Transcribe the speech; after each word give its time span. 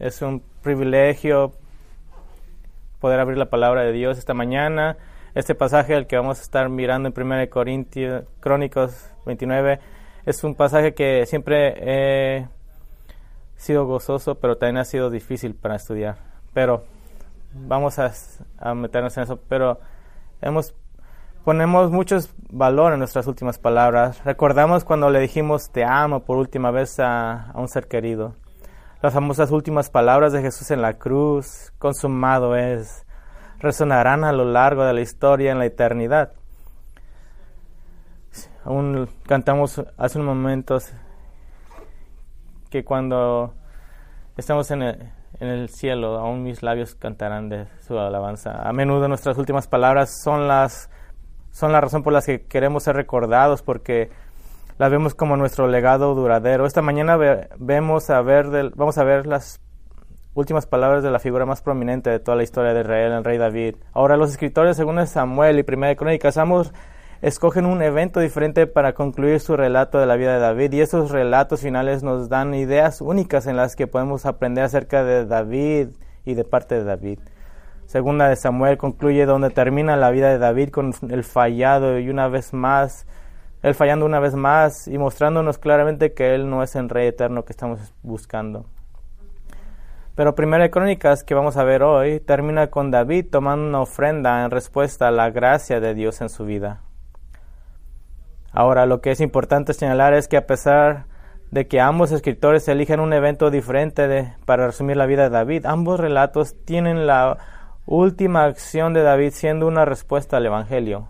Es 0.00 0.22
un 0.22 0.42
privilegio 0.62 1.52
poder 3.00 3.20
abrir 3.20 3.38
la 3.38 3.50
palabra 3.50 3.82
de 3.82 3.92
Dios 3.92 4.18
esta 4.18 4.34
mañana. 4.34 4.96
Este 5.34 5.54
pasaje 5.54 5.94
al 5.94 6.06
que 6.06 6.16
vamos 6.16 6.40
a 6.40 6.42
estar 6.42 6.68
mirando 6.68 7.08
en 7.08 7.14
1 7.16 7.50
Corintios 7.50 8.24
Crónicos 8.40 9.10
29 9.26 9.78
es 10.26 10.42
un 10.42 10.56
pasaje 10.56 10.94
que 10.94 11.24
siempre 11.26 11.74
he 11.82 12.48
sido 13.56 13.86
gozoso, 13.86 14.34
pero 14.36 14.56
también 14.56 14.78
ha 14.78 14.84
sido 14.84 15.10
difícil 15.10 15.54
para 15.54 15.76
estudiar. 15.76 16.16
Pero 16.52 16.84
vamos 17.52 17.98
a, 17.98 18.10
a 18.58 18.74
meternos 18.74 19.16
en 19.16 19.22
eso. 19.22 19.38
Pero 19.48 19.78
hemos 20.40 20.74
ponemos 21.44 21.90
mucho 21.90 22.18
valor 22.50 22.92
en 22.92 22.98
nuestras 22.98 23.26
últimas 23.26 23.58
palabras. 23.58 24.22
Recordamos 24.24 24.84
cuando 24.84 25.10
le 25.10 25.20
dijimos 25.20 25.70
te 25.70 25.84
amo 25.84 26.20
por 26.20 26.36
última 26.36 26.70
vez 26.70 26.98
a, 27.00 27.52
un 27.54 27.68
ser 27.68 27.86
querido. 27.86 28.34
Las 29.02 29.14
famosas 29.14 29.50
últimas 29.50 29.88
palabras 29.88 30.34
de 30.34 30.42
Jesús 30.42 30.70
en 30.70 30.82
la 30.82 30.98
cruz, 30.98 31.72
consumado 31.78 32.54
es, 32.54 33.06
resonarán 33.58 34.24
a 34.24 34.32
lo 34.32 34.44
largo 34.44 34.84
de 34.84 34.92
la 34.92 35.00
historia 35.00 35.52
en 35.52 35.58
la 35.58 35.64
eternidad. 35.64 36.32
Aún 38.62 39.08
cantamos 39.26 39.82
hace 39.96 40.18
unos 40.18 40.36
momentos 40.36 40.92
que 42.68 42.84
cuando 42.84 43.54
estamos 44.36 44.70
en 44.70 44.82
el, 44.82 45.68
cielo, 45.70 46.18
aún 46.18 46.42
mis 46.42 46.62
labios 46.62 46.94
cantarán 46.94 47.48
de 47.48 47.68
su 47.80 47.98
alabanza. 47.98 48.68
A 48.68 48.70
menudo 48.74 49.08
nuestras 49.08 49.38
últimas 49.38 49.66
palabras 49.66 50.20
son 50.22 50.46
las 50.46 50.90
son 51.52 51.72
la 51.72 51.80
razón 51.80 52.02
por 52.02 52.12
la 52.12 52.20
que 52.20 52.42
queremos 52.42 52.82
ser 52.84 52.96
recordados, 52.96 53.62
porque 53.62 54.10
la 54.80 54.88
vemos 54.88 55.14
como 55.14 55.36
nuestro 55.36 55.68
legado 55.68 56.14
duradero. 56.14 56.64
Esta 56.64 56.80
mañana 56.80 57.18
vemos 57.58 58.08
a 58.08 58.22
ver 58.22 58.72
vamos 58.74 58.96
a 58.96 59.04
ver 59.04 59.26
las 59.26 59.60
últimas 60.32 60.64
palabras 60.64 61.02
de 61.02 61.10
la 61.10 61.18
figura 61.18 61.44
más 61.44 61.60
prominente 61.60 62.08
de 62.08 62.18
toda 62.18 62.38
la 62.38 62.44
historia 62.44 62.72
de 62.72 62.80
Israel, 62.80 63.12
el 63.12 63.22
rey 63.22 63.36
David. 63.36 63.74
Ahora 63.92 64.16
los 64.16 64.30
escritores, 64.30 64.78
según 64.78 65.06
Samuel 65.06 65.58
y 65.58 65.64
Primera 65.64 65.90
de 65.90 65.96
Crónicas, 65.96 66.38
ambos 66.38 66.72
escogen 67.20 67.66
un 67.66 67.82
evento 67.82 68.20
diferente 68.20 68.66
para 68.66 68.94
concluir 68.94 69.40
su 69.40 69.54
relato 69.54 69.98
de 69.98 70.06
la 70.06 70.16
vida 70.16 70.32
de 70.32 70.40
David 70.40 70.72
y 70.72 70.80
esos 70.80 71.10
relatos 71.10 71.60
finales 71.60 72.02
nos 72.02 72.30
dan 72.30 72.54
ideas 72.54 73.02
únicas 73.02 73.46
en 73.46 73.58
las 73.58 73.76
que 73.76 73.86
podemos 73.86 74.24
aprender 74.24 74.64
acerca 74.64 75.04
de 75.04 75.26
David 75.26 75.88
y 76.24 76.32
de 76.32 76.44
parte 76.44 76.76
de 76.76 76.84
David. 76.84 77.18
Segunda 77.84 78.30
de 78.30 78.36
Samuel 78.36 78.78
concluye 78.78 79.26
donde 79.26 79.50
termina 79.50 79.94
la 79.96 80.10
vida 80.10 80.30
de 80.30 80.38
David 80.38 80.70
con 80.70 80.94
el 81.10 81.22
fallado 81.22 81.98
y 81.98 82.08
una 82.08 82.28
vez 82.28 82.54
más, 82.54 83.06
él 83.62 83.74
fallando 83.74 84.06
una 84.06 84.20
vez 84.20 84.34
más 84.34 84.88
y 84.88 84.98
mostrándonos 84.98 85.58
claramente 85.58 86.12
que 86.12 86.34
él 86.34 86.48
no 86.48 86.62
es 86.62 86.74
el 86.76 86.88
rey 86.88 87.08
eterno 87.08 87.44
que 87.44 87.52
estamos 87.52 87.94
buscando. 88.02 88.64
Pero 90.14 90.34
Primera 90.34 90.64
de 90.64 90.70
Crónicas 90.70 91.24
que 91.24 91.34
vamos 91.34 91.56
a 91.56 91.64
ver 91.64 91.82
hoy 91.82 92.20
termina 92.20 92.68
con 92.68 92.90
David 92.90 93.26
tomando 93.30 93.66
una 93.66 93.80
ofrenda 93.80 94.44
en 94.44 94.50
respuesta 94.50 95.08
a 95.08 95.10
la 95.10 95.30
gracia 95.30 95.80
de 95.80 95.94
Dios 95.94 96.20
en 96.20 96.28
su 96.28 96.44
vida. 96.44 96.80
Ahora, 98.52 98.84
lo 98.86 99.00
que 99.00 99.12
es 99.12 99.20
importante 99.20 99.74
señalar 99.74 100.12
es 100.12 100.26
que 100.26 100.36
a 100.36 100.46
pesar 100.46 101.06
de 101.50 101.68
que 101.68 101.80
ambos 101.80 102.12
escritores 102.12 102.68
eligen 102.68 103.00
un 103.00 103.12
evento 103.12 103.50
diferente 103.50 104.34
para 104.44 104.66
resumir 104.66 104.96
la 104.96 105.06
vida 105.06 105.24
de 105.24 105.30
David, 105.30 105.66
ambos 105.66 106.00
relatos 106.00 106.56
tienen 106.64 107.06
la 107.06 107.38
última 107.86 108.44
acción 108.44 108.92
de 108.92 109.02
David 109.02 109.30
siendo 109.32 109.66
una 109.66 109.84
respuesta 109.84 110.36
al 110.36 110.46
Evangelio. 110.46 111.08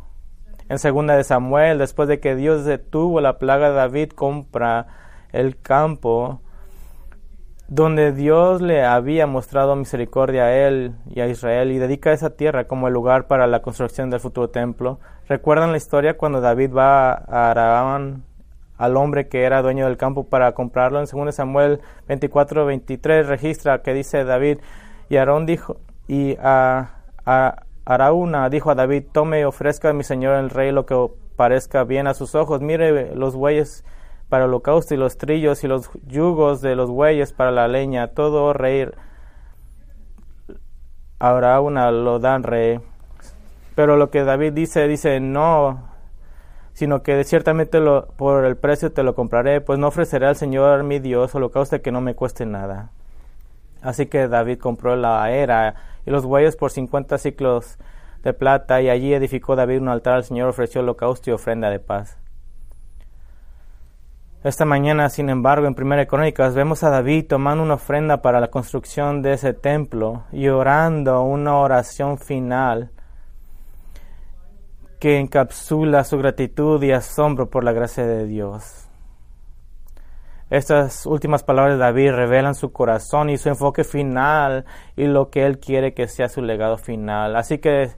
En 0.70 0.78
segunda 0.78 1.16
de 1.16 1.24
Samuel, 1.24 1.78
después 1.78 2.08
de 2.08 2.20
que 2.20 2.36
Dios 2.36 2.64
detuvo 2.64 3.20
la 3.20 3.38
plaga 3.38 3.70
David, 3.70 4.10
compra 4.10 4.86
el 5.32 5.60
campo 5.60 6.40
donde 7.66 8.12
Dios 8.12 8.62
le 8.62 8.84
había 8.84 9.26
mostrado 9.26 9.74
misericordia 9.74 10.44
a 10.44 10.52
él 10.52 10.94
y 11.08 11.22
a 11.22 11.26
Israel 11.26 11.72
y 11.72 11.78
dedica 11.78 12.12
esa 12.12 12.30
tierra 12.30 12.68
como 12.68 12.86
el 12.86 12.94
lugar 12.94 13.26
para 13.26 13.48
la 13.48 13.62
construcción 13.62 14.10
del 14.10 14.20
futuro 14.20 14.50
templo. 14.50 15.00
¿Recuerdan 15.28 15.72
la 15.72 15.76
historia 15.76 16.16
cuando 16.16 16.40
David 16.40 16.72
va 16.72 17.14
a 17.14 17.50
Arabán 17.50 18.22
al 18.78 18.96
hombre 18.96 19.26
que 19.28 19.42
era 19.42 19.62
dueño 19.62 19.86
del 19.86 19.96
campo 19.96 20.28
para 20.28 20.52
comprarlo? 20.52 21.00
En 21.00 21.06
2 21.06 21.34
Samuel 21.34 21.80
24, 22.06 22.64
23 22.64 23.26
registra 23.26 23.82
que 23.82 23.92
dice 23.92 24.22
David, 24.22 24.58
y 25.08 25.16
Aarón 25.16 25.46
dijo, 25.46 25.78
y 26.06 26.36
a, 26.40 26.90
Araúna 27.90 28.48
dijo 28.50 28.70
a 28.70 28.76
David, 28.76 29.06
tome 29.10 29.40
y 29.40 29.42
ofrezca 29.42 29.90
a 29.90 29.92
mi 29.92 30.04
señor 30.04 30.36
el 30.36 30.50
rey 30.50 30.70
lo 30.70 30.86
que 30.86 31.10
parezca 31.34 31.82
bien 31.82 32.06
a 32.06 32.14
sus 32.14 32.36
ojos. 32.36 32.60
Mire 32.60 33.16
los 33.16 33.34
bueyes 33.34 33.84
para 34.28 34.44
el 34.44 34.50
holocausto 34.50 34.94
y 34.94 34.96
los 34.96 35.18
trillos 35.18 35.64
y 35.64 35.66
los 35.66 35.90
yugos 36.06 36.60
de 36.60 36.76
los 36.76 36.88
bueyes 36.88 37.32
para 37.32 37.50
la 37.50 37.66
leña. 37.66 38.06
Todo 38.06 38.52
rey 38.52 38.88
Araúna 41.18 41.90
lo 41.90 42.20
dan 42.20 42.44
rey. 42.44 42.78
Pero 43.74 43.96
lo 43.96 44.08
que 44.08 44.22
David 44.22 44.52
dice, 44.52 44.86
dice, 44.86 45.18
no, 45.18 45.88
sino 46.74 47.02
que 47.02 47.24
ciertamente 47.24 47.80
lo, 47.80 48.06
por 48.16 48.44
el 48.44 48.56
precio 48.56 48.92
te 48.92 49.02
lo 49.02 49.16
compraré, 49.16 49.60
pues 49.60 49.80
no 49.80 49.88
ofreceré 49.88 50.26
al 50.26 50.36
Señor 50.36 50.84
mi 50.84 51.00
Dios 51.00 51.34
holocausto 51.34 51.82
que 51.82 51.90
no 51.90 52.00
me 52.00 52.14
cueste 52.14 52.46
nada. 52.46 52.92
Así 53.82 54.06
que 54.06 54.28
David 54.28 54.60
compró 54.60 54.94
la 54.94 55.28
era 55.32 55.74
los 56.10 56.26
bueyes 56.26 56.56
por 56.56 56.70
cincuenta 56.70 57.18
ciclos 57.18 57.78
de 58.22 58.32
plata, 58.32 58.82
y 58.82 58.90
allí 58.90 59.14
edificó 59.14 59.56
David 59.56 59.80
un 59.80 59.88
altar 59.88 60.14
al 60.14 60.24
Señor, 60.24 60.48
ofreció 60.48 60.82
holocausto 60.82 61.30
y 61.30 61.32
ofrenda 61.32 61.70
de 61.70 61.78
paz. 61.78 62.18
Esta 64.42 64.64
mañana, 64.64 65.10
sin 65.10 65.28
embargo, 65.28 65.66
en 65.66 65.74
Primera 65.74 66.06
Crónicas 66.06 66.54
vemos 66.54 66.82
a 66.82 66.88
David 66.88 67.26
tomando 67.28 67.62
una 67.62 67.74
ofrenda 67.74 68.22
para 68.22 68.40
la 68.40 68.48
construcción 68.48 69.20
de 69.20 69.34
ese 69.34 69.52
templo 69.52 70.24
y 70.32 70.48
orando 70.48 71.22
una 71.22 71.56
oración 71.56 72.16
final 72.16 72.90
que 74.98 75.18
encapsula 75.18 76.04
su 76.04 76.18
gratitud 76.18 76.82
y 76.82 76.92
asombro 76.92 77.50
por 77.50 77.64
la 77.64 77.72
gracia 77.72 78.06
de 78.06 78.26
Dios. 78.26 78.89
Estas 80.50 81.06
últimas 81.06 81.44
palabras 81.44 81.74
de 81.74 81.78
David 81.78 82.10
revelan 82.10 82.56
su 82.56 82.72
corazón 82.72 83.30
y 83.30 83.38
su 83.38 83.48
enfoque 83.48 83.84
final 83.84 84.64
y 84.96 85.06
lo 85.06 85.30
que 85.30 85.46
él 85.46 85.60
quiere 85.60 85.94
que 85.94 86.08
sea 86.08 86.28
su 86.28 86.42
legado 86.42 86.76
final. 86.76 87.36
Así 87.36 87.58
que 87.58 87.92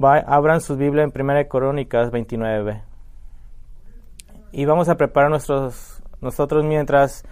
abran 0.00 0.62
su 0.62 0.78
Biblia 0.78 1.04
en 1.04 1.12
1 1.14 1.48
Crónicas 1.50 2.10
29. 2.10 2.82
Y 4.52 4.64
vamos 4.64 4.88
a 4.88 4.96
preparar 4.96 5.28
nuestros, 5.28 6.02
nosotros 6.22 6.64
mientras 6.64 7.22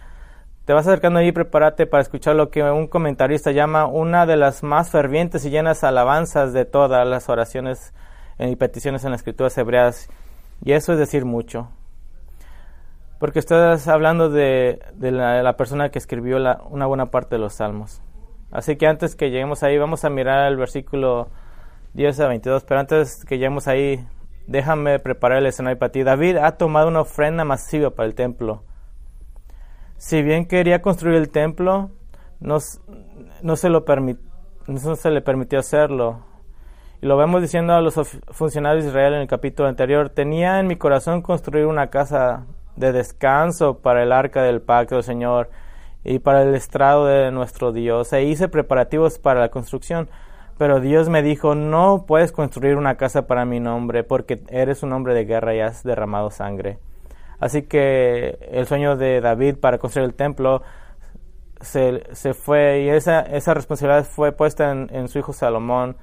te 0.66 0.74
vas 0.74 0.86
acercando 0.86 1.18
ahí, 1.18 1.32
prepárate 1.32 1.86
para 1.86 2.02
escuchar 2.02 2.36
lo 2.36 2.50
que 2.50 2.62
un 2.62 2.88
comentarista 2.88 3.52
llama 3.52 3.86
una 3.86 4.26
de 4.26 4.36
las 4.36 4.62
más 4.62 4.90
fervientes 4.90 5.46
y 5.46 5.50
llenas 5.50 5.82
alabanzas 5.82 6.52
de 6.52 6.66
todas 6.66 7.08
las 7.08 7.30
oraciones 7.30 7.94
y 8.38 8.54
peticiones 8.56 9.02
en 9.04 9.12
las 9.12 9.20
escrituras 9.20 9.56
hebreas. 9.56 10.10
Y 10.62 10.72
eso 10.72 10.92
es 10.92 10.98
decir 10.98 11.24
mucho 11.24 11.70
porque 13.20 13.38
estás 13.38 13.86
hablando 13.86 14.30
de, 14.30 14.80
la, 14.98 15.56
persona 15.58 15.90
que 15.90 15.98
escribió 15.98 16.38
una 16.70 16.86
buena 16.86 17.10
parte 17.10 17.34
de 17.36 17.38
los 17.38 17.52
salmos. 17.52 18.02
Así 18.50 18.76
que 18.76 18.86
antes 18.86 19.14
que 19.14 19.30
lleguemos 19.30 19.62
ahí, 19.62 19.76
vamos 19.76 20.06
a 20.06 20.10
mirar 20.10 20.50
el 20.50 20.56
versículo 20.56 21.28
10 21.92 22.18
a 22.20 22.28
22, 22.28 22.64
pero 22.64 22.80
antes 22.80 23.26
que 23.26 23.36
lleguemos 23.36 23.68
ahí, 23.68 24.02
déjame 24.46 24.98
preparar 25.00 25.38
el 25.38 25.46
escenario 25.46 25.78
para 25.78 25.92
ti. 25.92 26.02
David 26.02 26.38
ha 26.38 26.52
tomado 26.52 26.88
una 26.88 27.02
ofrenda 27.02 27.44
masiva 27.44 27.90
para 27.90 28.08
el 28.08 28.14
templo. 28.14 28.64
Si 29.98 30.22
bien 30.22 30.46
quería 30.46 30.80
construir 30.80 31.16
el 31.16 31.28
templo, 31.28 31.90
no, 32.40 32.56
no, 33.42 33.56
se, 33.56 33.68
no 33.68 34.96
se 34.96 35.10
le 35.10 35.20
permitió 35.20 35.58
hacerlo. 35.58 36.24
Y 37.02 37.06
lo 37.06 37.18
vemos 37.18 37.42
diciendo 37.42 37.74
a 37.74 37.82
los 37.82 38.00
funcionarios 38.30 38.84
de 38.84 38.90
Israel 38.90 39.12
en 39.12 39.20
el 39.20 39.28
capítulo 39.28 39.68
anterior, 39.68 40.08
tenía 40.08 40.58
en 40.58 40.66
mi 40.66 40.76
corazón 40.76 41.20
construir 41.20 41.66
una 41.66 41.88
casa 41.88 42.46
de 42.80 42.92
descanso 42.92 43.78
para 43.78 44.02
el 44.02 44.10
arca 44.10 44.42
del 44.42 44.60
pacto 44.60 44.96
del 44.96 45.04
Señor 45.04 45.50
y 46.02 46.18
para 46.18 46.42
el 46.42 46.54
estrado 46.54 47.06
de 47.06 47.30
nuestro 47.30 47.72
Dios. 47.72 48.12
E 48.12 48.24
hice 48.24 48.48
preparativos 48.48 49.18
para 49.18 49.40
la 49.40 49.50
construcción. 49.50 50.08
Pero 50.58 50.80
Dios 50.80 51.08
me 51.08 51.22
dijo, 51.22 51.54
no 51.54 52.04
puedes 52.06 52.32
construir 52.32 52.76
una 52.76 52.96
casa 52.96 53.26
para 53.26 53.44
mi 53.44 53.60
nombre 53.60 54.04
porque 54.04 54.42
eres 54.48 54.82
un 54.82 54.92
hombre 54.92 55.14
de 55.14 55.24
guerra 55.24 55.54
y 55.54 55.60
has 55.60 55.84
derramado 55.84 56.30
sangre. 56.30 56.78
Así 57.38 57.62
que 57.62 58.38
el 58.50 58.66
sueño 58.66 58.96
de 58.96 59.20
David 59.22 59.56
para 59.56 59.78
construir 59.78 60.06
el 60.08 60.14
templo 60.14 60.62
se, 61.62 62.04
se 62.12 62.34
fue 62.34 62.82
y 62.82 62.88
esa, 62.90 63.20
esa 63.20 63.54
responsabilidad 63.54 64.04
fue 64.04 64.32
puesta 64.32 64.70
en, 64.70 64.88
en 64.92 65.08
su 65.08 65.18
hijo 65.18 65.32
Salomón 65.32 65.96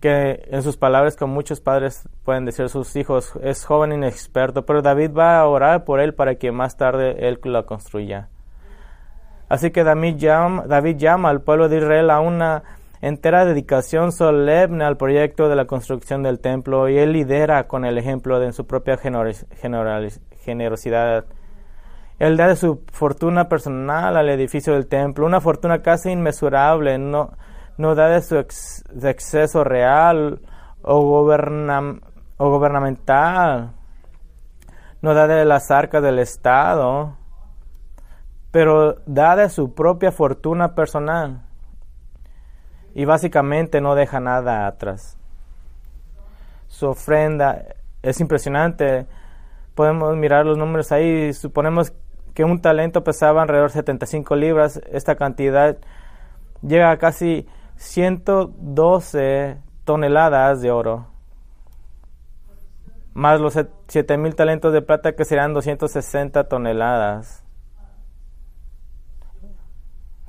que 0.00 0.46
en 0.50 0.62
sus 0.62 0.76
palabras, 0.76 1.16
como 1.16 1.34
muchos 1.34 1.60
padres 1.60 2.08
pueden 2.24 2.44
decir 2.44 2.68
sus 2.68 2.94
hijos, 2.96 3.32
es 3.42 3.64
joven 3.64 3.92
inexperto, 3.92 4.64
pero 4.64 4.82
David 4.82 5.10
va 5.16 5.40
a 5.40 5.46
orar 5.46 5.84
por 5.84 6.00
él 6.00 6.14
para 6.14 6.36
que 6.36 6.52
más 6.52 6.76
tarde 6.76 7.28
él 7.28 7.40
la 7.44 7.64
construya. 7.64 8.28
Así 9.48 9.70
que 9.70 9.82
David 9.82 10.16
llama, 10.16 10.64
David 10.66 10.96
llama 10.96 11.30
al 11.30 11.40
pueblo 11.40 11.68
de 11.68 11.78
Israel 11.78 12.10
a 12.10 12.20
una 12.20 12.62
entera 13.00 13.44
dedicación 13.44 14.12
solemne 14.12 14.84
al 14.84 14.96
proyecto 14.96 15.48
de 15.48 15.56
la 15.56 15.66
construcción 15.66 16.22
del 16.22 16.40
templo 16.40 16.88
y 16.88 16.98
él 16.98 17.12
lidera 17.12 17.66
con 17.66 17.84
el 17.84 17.96
ejemplo 17.96 18.40
de 18.40 18.52
su 18.52 18.66
propia 18.66 18.98
generosidad. 18.98 21.24
Él 22.18 22.36
da 22.36 22.48
de 22.48 22.56
su 22.56 22.82
fortuna 22.92 23.48
personal 23.48 24.16
al 24.16 24.28
edificio 24.28 24.74
del 24.74 24.88
templo, 24.88 25.24
una 25.24 25.40
fortuna 25.40 25.82
casi 25.82 26.10
inmesurable, 26.10 26.98
no, 26.98 27.30
no 27.78 27.94
da 27.94 28.08
de 28.08 28.20
su 28.20 28.36
exceso 28.36 29.64
real 29.64 30.42
o, 30.82 30.96
o 30.96 32.50
gubernamental, 32.50 33.72
no 35.00 35.14
da 35.14 35.26
de 35.26 35.44
las 35.44 35.70
arcas 35.70 36.02
del 36.02 36.18
Estado, 36.18 37.16
pero 38.50 38.96
da 39.06 39.36
de 39.36 39.48
su 39.48 39.74
propia 39.74 40.12
fortuna 40.12 40.74
personal 40.74 41.42
y 42.94 43.04
básicamente 43.04 43.80
no 43.80 43.94
deja 43.94 44.18
nada 44.18 44.66
atrás. 44.66 45.16
Su 46.66 46.88
ofrenda 46.88 47.64
es 48.02 48.20
impresionante. 48.20 49.06
Podemos 49.76 50.16
mirar 50.16 50.46
los 50.46 50.58
números 50.58 50.90
ahí. 50.90 51.32
Suponemos 51.32 51.92
que 52.34 52.44
un 52.44 52.60
talento 52.60 53.04
pesaba 53.04 53.42
alrededor 53.42 53.70
de 53.70 53.74
75 53.74 54.36
libras. 54.36 54.80
Esta 54.90 55.14
cantidad 55.14 55.76
llega 56.62 56.90
a 56.90 56.98
casi 56.98 57.46
112 57.78 59.58
toneladas 59.84 60.60
de 60.60 60.70
oro. 60.70 61.06
Más 63.14 63.40
los 63.40 63.54
7000 63.54 64.34
talentos 64.34 64.72
de 64.72 64.82
plata 64.82 65.14
que 65.14 65.24
serán 65.24 65.54
260 65.54 66.44
toneladas 66.48 67.44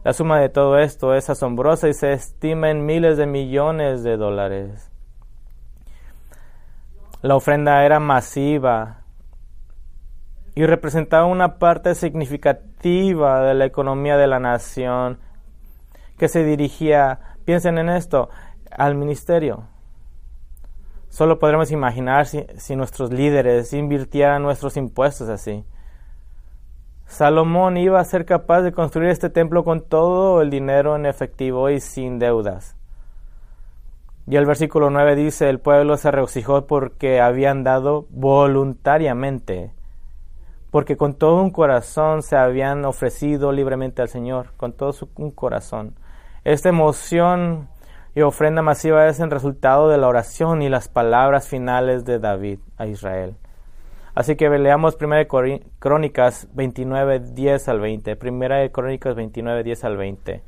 La 0.03 0.13
suma 0.13 0.39
de 0.39 0.49
todo 0.49 0.77
esto 0.77 1.13
es 1.13 1.29
asombrosa 1.29 1.89
y 1.89 1.93
se 1.93 2.13
estima 2.13 2.69
en 2.69 2.85
miles 2.85 3.17
de 3.17 3.25
millones 3.25 4.03
de 4.03 4.17
dólares. 4.17 4.89
La 7.21 7.35
ofrenda 7.35 7.83
era 7.83 7.99
masiva 7.99 9.01
y 10.55 10.65
representaba 10.65 11.25
una 11.25 11.59
parte 11.59 11.93
significativa 11.95 13.41
de 13.41 13.53
la 13.53 13.65
economía 13.65 14.17
de 14.17 14.27
la 14.27 14.39
nación 14.39 15.19
que 16.17 16.27
se 16.27 16.43
dirigía, 16.43 17.35
piensen 17.45 17.77
en 17.77 17.89
esto, 17.89 18.29
al 18.71 18.95
ministerio. 18.95 19.67
Solo 21.09 21.39
podremos 21.39 21.71
imaginar 21.71 22.25
si, 22.25 22.45
si 22.57 22.75
nuestros 22.75 23.11
líderes 23.11 23.73
invirtieran 23.73 24.43
nuestros 24.43 24.77
impuestos 24.77 25.29
así. 25.29 25.65
Salomón 27.07 27.77
iba 27.77 27.99
a 27.99 28.05
ser 28.05 28.25
capaz 28.25 28.61
de 28.61 28.73
construir 28.73 29.09
este 29.09 29.29
templo 29.29 29.63
con 29.63 29.81
todo 29.81 30.41
el 30.41 30.49
dinero 30.49 30.95
en 30.95 31.05
efectivo 31.05 31.69
y 31.69 31.79
sin 31.79 32.19
deudas. 32.19 32.75
Y 34.27 34.35
el 34.35 34.45
versículo 34.45 34.89
9 34.89 35.15
dice, 35.15 35.49
el 35.49 35.59
pueblo 35.59 35.95
se 35.95 36.11
regocijó 36.11 36.67
porque 36.67 37.21
habían 37.21 37.63
dado 37.63 38.05
voluntariamente, 38.09 39.71
porque 40.69 40.97
con 40.97 41.13
todo 41.13 41.41
un 41.41 41.49
corazón 41.49 42.21
se 42.23 42.35
habían 42.35 42.83
ofrecido 42.83 43.53
libremente 43.53 44.01
al 44.01 44.09
Señor, 44.09 44.51
con 44.57 44.73
todo 44.73 44.91
su, 44.91 45.09
un 45.15 45.31
corazón. 45.31 45.95
Esta 46.43 46.67
emoción 46.67 47.69
y 48.15 48.21
ofrenda 48.21 48.61
masiva 48.61 49.07
es 49.07 49.21
el 49.21 49.31
resultado 49.31 49.87
de 49.87 49.97
la 49.97 50.09
oración 50.09 50.61
y 50.61 50.67
las 50.67 50.89
palabras 50.89 51.47
finales 51.47 52.03
de 52.03 52.19
David 52.19 52.59
a 52.77 52.85
Israel. 52.85 53.37
Así 54.17 54.35
que 54.35 54.49
leamos 54.49 54.97
1 54.99 55.15
Crónicas 55.77 56.47
29, 56.55 57.19
10 57.19 57.67
al 57.69 57.79
20. 57.79 58.17
1 58.19 58.71
Crónicas 58.71 59.15
29, 59.15 59.63
10 59.63 59.83
al 59.83 59.95
20. 59.95 60.43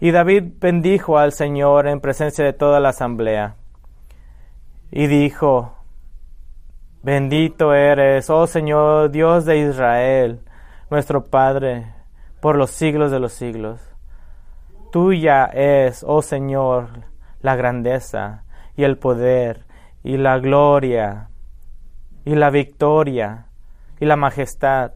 Y 0.00 0.10
David 0.10 0.44
bendijo 0.58 1.18
al 1.18 1.32
Señor 1.32 1.86
en 1.86 2.00
presencia 2.00 2.46
de 2.46 2.54
toda 2.54 2.80
la 2.80 2.88
asamblea. 2.88 3.56
Y 4.90 5.06
dijo, 5.06 5.74
Bendito 7.02 7.74
eres, 7.74 8.30
oh 8.30 8.46
Señor, 8.46 9.10
Dios 9.10 9.44
de 9.44 9.58
Israel, 9.58 10.40
nuestro 10.90 11.26
Padre, 11.26 11.92
por 12.40 12.56
los 12.56 12.70
siglos 12.70 13.10
de 13.10 13.20
los 13.20 13.34
siglos. 13.34 13.82
Tuya 14.92 15.44
es, 15.44 16.02
oh 16.08 16.22
Señor, 16.22 16.88
la 17.42 17.54
grandeza 17.54 18.44
y 18.78 18.84
el 18.84 18.96
poder 18.96 19.66
y 20.02 20.16
la 20.16 20.38
gloria 20.38 21.28
y 22.28 22.34
la 22.34 22.50
victoria 22.50 23.46
y 23.98 24.04
la 24.04 24.16
majestad. 24.16 24.92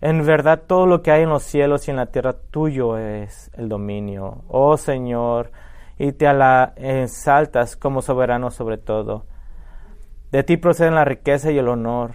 En 0.00 0.26
verdad 0.26 0.62
todo 0.66 0.84
lo 0.84 1.02
que 1.02 1.12
hay 1.12 1.22
en 1.22 1.28
los 1.28 1.44
cielos 1.44 1.86
y 1.86 1.92
en 1.92 1.98
la 1.98 2.06
tierra 2.06 2.32
tuyo 2.32 2.98
es 2.98 3.48
el 3.54 3.68
dominio, 3.68 4.42
oh 4.48 4.76
Señor, 4.76 5.52
y 5.98 6.10
te 6.10 6.26
exaltas 6.76 7.76
como 7.76 8.02
soberano 8.02 8.50
sobre 8.50 8.76
todo. 8.76 9.24
De 10.32 10.42
ti 10.42 10.56
proceden 10.56 10.96
la 10.96 11.04
riqueza 11.04 11.52
y 11.52 11.58
el 11.58 11.68
honor. 11.68 12.14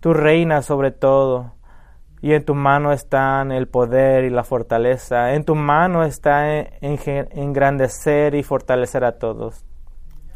Tú 0.00 0.12
reinas 0.12 0.66
sobre 0.66 0.90
todo 0.90 1.54
y 2.20 2.34
en 2.34 2.44
tu 2.44 2.54
mano 2.54 2.92
están 2.92 3.50
el 3.50 3.66
poder 3.66 4.24
y 4.24 4.30
la 4.30 4.44
fortaleza. 4.44 5.32
En 5.32 5.44
tu 5.44 5.54
mano 5.54 6.04
está 6.04 6.50
engrandecer 6.82 8.34
y 8.34 8.42
fortalecer 8.42 9.04
a 9.04 9.18
todos. 9.18 9.64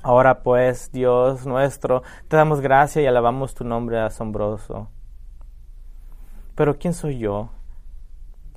Ahora 0.03 0.43
pues, 0.43 0.91
Dios 0.93 1.47
nuestro, 1.47 2.03
te 2.29 2.37
damos 2.37 2.61
gracia 2.61 3.03
y 3.03 3.07
alabamos 3.07 3.55
tu 3.55 3.65
nombre 3.65 3.99
asombroso. 4.01 4.89
Pero 6.55 6.79
¿quién 6.79 6.95
soy 6.95 7.19
yo? 7.19 7.51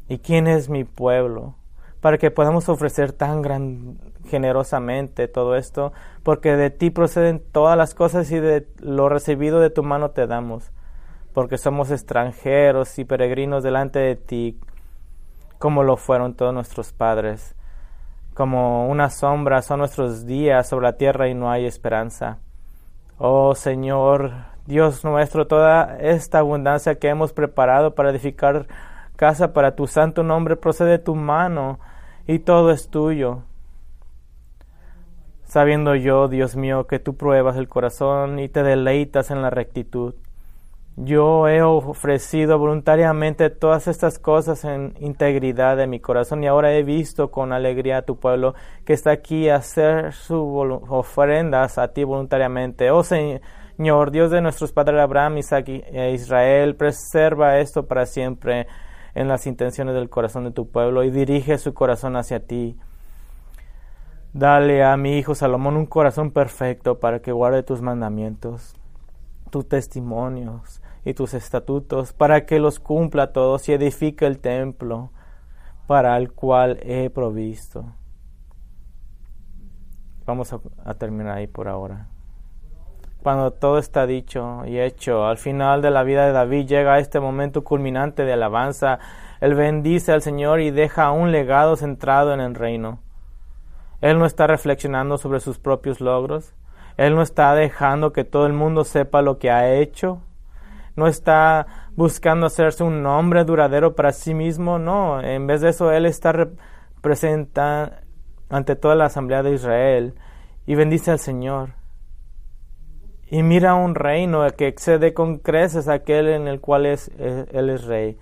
¿Y 0.07 0.19
quién 0.19 0.47
es 0.47 0.69
mi 0.69 0.83
pueblo? 0.83 1.55
Para 2.01 2.17
que 2.17 2.31
podamos 2.31 2.67
ofrecer 2.69 3.13
tan 3.13 3.41
gran, 3.41 3.97
generosamente 4.25 5.27
todo 5.27 5.55
esto, 5.55 5.93
porque 6.23 6.55
de 6.55 6.69
ti 6.69 6.89
proceden 6.89 7.41
todas 7.51 7.77
las 7.77 7.93
cosas 7.93 8.29
y 8.31 8.39
de 8.39 8.67
lo 8.79 9.09
recibido 9.09 9.59
de 9.59 9.69
tu 9.69 9.83
mano 9.83 10.11
te 10.11 10.27
damos 10.27 10.71
porque 11.33 11.57
somos 11.57 11.91
extranjeros 11.91 12.97
y 12.99 13.05
peregrinos 13.05 13.63
delante 13.63 13.99
de 13.99 14.15
ti, 14.15 14.59
como 15.57 15.83
lo 15.83 15.97
fueron 15.97 16.35
todos 16.35 16.53
nuestros 16.53 16.93
padres. 16.93 17.55
Como 18.33 18.87
una 18.89 19.09
sombra 19.09 19.61
son 19.61 19.79
nuestros 19.79 20.25
días 20.25 20.67
sobre 20.67 20.87
la 20.87 20.97
tierra 20.97 21.27
y 21.27 21.33
no 21.33 21.51
hay 21.51 21.65
esperanza. 21.65 22.39
Oh 23.17 23.53
Señor, 23.53 24.31
Dios 24.65 25.03
nuestro, 25.03 25.45
toda 25.45 25.97
esta 25.99 26.39
abundancia 26.39 26.95
que 26.95 27.09
hemos 27.09 27.33
preparado 27.33 27.93
para 27.93 28.09
edificar 28.09 28.67
casa 29.15 29.53
para 29.53 29.75
tu 29.75 29.87
santo 29.87 30.23
nombre 30.23 30.55
procede 30.55 30.91
de 30.91 30.99
tu 30.99 31.15
mano 31.15 31.79
y 32.27 32.39
todo 32.39 32.71
es 32.71 32.89
tuyo. 32.89 33.43
Sabiendo 35.43 35.93
yo, 35.95 36.27
Dios 36.29 36.55
mío, 36.55 36.87
que 36.87 36.97
tú 36.97 37.15
pruebas 37.15 37.57
el 37.57 37.67
corazón 37.67 38.39
y 38.39 38.49
te 38.49 38.63
deleitas 38.63 39.29
en 39.29 39.43
la 39.43 39.51
rectitud. 39.51 40.15
Yo 40.95 41.47
he 41.47 41.63
ofrecido 41.63 42.59
voluntariamente 42.59 43.49
todas 43.49 43.87
estas 43.87 44.19
cosas 44.19 44.63
en 44.63 44.93
integridad 44.99 45.75
de 45.75 45.87
mi 45.87 45.99
corazón 45.99 46.43
y 46.43 46.47
ahora 46.47 46.71
he 46.75 46.83
visto 46.83 47.31
con 47.31 47.51
alegría 47.51 47.97
a 47.97 48.01
tu 48.03 48.19
pueblo 48.19 48.53
que 48.85 48.93
está 48.93 49.09
aquí 49.09 49.49
a 49.49 49.55
hacer 49.55 50.13
sus 50.13 50.39
ofrendas 50.87 51.79
a 51.79 51.87
ti 51.93 52.03
voluntariamente. 52.03 52.91
Oh 52.91 53.03
Señor, 53.03 54.11
Dios 54.11 54.29
de 54.29 54.41
nuestros 54.41 54.71
padres 54.71 55.01
Abraham, 55.01 55.39
Isaac 55.39 55.67
e 55.67 56.11
Israel, 56.13 56.75
preserva 56.75 57.57
esto 57.57 57.87
para 57.87 58.05
siempre 58.05 58.67
en 59.15 59.27
las 59.27 59.47
intenciones 59.47 59.95
del 59.95 60.11
corazón 60.11 60.43
de 60.43 60.51
tu 60.51 60.69
pueblo 60.69 61.03
y 61.03 61.09
dirige 61.09 61.57
su 61.57 61.73
corazón 61.73 62.17
hacia 62.17 62.39
ti. 62.39 62.77
Dale 64.31 64.83
a 64.83 64.95
mi 64.97 65.17
hijo 65.17 65.33
Salomón 65.33 65.75
un 65.75 65.87
corazón 65.87 66.29
perfecto 66.29 66.99
para 66.99 67.19
que 67.19 67.31
guarde 67.31 67.63
tus 67.63 67.81
mandamientos, 67.81 68.75
tus 69.49 69.67
testimonios 69.67 70.82
y 71.05 71.13
tus 71.13 71.33
estatutos, 71.33 72.13
para 72.13 72.45
que 72.45 72.59
los 72.59 72.79
cumpla 72.79 73.33
todos 73.33 73.67
y 73.69 73.73
edifique 73.73 74.25
el 74.25 74.39
templo 74.39 75.11
para 75.87 76.17
el 76.17 76.31
cual 76.31 76.79
he 76.81 77.09
provisto. 77.09 77.85
Vamos 80.25 80.53
a, 80.53 80.93
terminar 80.93 81.37
ahí 81.37 81.47
por 81.47 81.67
ahora. 81.67 82.07
cuando 83.21 83.51
todo 83.51 83.77
está 83.77 84.05
dicho 84.05 84.65
y 84.65 84.79
hecho, 84.79 85.25
al 85.25 85.37
final 85.37 85.81
de 85.81 85.91
la 85.91 86.03
vida 86.03 86.25
de 86.25 86.31
David 86.31 86.67
llega 86.67 86.99
este 86.99 87.19
momento 87.19 87.63
culminante 87.63 88.23
de 88.23 88.33
alabanza. 88.33 88.99
Él 89.41 89.55
bendice 89.55 90.11
al 90.13 90.21
Señor 90.21 90.61
y 90.61 90.71
deja 90.71 91.11
un 91.11 91.31
legado 91.31 91.75
centrado 91.75 92.33
en 92.33 92.39
el 92.39 92.55
reino. 92.55 92.99
Él 94.01 94.19
no 94.19 94.25
está 94.25 94.47
reflexionando 94.47 95.17
sobre 95.17 95.39
sus 95.39 95.59
propios 95.59 96.01
logros. 96.01 96.53
Él 96.97 97.15
no 97.15 97.21
está 97.21 97.55
dejando 97.55 98.11
que 98.13 98.23
todo 98.23 98.45
el 98.45 98.53
mundo 98.53 98.83
sepa 98.83 99.21
lo 99.21 99.39
que 99.39 99.49
ha 99.49 99.73
hecho. 99.73 100.21
No 100.95 101.07
está 101.07 101.89
buscando 101.95 102.45
hacerse 102.45 102.83
un 102.83 103.01
nombre 103.01 103.43
duradero 103.43 103.95
para 103.95 104.11
sí 104.11 104.33
mismo. 104.33 104.79
No, 104.79 105.21
en 105.21 105.47
vez 105.47 105.61
de 105.61 105.69
eso, 105.69 105.91
Él 105.91 106.05
está 106.05 106.31
representando 106.31 107.95
ante 108.49 108.75
toda 108.75 108.95
la 108.95 109.05
asamblea 109.05 109.41
de 109.41 109.53
Israel 109.53 110.13
y 110.65 110.75
bendice 110.75 111.11
al 111.11 111.19
Señor. 111.19 111.71
Y 113.29 113.41
mira 113.41 113.73
un 113.73 113.95
reino 113.95 114.47
que 114.55 114.67
excede 114.67 115.13
con 115.13 115.39
creces 115.39 115.87
aquel 115.87 116.27
en 116.27 116.47
el 116.47 116.61
cual 116.61 116.85
eh, 116.85 116.97
Él 117.51 117.69
es 117.71 117.85
rey. 117.85 118.17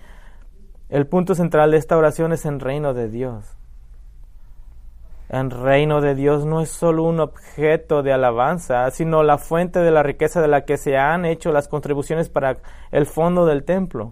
El 0.87 1.05
punto 1.07 1.35
central 1.35 1.71
de 1.71 1.77
esta 1.77 1.97
oración 1.97 2.31
es 2.31 2.45
el 2.45 2.61
reino 2.61 2.93
de 2.93 3.09
Dios. 3.09 3.57
El 5.31 5.49
reino 5.49 6.01
de 6.01 6.13
Dios 6.13 6.45
no 6.45 6.59
es 6.59 6.67
solo 6.67 7.03
un 7.03 7.21
objeto 7.21 8.03
de 8.03 8.11
alabanza, 8.11 8.91
sino 8.91 9.23
la 9.23 9.37
fuente 9.37 9.79
de 9.79 9.89
la 9.89 10.03
riqueza 10.03 10.41
de 10.41 10.49
la 10.49 10.65
que 10.65 10.75
se 10.75 10.97
han 10.97 11.23
hecho 11.23 11.53
las 11.53 11.69
contribuciones 11.69 12.27
para 12.27 12.57
el 12.91 13.05
fondo 13.05 13.45
del 13.45 13.63
templo. 13.63 14.11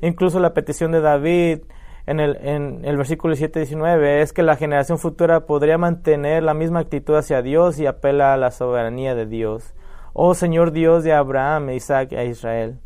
Incluso 0.00 0.40
la 0.40 0.54
petición 0.54 0.90
de 0.90 1.00
David 1.00 1.60
en 2.06 2.18
el, 2.18 2.36
en 2.42 2.84
el 2.84 2.96
versículo 2.96 3.36
7-19 3.36 4.20
es 4.20 4.32
que 4.32 4.42
la 4.42 4.56
generación 4.56 4.98
futura 4.98 5.46
podría 5.46 5.78
mantener 5.78 6.42
la 6.42 6.54
misma 6.54 6.80
actitud 6.80 7.14
hacia 7.14 7.40
Dios 7.40 7.78
y 7.78 7.86
apela 7.86 8.34
a 8.34 8.36
la 8.36 8.50
soberanía 8.50 9.14
de 9.14 9.26
Dios. 9.26 9.74
Oh 10.12 10.34
Señor 10.34 10.72
Dios 10.72 11.04
de 11.04 11.12
Abraham, 11.12 11.70
Isaac 11.70 12.10
e 12.10 12.26
Israel. 12.26 12.80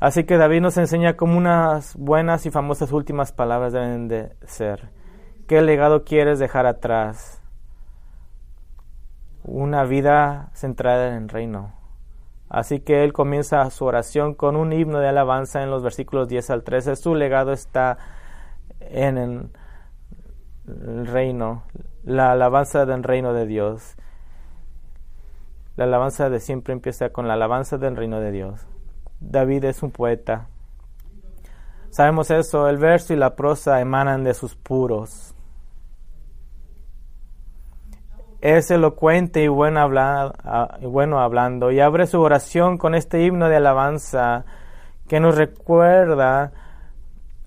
Así 0.00 0.24
que 0.24 0.36
David 0.36 0.62
nos 0.62 0.78
enseña 0.78 1.16
cómo 1.16 1.38
unas 1.38 1.94
buenas 1.94 2.44
y 2.44 2.50
famosas 2.50 2.90
últimas 2.90 3.30
palabras 3.30 3.72
deben 3.72 4.08
de 4.08 4.32
ser. 4.46 4.97
¿Qué 5.48 5.62
legado 5.62 6.04
quieres 6.04 6.38
dejar 6.38 6.66
atrás? 6.66 7.40
Una 9.44 9.84
vida 9.84 10.50
centrada 10.52 11.08
en 11.08 11.22
el 11.22 11.28
reino. 11.30 11.72
Así 12.50 12.80
que 12.80 13.02
él 13.02 13.14
comienza 13.14 13.70
su 13.70 13.86
oración 13.86 14.34
con 14.34 14.56
un 14.56 14.74
himno 14.74 14.98
de 14.98 15.08
alabanza 15.08 15.62
en 15.62 15.70
los 15.70 15.82
versículos 15.82 16.28
10 16.28 16.50
al 16.50 16.64
13. 16.64 16.96
Su 16.96 17.14
legado 17.14 17.52
está 17.52 17.96
en 18.78 19.16
el 19.16 21.06
reino, 21.06 21.62
la 22.04 22.32
alabanza 22.32 22.84
del 22.84 23.02
reino 23.02 23.32
de 23.32 23.46
Dios. 23.46 23.96
La 25.76 25.84
alabanza 25.84 26.28
de 26.28 26.40
siempre 26.40 26.74
empieza 26.74 27.08
con 27.08 27.26
la 27.26 27.34
alabanza 27.34 27.78
del 27.78 27.96
reino 27.96 28.20
de 28.20 28.32
Dios. 28.32 28.66
David 29.18 29.64
es 29.64 29.82
un 29.82 29.92
poeta. 29.92 30.48
Sabemos 31.88 32.30
eso, 32.30 32.68
el 32.68 32.76
verso 32.76 33.14
y 33.14 33.16
la 33.16 33.34
prosa 33.34 33.80
emanan 33.80 34.24
de 34.24 34.34
sus 34.34 34.54
puros 34.54 35.34
es 38.40 38.70
elocuente 38.70 39.42
y 39.42 39.48
bueno, 39.48 39.88
y 40.80 40.86
bueno 40.86 41.20
hablando 41.20 41.72
y 41.72 41.80
abre 41.80 42.06
su 42.06 42.20
oración 42.20 42.78
con 42.78 42.94
este 42.94 43.24
himno 43.24 43.48
de 43.48 43.56
alabanza 43.56 44.44
que 45.08 45.18
nos 45.18 45.36
recuerda 45.36 46.52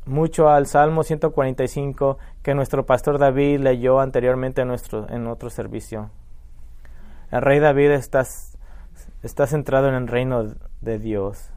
mucho 0.05 0.49
al 0.49 0.65
Salmo 0.65 1.03
145 1.03 2.17
que 2.41 2.55
nuestro 2.55 2.85
pastor 2.85 3.19
David 3.19 3.59
leyó 3.59 3.99
anteriormente 3.99 4.61
en, 4.61 4.67
nuestro, 4.67 5.07
en 5.09 5.27
otro 5.27 5.49
servicio. 5.49 6.09
El 7.29 7.41
rey 7.41 7.59
David 7.59 7.91
está, 7.91 8.25
está 9.23 9.47
centrado 9.47 9.87
en 9.87 9.95
el 9.95 10.07
reino 10.07 10.43
de 10.81 10.99
Dios, 10.99 11.53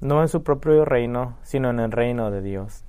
no 0.00 0.20
en 0.22 0.28
su 0.28 0.44
propio 0.44 0.84
reino, 0.84 1.38
sino 1.42 1.70
en 1.70 1.80
el 1.80 1.90
reino 1.90 2.30
de 2.30 2.42
Dios. 2.42 2.84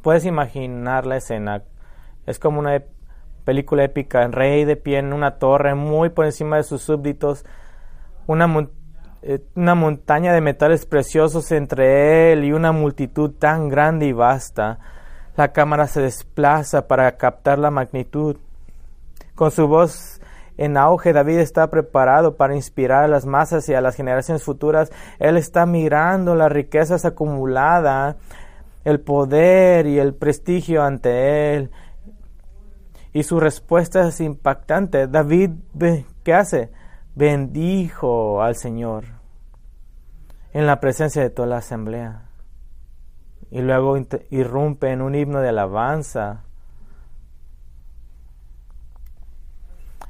Puedes 0.00 0.24
imaginar 0.24 1.04
la 1.04 1.16
escena, 1.16 1.64
es 2.24 2.38
como 2.38 2.60
una 2.60 2.82
película 3.44 3.84
épica, 3.84 4.22
el 4.22 4.32
rey 4.32 4.64
de 4.64 4.76
pie 4.76 4.98
en 4.98 5.12
una 5.12 5.38
torre 5.38 5.74
muy 5.74 6.10
por 6.10 6.24
encima 6.24 6.56
de 6.56 6.62
sus 6.62 6.82
súbditos, 6.82 7.44
una, 8.26 8.68
eh, 9.22 9.40
una 9.54 9.74
montaña 9.74 10.32
de 10.32 10.40
metales 10.40 10.86
preciosos 10.86 11.52
entre 11.52 12.32
él 12.32 12.44
y 12.44 12.52
una 12.52 12.72
multitud 12.72 13.32
tan 13.32 13.68
grande 13.68 14.06
y 14.06 14.12
vasta. 14.12 14.78
La 15.36 15.52
cámara 15.52 15.86
se 15.86 16.02
desplaza 16.02 16.86
para 16.86 17.16
captar 17.16 17.58
la 17.58 17.70
magnitud. 17.70 18.36
Con 19.34 19.50
su 19.50 19.66
voz 19.66 20.20
en 20.58 20.76
auge, 20.76 21.12
David 21.12 21.38
está 21.38 21.70
preparado 21.70 22.36
para 22.36 22.54
inspirar 22.54 23.04
a 23.04 23.08
las 23.08 23.24
masas 23.24 23.68
y 23.68 23.74
a 23.74 23.80
las 23.80 23.96
generaciones 23.96 24.44
futuras. 24.44 24.92
Él 25.18 25.36
está 25.36 25.64
mirando 25.64 26.34
las 26.34 26.52
riquezas 26.52 27.04
acumuladas, 27.04 28.16
el 28.84 29.00
poder 29.00 29.86
y 29.86 29.98
el 29.98 30.14
prestigio 30.14 30.82
ante 30.82 31.54
él. 31.54 31.70
Y 33.12 33.24
su 33.24 33.40
respuesta 33.40 34.08
es 34.08 34.20
impactante. 34.20 35.06
David, 35.06 35.50
¿qué 36.24 36.34
hace? 36.34 36.70
Bendijo 37.14 38.42
al 38.42 38.56
Señor 38.56 39.04
en 40.52 40.66
la 40.66 40.80
presencia 40.80 41.22
de 41.22 41.30
toda 41.30 41.48
la 41.48 41.58
asamblea. 41.58 42.22
Y 43.50 43.60
luego 43.60 43.98
irrumpe 44.30 44.90
en 44.90 45.02
un 45.02 45.14
himno 45.14 45.40
de 45.40 45.50
alabanza. 45.50 46.44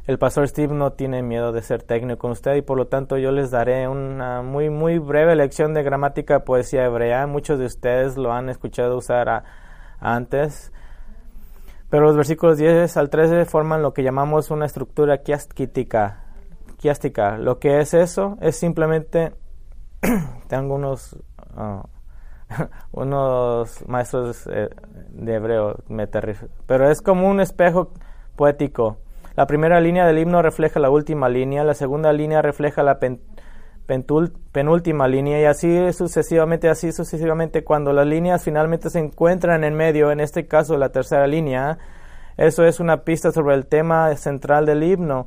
El 0.07 0.19
pastor 0.19 0.49
Steve 0.49 0.75
no 0.75 0.93
tiene 0.93 1.23
miedo 1.23 1.53
de 1.53 1.63
ser 1.63 1.85
técnico 1.85 2.19
con 2.19 2.33
usted 2.33 2.57
y 2.57 2.63
por 2.63 2.77
lo 2.77 2.89
tanto 2.89 3.19
yo 3.19 3.31
les 3.31 3.53
daré 3.53 3.87
una 3.87 4.43
muy 4.43 4.69
muy 4.69 4.99
breve 4.99 5.37
lección 5.37 5.75
de 5.75 5.85
gramática 5.85 6.45
poesía 6.45 6.85
hebrea. 6.85 7.27
Muchos 7.29 7.61
de 7.61 7.67
ustedes 7.67 8.17
lo 8.17 8.33
han 8.33 8.49
escuchado 8.49 8.97
usar 8.97 9.45
antes. 10.01 10.72
Pero 11.93 12.07
los 12.07 12.17
versículos 12.17 12.57
10 12.57 12.97
al 12.97 13.11
13 13.11 13.45
forman 13.45 13.83
lo 13.83 13.93
que 13.93 14.03
llamamos 14.03 14.51
una 14.51 14.65
estructura 14.65 15.19
quiástica. 15.19 16.25
quiástica. 16.79 17.37
Lo 17.37 17.59
que 17.59 17.81
es 17.81 17.93
eso 17.93 18.39
es 18.41 18.57
simplemente, 18.57 19.35
tengo 20.49 20.77
unos, 20.77 21.15
ah, 21.55 21.85
unos 22.93 23.87
maestros 23.87 24.47
eh, 24.47 24.71
de 25.11 25.35
hebreo, 25.35 25.81
me 25.89 26.09
pero 26.67 26.91
es 26.91 27.03
como 27.03 27.29
un 27.29 27.41
espejo 27.41 27.93
poético. 28.37 28.97
La 29.37 29.47
primera 29.47 29.79
línea 29.79 30.07
del 30.07 30.19
himno 30.19 30.41
refleja 30.41 30.81
la 30.81 30.89
última 30.89 31.29
línea, 31.29 31.63
la 31.63 31.75
segunda 31.75 32.11
línea 32.15 32.41
refleja 32.41 32.83
la 32.83 33.01
penúltima 34.53 35.09
línea 35.09 35.41
y 35.41 35.45
así 35.45 35.93
sucesivamente, 35.93 36.69
así 36.69 36.93
sucesivamente 36.93 37.65
cuando 37.65 37.93
las 37.93 38.07
líneas 38.07 38.45
finalmente 38.45 38.91
se 38.91 38.99
encuentran 38.99 39.65
en 39.65 39.75
medio, 39.75 40.11
en 40.11 40.21
este 40.21 40.47
caso 40.47 40.77
la 40.77 40.91
tercera 40.91 41.27
línea, 41.27 41.79
eso 42.37 42.65
es 42.65 42.81
una 42.81 43.05
pista 43.05 43.33
sobre 43.33 43.55
el 43.55 43.67
tema 43.67 44.15
central 44.17 44.67
del 44.67 44.83
himno. 44.83 45.27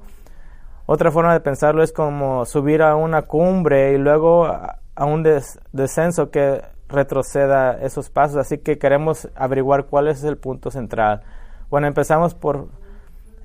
Otra 0.88 1.12
forma 1.12 1.34
de 1.34 1.40
pensarlo 1.40 1.84
es 1.84 1.92
como 1.92 2.46
subir 2.46 2.82
a 2.82 2.96
una 2.96 3.24
cumbre 3.24 3.94
y 3.94 3.98
luego 3.98 4.46
a 4.46 5.06
un 5.06 5.24
descenso 5.72 6.30
que 6.30 6.62
retroceda 6.88 7.74
esos 7.82 8.10
pasos. 8.10 8.38
Así 8.38 8.60
que 8.60 8.78
queremos 8.78 9.30
averiguar 9.36 9.86
cuál 9.86 10.08
es 10.08 10.24
el 10.24 10.38
punto 10.38 10.72
central. 10.72 11.22
Bueno, 11.70 11.88
empezamos 11.88 12.36
por 12.36 12.70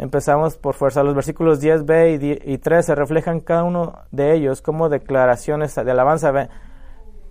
Empezamos 0.00 0.57
por 0.57 0.75
fuerza. 0.75 1.02
Los 1.02 1.14
versículos 1.14 1.62
10b 1.62 2.40
y 2.42 2.57
13 2.57 2.95
reflejan 2.95 3.40
cada 3.40 3.64
uno 3.64 3.99
de 4.11 4.33
ellos 4.35 4.62
como 4.62 4.88
declaraciones 4.88 5.75
de 5.75 5.90
alabanza. 5.90 6.49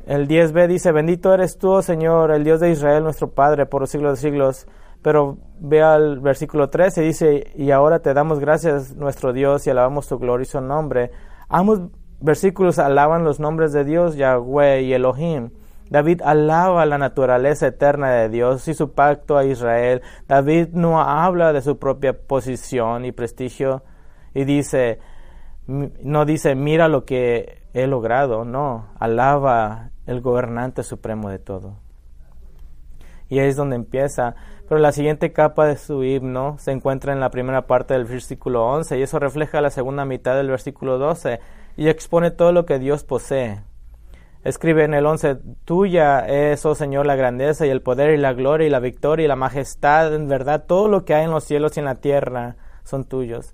El 0.05 0.27
10b 0.27 0.67
dice, 0.67 0.91
bendito 0.91 1.33
eres 1.33 1.57
tú, 1.57 1.71
oh 1.71 1.81
Señor, 1.81 2.29
el 2.29 2.43
Dios 2.43 2.59
de 2.59 2.69
Israel, 2.69 3.03
nuestro 3.03 3.31
Padre, 3.31 3.65
por 3.65 3.81
los 3.81 3.89
siglos 3.89 4.11
de 4.11 4.29
siglos. 4.29 4.67
Pero 5.01 5.39
ve 5.59 5.81
al 5.81 6.19
versículo 6.19 6.69
13, 6.69 7.01
dice, 7.01 7.51
y 7.55 7.71
ahora 7.71 7.99
te 7.99 8.13
damos 8.13 8.39
gracias, 8.39 8.95
nuestro 8.95 9.33
Dios, 9.33 9.65
y 9.65 9.71
alabamos 9.71 10.07
tu 10.07 10.19
glorioso 10.19 10.61
nombre. 10.61 11.09
Ambos 11.47 11.81
versículos 12.21 12.77
alaban 12.77 13.23
los 13.23 13.39
nombres 13.39 13.73
de 13.73 13.83
Dios, 13.83 14.15
Yahweh 14.15 14.83
y 14.83 14.93
Elohim. 14.93 15.49
David 15.89 16.21
alaba 16.23 16.85
la 16.85 16.97
naturaleza 16.97 17.67
eterna 17.67 18.11
de 18.11 18.29
Dios 18.29 18.67
y 18.67 18.73
su 18.73 18.93
pacto 18.93 19.37
a 19.37 19.45
Israel. 19.45 20.01
David 20.27 20.69
no 20.73 21.01
habla 21.01 21.53
de 21.53 21.61
su 21.61 21.79
propia 21.79 22.13
posición 22.13 23.05
y 23.05 23.11
prestigio 23.11 23.83
y 24.33 24.45
dice, 24.45 24.99
no 25.67 26.25
dice, 26.25 26.55
mira 26.55 26.87
lo 26.87 27.05
que 27.05 27.63
he 27.73 27.87
logrado, 27.87 28.45
no, 28.45 28.89
alaba 28.99 29.89
el 30.05 30.21
gobernante 30.21 30.83
supremo 30.83 31.29
de 31.29 31.39
todo. 31.39 31.77
Y 33.29 33.39
ahí 33.39 33.49
es 33.49 33.55
donde 33.55 33.75
empieza. 33.75 34.35
Pero 34.67 34.81
la 34.81 34.91
siguiente 34.91 35.31
capa 35.31 35.65
de 35.65 35.77
su 35.77 36.03
himno 36.03 36.57
se 36.59 36.71
encuentra 36.71 37.13
en 37.13 37.19
la 37.19 37.31
primera 37.31 37.65
parte 37.67 37.93
del 37.93 38.05
versículo 38.05 38.67
11 38.67 38.99
y 38.99 39.01
eso 39.03 39.17
refleja 39.19 39.61
la 39.61 39.69
segunda 39.69 40.05
mitad 40.05 40.35
del 40.35 40.49
versículo 40.49 40.97
12 40.97 41.39
y 41.77 41.89
expone 41.89 42.31
todo 42.31 42.51
lo 42.51 42.65
que 42.65 42.77
Dios 42.77 43.03
posee. 43.03 43.61
Escribe 44.43 44.85
en 44.85 44.93
el 44.93 45.05
11, 45.05 45.37
tuya 45.65 46.25
es, 46.25 46.65
oh 46.65 46.73
Señor, 46.73 47.05
la 47.05 47.17
grandeza 47.17 47.65
y 47.65 47.69
el 47.69 47.81
poder 47.81 48.13
y 48.13 48.17
la 48.17 48.31
gloria 48.31 48.67
y 48.67 48.69
la 48.69 48.79
victoria 48.79 49.25
y 49.25 49.27
la 49.27 49.35
majestad, 49.35 50.13
en 50.15 50.29
verdad, 50.29 50.63
todo 50.65 50.87
lo 50.87 51.03
que 51.03 51.13
hay 51.13 51.25
en 51.25 51.31
los 51.31 51.43
cielos 51.43 51.75
y 51.75 51.79
en 51.81 51.85
la 51.85 51.95
tierra 51.95 52.55
son 52.85 53.03
tuyos. 53.03 53.53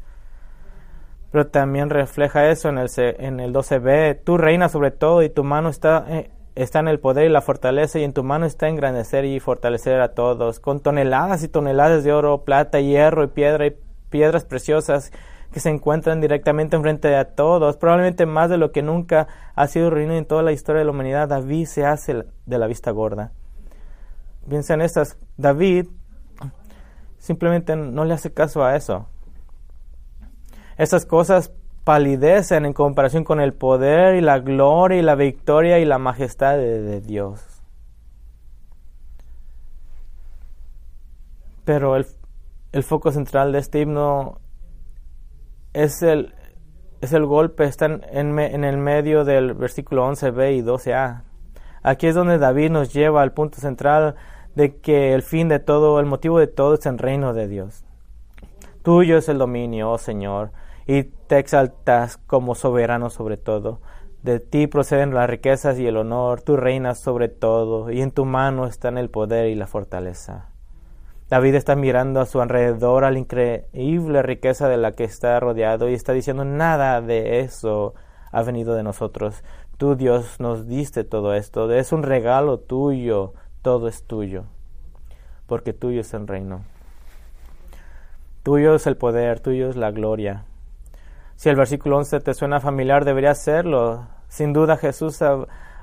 Pero 1.32 1.48
también 1.48 1.90
refleja 1.90 2.50
eso 2.50 2.70
en 2.70 2.78
el, 2.78 2.90
en 2.98 3.40
el 3.40 3.52
12b. 3.52 4.22
Tú 4.24 4.38
reinas 4.38 4.72
sobre 4.72 4.92
todo 4.92 5.24
y 5.24 5.30
tu 5.30 5.44
mano 5.44 5.70
está, 5.70 6.06
eh, 6.08 6.30
está 6.54 6.80
en 6.80 6.88
el 6.88 7.00
poder 7.00 7.26
y 7.26 7.30
la 7.30 7.42
fortaleza 7.42 7.98
y 8.00 8.04
en 8.04 8.14
tu 8.14 8.24
mano 8.24 8.46
está 8.46 8.70
engrandecer 8.70 9.26
y 9.26 9.40
fortalecer 9.40 10.00
a 10.02 10.14
todos. 10.14 10.60
Con 10.60 10.82
toneladas 10.82 11.44
y 11.44 11.48
toneladas 11.48 12.04
de 12.04 12.14
oro, 12.14 12.44
plata, 12.44 12.80
hierro 12.80 13.24
y 13.24 13.28
piedra 13.28 13.66
y 13.66 13.76
piedras 14.10 14.46
preciosas 14.46 15.12
que 15.56 15.62
se 15.62 15.70
encuentran 15.70 16.20
directamente 16.20 16.76
enfrente 16.76 17.08
de 17.08 17.16
a 17.16 17.34
todos, 17.34 17.78
probablemente 17.78 18.26
más 18.26 18.50
de 18.50 18.58
lo 18.58 18.74
que 18.74 18.82
nunca 18.82 19.30
ha 19.56 19.68
sido 19.68 19.90
reunido 19.90 20.18
en 20.18 20.26
toda 20.26 20.44
la 20.44 20.52
historia 20.52 20.80
de 20.80 20.84
la 20.86 20.92
humanidad, 20.92 21.30
David 21.30 21.66
se 21.68 21.86
hace 21.86 22.26
de 22.46 22.58
la 22.60 22.68
vista 22.68 22.92
gorda. 22.92 23.32
Piensa 24.50 24.74
en 24.74 24.82
estas, 24.82 25.18
David 25.38 25.88
simplemente 27.20 27.78
no 27.78 28.04
le 28.04 28.14
hace 28.14 28.34
caso 28.34 28.66
a 28.66 28.76
eso. 28.76 29.08
Estas 30.78 31.06
cosas 31.06 31.54
palidecen 31.86 32.66
en 32.66 32.74
comparación 32.74 33.24
con 33.24 33.40
el 33.40 33.54
poder 33.54 34.16
y 34.16 34.22
la 34.22 34.40
gloria 34.40 35.00
y 35.00 35.04
la 35.04 35.16
victoria 35.16 35.80
y 35.80 35.86
la 35.86 36.00
majestad 36.00 36.58
de, 36.58 37.00
Dios. 37.00 37.40
Pero 41.64 41.96
el, 41.96 42.06
el 42.74 42.84
foco 42.84 43.14
central 43.14 43.54
de 43.54 43.60
este 43.60 43.80
himno 43.80 44.42
es 45.76 46.02
el, 46.02 46.34
es 47.02 47.12
el 47.12 47.26
golpe, 47.26 47.66
está 47.66 47.86
en, 47.86 48.40
en, 48.40 48.64
el 48.64 48.78
medio 48.78 49.26
del 49.26 49.54
versículo 49.54 50.10
11b 50.10 50.58
y 50.58 50.62
12a. 50.62 51.24
Aquí 51.84 52.08
es 52.08 52.16
donde 52.16 52.38
David 52.38 52.72
nos 52.72 52.94
lleva 52.94 53.22
al 53.22 53.34
punto 53.34 53.60
central 53.60 54.16
de 54.56 54.78
que 54.78 55.14
el 55.14 55.22
fin 55.22 55.50
de 55.50 55.60
todo, 55.60 56.00
el 56.00 56.06
motivo 56.06 56.40
de 56.40 56.48
todo 56.48 56.76
es 56.76 56.86
el 56.86 56.98
reino 56.98 57.34
de 57.34 57.50
Dios. 57.50 57.84
Tuyo 58.84 59.18
es 59.18 59.28
el 59.28 59.38
dominio, 59.38 59.92
oh 59.92 59.98
Señor, 59.98 60.52
y 60.88 61.04
te 61.04 61.40
exaltas 61.40 62.18
como 62.18 62.56
soberano 62.56 63.10
sobre 63.10 63.36
todo. 63.36 63.82
De 64.24 64.40
ti 64.40 64.68
proceden 64.68 65.14
las 65.14 65.30
riquezas 65.30 65.78
y 65.78 65.86
el 65.86 65.98
honor, 65.98 66.42
tú 66.42 66.56
reinas 66.56 67.00
sobre 67.00 67.28
todo, 67.28 67.92
y 67.92 68.02
en 68.02 68.12
tu 68.12 68.24
mano 68.24 68.66
están 68.66 68.98
el 68.98 69.10
poder 69.10 69.50
y 69.50 69.56
la 69.56 69.68
fortaleza. 69.68 70.55
David 71.28 71.56
está 71.56 71.76
mirando 71.76 72.22
a 72.22 72.28
su 72.28 72.40
alrededor 72.40 73.04
a 73.04 73.10
la 73.10 73.18
increíble 73.18 74.22
riqueza 74.22 74.70
de 74.70 74.78
la 74.78 74.92
que 74.92 75.06
está 75.06 75.40
rodeado 75.40 75.90
y 75.90 75.96
está 75.96 76.14
diciendo 76.14 76.46
nada 76.46 77.02
de 77.02 77.40
eso 77.40 77.96
ha 78.32 78.44
venido 78.44 78.76
de 78.76 78.84
nosotros. 78.84 79.44
Tú 79.78 79.96
Dios 79.96 80.40
nos 80.40 80.68
diste 80.68 81.04
todo 81.04 81.34
esto, 81.34 81.72
es 81.72 81.92
un 81.92 82.04
regalo 82.04 82.60
tuyo, 82.60 83.34
todo 83.64 83.88
es 83.88 84.04
tuyo, 84.04 84.44
porque 85.48 85.74
tuyo 85.74 86.02
es 86.02 86.14
el 86.14 86.28
reino. 86.28 86.62
Tuyo 88.44 88.76
es 88.76 88.86
el 88.86 88.96
poder, 88.96 89.40
tuyo 89.40 89.70
es 89.70 89.76
la 89.76 89.90
gloria. 89.90 90.46
Si 91.36 91.50
el 91.50 91.56
versículo 91.56 91.98
11 91.98 92.20
te 92.20 92.36
suena 92.36 92.60
familiar, 92.60 93.04
debería 93.04 93.34
serlo. 93.34 94.08
Sin 94.28 94.54
duda 94.54 94.78
Jesús 94.78 95.24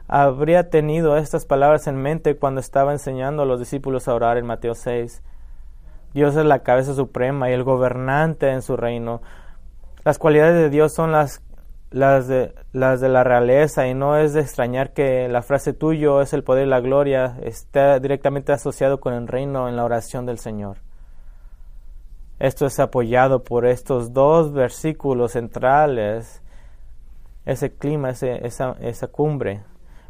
habría 0.06 0.70
tenido 0.70 1.16
estas 1.16 1.44
palabras 1.46 1.88
en 1.88 1.96
mente 1.96 2.37
cuando 2.37 2.61
estaba 2.61 2.92
enseñando 2.92 3.42
a 3.42 3.46
los 3.46 3.58
discípulos 3.58 4.06
a 4.06 4.14
orar 4.14 4.38
en 4.38 4.46
Mateo 4.46 4.76
6. 4.76 5.22
Dios 6.14 6.37
es 6.37 6.45
la 6.45 6.61
cabeza 6.61 6.95
suprema 6.95 7.50
y 7.50 7.54
el 7.54 7.64
gobernante 7.64 8.50
en 8.50 8.62
su 8.62 8.76
reino. 8.76 9.23
Las 10.04 10.19
cualidades 10.19 10.57
de 10.57 10.71
Dios 10.71 10.92
son 10.92 11.12
las, 11.12 11.40
de, 11.90 12.54
las 12.73 13.00
de 13.00 13.09
la 13.09 13.25
realeza 13.25 13.87
y 13.87 13.95
no 13.95 14.16
es 14.16 14.35
de 14.35 14.40
extrañar 14.40 14.92
que 14.92 15.28
la 15.28 15.42
frase 15.42 15.73
tuyo 15.73 16.21
es 16.21 16.33
el 16.33 16.45
poder 16.45 16.66
y 16.66 16.71
la 16.71 16.81
gloria 16.81 17.37
esté 17.42 18.00
directamente 18.00 18.52
asociado 18.52 19.00
con 19.00 19.14
el 19.14 19.28
reino 19.28 19.69
en 19.69 19.76
la 19.76 19.85
oración 19.85 20.26
del 20.26 20.38
Señor. 20.38 20.78
Esto 22.38 22.66
es 22.66 22.81
apoyado 22.81 23.45
por 23.45 23.64
estos 23.64 24.12
dos 24.12 24.52
versículos 24.52 25.33
centrales, 25.33 26.42
ese 27.47 27.73
clima, 27.76 28.11
ese, 28.11 28.45
esa, 28.45 28.76
esa 28.81 29.07
cumbre. 29.07 29.62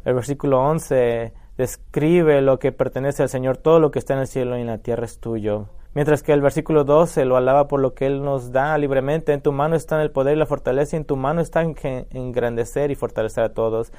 El 0.03 0.15
versículo 0.15 0.59
11 0.59 1.31
describe 1.57 2.41
lo 2.41 2.57
que 2.57 2.71
pertenece 2.71 3.21
al 3.21 3.29
Señor, 3.29 3.57
todo 3.57 3.79
lo 3.79 3.91
que 3.91 3.99
está 3.99 4.15
en 4.15 4.21
el 4.21 4.27
cielo 4.27 4.57
y 4.57 4.61
en 4.61 4.67
la 4.67 4.79
tierra 4.79 5.05
es 5.05 5.19
tuyo. 5.19 5.67
Mientras 5.95 6.23
que 6.23 6.33
el 6.33 6.41
versículo 6.41 6.83
12 6.85 7.25
lo 7.25 7.37
alaba 7.37 7.67
por 7.67 7.79
lo 7.79 7.93
que 7.93 8.07
Él 8.07 8.23
nos 8.23 8.51
da 8.51 8.77
libremente. 8.77 9.31
En 9.31 9.41
tu 9.41 9.51
mano 9.51 9.75
está 9.75 10.01
el 10.01 10.11
poder 10.11 10.35
y 10.35 10.39
la 10.39 10.47
fortaleza, 10.47 10.95
y 10.95 10.97
en 10.97 11.05
tu 11.05 11.15
mano 11.17 11.39
está 11.39 11.61
en 11.61 11.75
engrandecer 12.11 12.89
y 12.89 12.95
fortalecer 12.95 13.43
a 13.43 13.53
todos. 13.53 13.93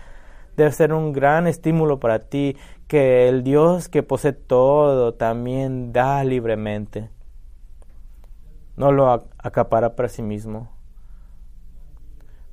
Debe 0.57 0.73
ser 0.73 0.93
un 0.93 1.13
gran 1.13 1.47
estímulo 1.47 2.01
para 2.01 2.21
ti 2.21 2.57
que 2.89 3.29
el 3.29 3.45
Dios 3.45 3.89
que 3.89 4.03
posee 4.03 4.33
todo 4.33 5.15
también 5.15 5.93
da 5.93 6.23
libremente. 6.25 7.11
No 8.77 8.91
lo 8.91 9.29
acapara 9.39 9.95
para 9.95 10.09
sí 10.09 10.23
mismo. 10.23 10.71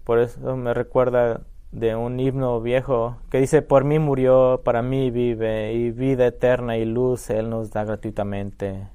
Por 0.03 0.19
eso 0.19 0.55
me 0.55 0.73
recuerda 0.73 1.41
de 1.71 1.95
un 1.95 2.19
himno 2.19 2.59
viejo 2.61 3.17
que 3.29 3.39
dice, 3.39 3.61
por 3.61 3.85
mí 3.85 3.97
murió, 3.97 4.61
para 4.63 4.81
mí 4.81 5.09
vive, 5.09 5.73
y 5.73 5.91
vida 5.91 6.27
eterna 6.27 6.77
y 6.77 6.85
luz 6.85 7.29
Él 7.29 7.49
nos 7.49 7.71
da 7.71 7.85
gratuitamente. 7.85 8.87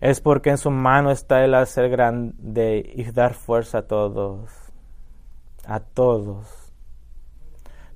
Es 0.00 0.20
porque 0.20 0.50
en 0.50 0.58
su 0.58 0.70
mano 0.70 1.10
está 1.10 1.44
el 1.44 1.54
hacer 1.54 1.90
grande 1.90 2.92
y 2.94 3.10
dar 3.10 3.34
fuerza 3.34 3.78
a 3.78 3.82
todos, 3.82 4.48
a 5.66 5.80
todos. 5.80 6.72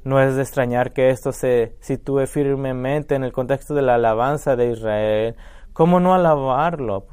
No 0.02 0.20
es 0.20 0.34
de 0.34 0.42
extrañar 0.42 0.92
que 0.92 1.10
esto 1.10 1.30
se 1.30 1.76
sitúe 1.80 2.26
firmemente 2.26 3.14
en 3.14 3.22
el 3.22 3.32
contexto 3.32 3.72
de 3.74 3.82
la 3.82 3.94
alabanza 3.94 4.56
de 4.56 4.72
Israel. 4.72 5.36
¿Cómo 5.72 6.00
no 6.00 6.12
alabarlo? 6.12 7.06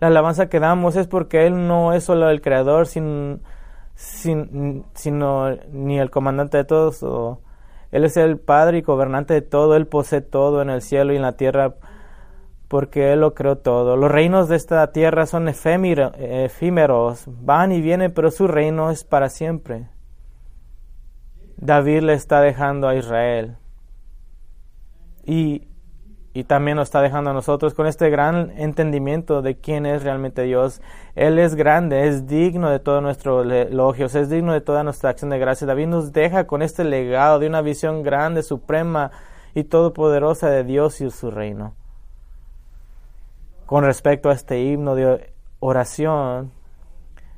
La 0.00 0.08
alabanza 0.08 0.50
que 0.50 0.60
damos 0.60 0.96
es 0.96 1.06
porque 1.06 1.46
Él 1.46 1.66
no 1.66 1.94
es 1.94 2.04
solo 2.04 2.28
el 2.28 2.42
creador, 2.42 2.86
sino 2.86 3.40
ni 5.72 5.98
el 5.98 6.10
comandante 6.10 6.58
de 6.58 6.64
todos. 6.64 7.38
él 7.90 8.04
es 8.04 8.18
el 8.18 8.38
Padre 8.38 8.78
y 8.78 8.82
gobernante 8.82 9.32
de 9.32 9.42
todo. 9.42 9.74
Él 9.76 9.86
posee 9.86 10.20
todo 10.20 10.60
en 10.60 10.68
el 10.68 10.82
cielo 10.82 11.14
y 11.14 11.16
en 11.16 11.22
la 11.22 11.38
tierra 11.38 11.74
porque 12.68 13.12
Él 13.12 13.20
lo 13.20 13.34
creó 13.34 13.56
todo. 13.56 13.96
Los 13.96 14.10
reinos 14.10 14.48
de 14.48 14.56
esta 14.56 14.92
tierra 14.92 15.26
son 15.26 15.48
efímeros, 15.48 17.24
van 17.26 17.72
y 17.72 17.80
vienen, 17.80 18.12
pero 18.12 18.30
su 18.30 18.46
reino 18.46 18.90
es 18.90 19.04
para 19.04 19.30
siempre. 19.30 19.88
David 21.56 22.02
le 22.02 22.12
está 22.12 22.40
dejando 22.40 22.86
a 22.86 22.94
Israel 22.94 23.56
y, 25.24 25.66
y 26.32 26.44
también 26.44 26.76
nos 26.76 26.88
está 26.88 27.00
dejando 27.02 27.30
a 27.30 27.32
nosotros 27.32 27.74
con 27.74 27.86
este 27.86 28.10
gran 28.10 28.52
entendimiento 28.56 29.42
de 29.42 29.56
quién 29.56 29.84
es 29.84 30.04
realmente 30.04 30.42
Dios. 30.42 30.80
Él 31.16 31.38
es 31.38 31.56
grande, 31.56 32.06
es 32.06 32.28
digno 32.28 32.70
de 32.70 32.78
todos 32.78 33.02
nuestros 33.02 33.50
elogios, 33.50 34.14
es 34.14 34.30
digno 34.30 34.52
de 34.52 34.60
toda 34.60 34.84
nuestra 34.84 35.10
acción 35.10 35.30
de 35.30 35.38
gracia. 35.38 35.66
David 35.66 35.86
nos 35.88 36.12
deja 36.12 36.46
con 36.46 36.62
este 36.62 36.84
legado 36.84 37.40
de 37.40 37.48
una 37.48 37.62
visión 37.62 38.02
grande, 38.04 38.44
suprema 38.44 39.10
y 39.54 39.64
todopoderosa 39.64 40.50
de 40.50 40.62
Dios 40.62 41.00
y 41.00 41.10
su 41.10 41.30
reino 41.32 41.77
con 43.68 43.84
respecto 43.84 44.30
a 44.30 44.32
este 44.32 44.62
himno 44.62 44.94
de 44.94 45.30
oración, 45.60 46.52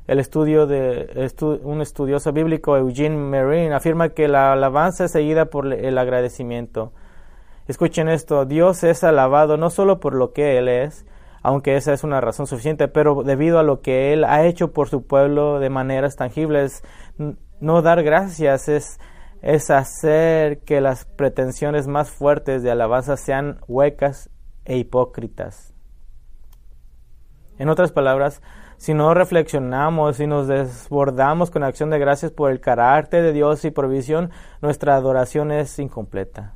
el 0.07 0.21
estudio 0.21 0.69
de 0.69 1.29
un 1.65 1.81
estudioso 1.81 2.33
bíblico, 2.33 2.77
Eugene 2.77 3.17
Marine, 3.17 3.75
afirma 3.75 4.11
que 4.11 4.29
la 4.29 4.53
alabanza 4.53 5.07
es 5.07 5.11
seguida 5.11 5.47
por 5.47 5.67
el 5.73 5.99
agradecimiento. 5.99 6.93
Escuchen 7.67 8.09
esto, 8.09 8.45
Dios 8.45 8.85
es 8.85 9.03
alabado 9.03 9.57
no 9.57 9.71
solo 9.71 9.99
por 9.99 10.15
lo 10.15 10.33
que 10.33 10.57
Él 10.57 10.69
es, 10.69 11.05
aunque 11.43 11.75
esa 11.75 11.93
es 11.93 12.05
una 12.05 12.21
razón 12.21 12.47
suficiente, 12.47 12.87
pero 12.87 13.25
debido 13.25 13.59
a 13.59 13.65
lo 13.65 13.81
que 13.81 14.13
Él 14.13 14.23
ha 14.23 14.47
hecho 14.47 14.73
por 14.73 14.89
su 14.89 15.05
pueblo 15.05 15.59
de 15.59 15.69
maneras 15.69 16.15
tangibles. 16.15 16.85
No 17.59 17.83
dar 17.83 18.05
gracias 18.05 18.69
es, 18.69 19.01
es 19.43 19.69
hacer 19.73 20.61
que 20.61 20.81
las 20.81 21.07
pretensiones 21.07 21.89
más 21.89 22.09
fuertes 22.09 22.63
de 22.63 22.71
alabanza 22.71 23.17
sean 23.17 23.59
huecas 23.67 24.31
e 24.65 24.77
hipócritas. 24.77 25.70
En 27.61 27.69
otras 27.69 27.93
palabras, 27.93 28.41
si 28.79 28.95
no 28.95 29.13
reflexionamos 29.13 30.19
y 30.19 30.27
nos 30.27 30.49
desbordamos 30.49 31.51
con 31.51 31.63
acción 31.63 31.91
de 31.91 31.99
gracias 31.99 32.33
por 32.33 32.51
el 32.51 32.59
carácter 32.59 33.23
de 33.23 33.35
Dios 33.35 33.67
y 33.67 33.71
provisión, 33.71 34.31
nuestra 34.63 34.97
adoración 34.97 35.53
es 35.53 35.79
incompleta. 35.79 36.55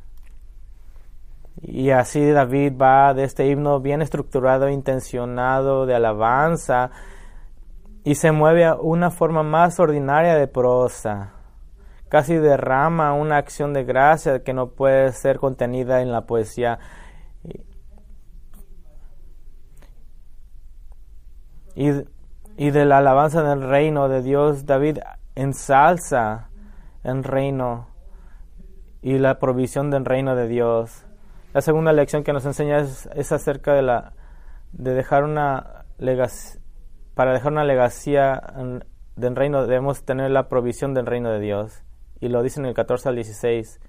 Y 1.61 1.91
así 1.91 2.31
David 2.31 2.73
va 2.81 3.13
de 3.13 3.25
este 3.25 3.47
himno 3.49 3.81
bien 3.81 4.01
estructurado, 4.01 4.71
intencionado 4.71 5.85
de 5.85 5.95
alabanza, 5.95 6.91
y 8.03 8.15
se 8.15 8.33
mueve 8.33 8.65
a 8.65 8.77
una 8.77 9.11
forma 9.11 9.43
más 9.43 9.79
ordinaria 9.81 10.37
de 10.37 10.47
prosa. 10.47 11.35
Casi 12.09 12.35
derrama 12.35 13.13
una 13.13 13.37
acción 13.37 13.75
de 13.75 13.85
gracia 13.85 14.43
que 14.43 14.55
no 14.55 14.69
puede 14.69 15.13
ser 15.13 15.39
contenida 15.39 16.01
en 16.01 16.13
la 16.13 16.23
poesía. 16.23 16.79
Y, 21.75 21.91
y 22.57 22.71
de 22.71 22.85
la 22.85 22.99
alabanza 22.99 23.43
del 23.43 23.63
reino 23.69 24.09
de 24.09 24.23
Dios, 24.23 24.67
David 24.67 24.99
ensalza 25.35 26.49
el 27.03 27.25
reino 27.25 27.89
y 29.03 29.19
la 29.19 29.39
provisión 29.39 29.91
del 29.91 30.05
reino 30.05 30.35
de 30.35 30.49
Dios. 30.49 31.05
La 31.53 31.61
segunda 31.61 31.93
lección 31.93 32.25
que 32.25 32.33
nos 32.33 32.47
enseña 32.47 32.79
es, 32.79 33.33
acerca 33.33 33.75
de 33.75 33.83
la, 33.83 34.13
de 34.73 34.95
dejar 34.95 35.25
una 35.25 35.85
legacia, 35.99 36.61
para 37.15 37.33
dejar 37.33 37.53
una 37.53 37.65
legacía 37.65 38.43
del 39.17 39.37
reino 39.37 39.63
debemos 39.67 40.05
tener 40.05 40.31
la 40.31 40.49
provisión 40.49 40.95
del 40.95 41.07
reino 41.07 41.31
de 41.31 41.41
Dios. 41.41 41.83
Y 42.21 42.29
lo 42.29 42.43
dice 42.43 42.61
en 42.61 42.67
el 42.67 42.75
14 42.75 43.09
al 43.09 43.15
16. 43.15 43.81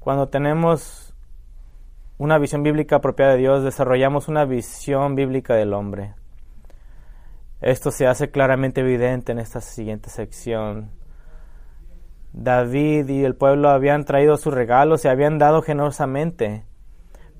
Cuando 0.00 0.28
tenemos 0.28 1.09
una 2.20 2.36
visión 2.36 2.62
bíblica 2.62 2.96
apropiada 2.96 3.32
de 3.32 3.38
Dios, 3.38 3.64
desarrollamos 3.64 4.28
una 4.28 4.44
visión 4.44 5.14
bíblica 5.14 5.54
del 5.54 5.72
hombre. 5.72 6.12
Esto 7.62 7.90
se 7.90 8.06
hace 8.06 8.30
claramente 8.30 8.82
evidente 8.82 9.32
en 9.32 9.38
esta 9.38 9.62
siguiente 9.62 10.10
sección. 10.10 10.90
David 12.34 13.08
y 13.08 13.24
el 13.24 13.36
pueblo 13.36 13.70
habían 13.70 14.04
traído 14.04 14.36
sus 14.36 14.52
regalos 14.52 15.02
y 15.02 15.08
habían 15.08 15.38
dado 15.38 15.62
generosamente, 15.62 16.66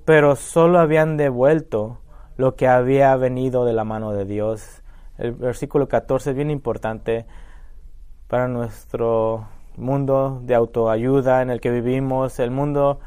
pero 0.06 0.34
solo 0.34 0.78
habían 0.78 1.18
devuelto 1.18 2.00
lo 2.38 2.56
que 2.56 2.66
había 2.66 3.14
venido 3.16 3.66
de 3.66 3.74
la 3.74 3.84
mano 3.84 4.12
de 4.12 4.24
Dios. 4.24 4.82
El 5.18 5.32
versículo 5.32 5.88
14 5.88 6.30
es 6.30 6.36
bien 6.36 6.50
importante 6.50 7.26
para 8.28 8.48
nuestro 8.48 9.46
mundo 9.76 10.40
de 10.42 10.54
autoayuda 10.54 11.42
en 11.42 11.50
el 11.50 11.60
que 11.60 11.70
vivimos, 11.70 12.40
el 12.40 12.50
mundo 12.50 13.00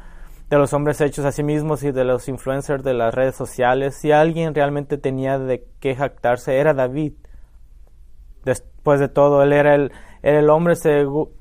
de 0.54 0.60
los 0.60 0.72
hombres 0.72 1.00
hechos 1.00 1.24
a 1.24 1.32
sí 1.32 1.42
mismos 1.42 1.82
y 1.82 1.90
de 1.90 2.04
los 2.04 2.28
influencers 2.28 2.84
de 2.84 2.94
las 2.94 3.12
redes 3.12 3.34
sociales. 3.34 3.96
Si 3.96 4.12
alguien 4.12 4.54
realmente 4.54 4.98
tenía 4.98 5.36
de 5.36 5.66
qué 5.80 5.96
jactarse, 5.96 6.58
era 6.58 6.74
David. 6.74 7.14
Después 8.44 9.00
de 9.00 9.08
todo, 9.08 9.42
él 9.42 9.52
era 9.52 9.74
el, 9.74 9.90
el 10.22 10.48
hombre 10.50 10.74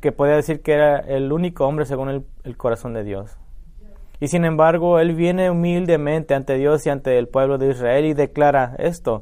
que 0.01 0.11
podía 0.11 0.35
decir 0.35 0.63
que 0.63 0.73
era 0.73 0.97
el 0.97 1.31
único 1.31 1.67
hombre 1.67 1.85
según 1.85 2.25
el 2.43 2.57
corazón 2.57 2.93
de 2.93 3.03
Dios. 3.03 3.37
Y 4.19 4.29
sin 4.29 4.45
embargo, 4.45 4.97
él 4.97 5.13
viene 5.13 5.51
humildemente 5.51 6.33
ante 6.33 6.55
Dios 6.55 6.83
y 6.87 6.89
ante 6.89 7.19
el 7.19 7.27
pueblo 7.27 7.59
de 7.59 7.69
Israel 7.69 8.05
y 8.05 8.13
declara 8.15 8.75
esto. 8.79 9.21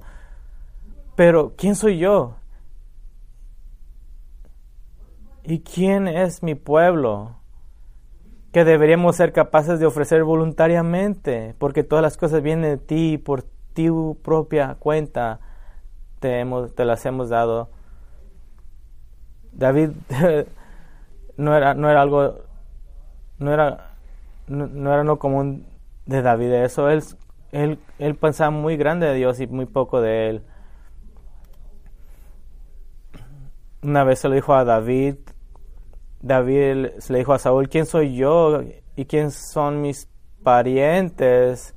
Pero, 1.17 1.53
¿quién 1.57 1.75
soy 1.75 1.97
yo? 1.97 2.37
¿Y 5.43 5.59
quién 5.61 6.07
es 6.07 6.43
mi 6.43 6.55
pueblo? 6.55 7.40
Que 8.51 8.65
deberíamos 8.65 9.15
ser 9.15 9.31
capaces 9.31 9.79
de 9.79 9.85
ofrecer 9.85 10.23
voluntariamente, 10.23 11.55
porque 11.57 11.83
todas 11.83 12.03
las 12.03 12.17
cosas 12.17 12.41
vienen 12.41 12.71
de 12.71 12.77
ti, 12.77 13.17
por 13.17 13.43
tu 13.73 14.17
propia 14.21 14.75
cuenta 14.79 15.39
te, 16.19 16.39
hemos, 16.39 16.75
te 16.75 16.85
las 16.85 17.05
hemos 17.05 17.29
dado. 17.29 17.69
David 19.53 19.91
no 21.37 21.55
era, 21.55 21.73
no 21.73 21.89
era 21.89 22.01
algo, 22.01 22.39
no 23.39 23.53
era 23.53 23.91
no, 24.51 24.93
era 24.93 25.03
no 25.03 25.17
común 25.19 25.65
de 26.05 26.21
David 26.21 26.51
eso. 26.53 26.89
Él, 26.89 27.03
él, 27.51 27.79
él 27.99 28.15
pensaba 28.15 28.51
muy 28.51 28.77
grande 28.77 29.07
de 29.07 29.15
Dios 29.15 29.39
y 29.39 29.47
muy 29.47 29.65
poco 29.65 30.01
de 30.01 30.29
él. 30.29 30.43
Una 33.81 34.03
vez 34.03 34.19
se 34.19 34.29
lo 34.29 34.35
dijo 34.35 34.53
a 34.53 34.63
David, 34.63 35.15
David 36.21 36.89
le 37.09 37.17
dijo 37.17 37.33
a 37.33 37.39
Saúl, 37.39 37.69
¿quién 37.69 37.85
soy 37.85 38.15
yo 38.15 38.61
y 38.95 39.05
quién 39.05 39.31
son 39.31 39.81
mis 39.81 40.09
parientes? 40.43 41.75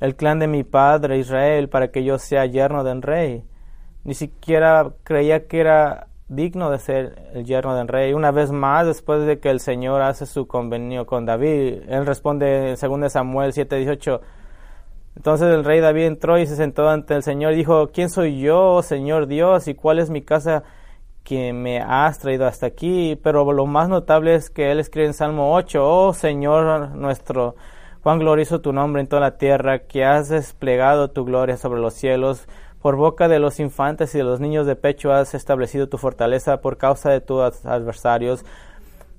El 0.00 0.16
clan 0.16 0.38
de 0.38 0.46
mi 0.46 0.64
padre 0.64 1.18
Israel 1.18 1.68
para 1.68 1.88
que 1.88 2.04
yo 2.04 2.18
sea 2.18 2.46
yerno 2.46 2.84
del 2.84 3.02
rey. 3.02 3.44
Ni 4.04 4.14
siquiera 4.14 4.92
creía 5.04 5.46
que 5.46 5.60
era 5.60 6.08
digno 6.28 6.70
de 6.70 6.78
ser 6.78 7.30
el 7.34 7.44
yerno 7.44 7.74
del 7.76 7.88
rey. 7.88 8.12
Una 8.12 8.30
vez 8.30 8.50
más, 8.50 8.86
después 8.86 9.26
de 9.26 9.38
que 9.38 9.50
el 9.50 9.60
Señor 9.60 10.02
hace 10.02 10.26
su 10.26 10.46
convenio 10.46 11.06
con 11.06 11.26
David, 11.26 11.82
él 11.88 12.06
responde 12.06 12.70
en 12.70 12.76
2 12.76 13.12
Samuel 13.12 13.52
7:18. 13.52 14.20
Entonces 15.14 15.48
el 15.52 15.64
rey 15.64 15.80
David 15.80 16.04
entró 16.04 16.38
y 16.38 16.46
se 16.46 16.56
sentó 16.56 16.88
ante 16.88 17.14
el 17.14 17.22
Señor 17.22 17.52
y 17.52 17.56
dijo, 17.56 17.90
¿quién 17.92 18.08
soy 18.08 18.40
yo, 18.40 18.82
Señor 18.82 19.26
Dios? 19.26 19.68
¿Y 19.68 19.74
cuál 19.74 19.98
es 19.98 20.08
mi 20.08 20.22
casa 20.22 20.62
que 21.24 21.52
me 21.52 21.80
has 21.80 22.18
traído 22.18 22.46
hasta 22.46 22.66
aquí? 22.66 23.18
Pero 23.22 23.50
lo 23.52 23.66
más 23.66 23.88
notable 23.88 24.34
es 24.34 24.50
que 24.50 24.70
él 24.70 24.80
escribe 24.80 25.06
en 25.06 25.14
Salmo 25.14 25.54
8, 25.54 25.80
oh 25.82 26.12
Señor 26.12 26.90
nuestro, 26.90 27.54
cuán 28.02 28.18
glorioso 28.18 28.60
tu 28.60 28.72
nombre 28.72 29.00
en 29.00 29.08
toda 29.08 29.20
la 29.20 29.38
tierra, 29.38 29.80
que 29.80 30.04
has 30.04 30.28
desplegado 30.28 31.10
tu 31.10 31.24
gloria 31.24 31.56
sobre 31.56 31.80
los 31.80 31.94
cielos. 31.94 32.46
Por 32.80 32.96
boca 32.96 33.28
de 33.28 33.38
los 33.38 33.60
infantes 33.60 34.14
y 34.14 34.18
de 34.18 34.24
los 34.24 34.40
niños 34.40 34.66
de 34.66 34.74
pecho 34.74 35.12
has 35.12 35.34
establecido 35.34 35.88
tu 35.88 35.98
fortaleza 35.98 36.60
por 36.60 36.78
causa 36.78 37.10
de 37.10 37.20
tus 37.20 37.64
adversarios, 37.64 38.44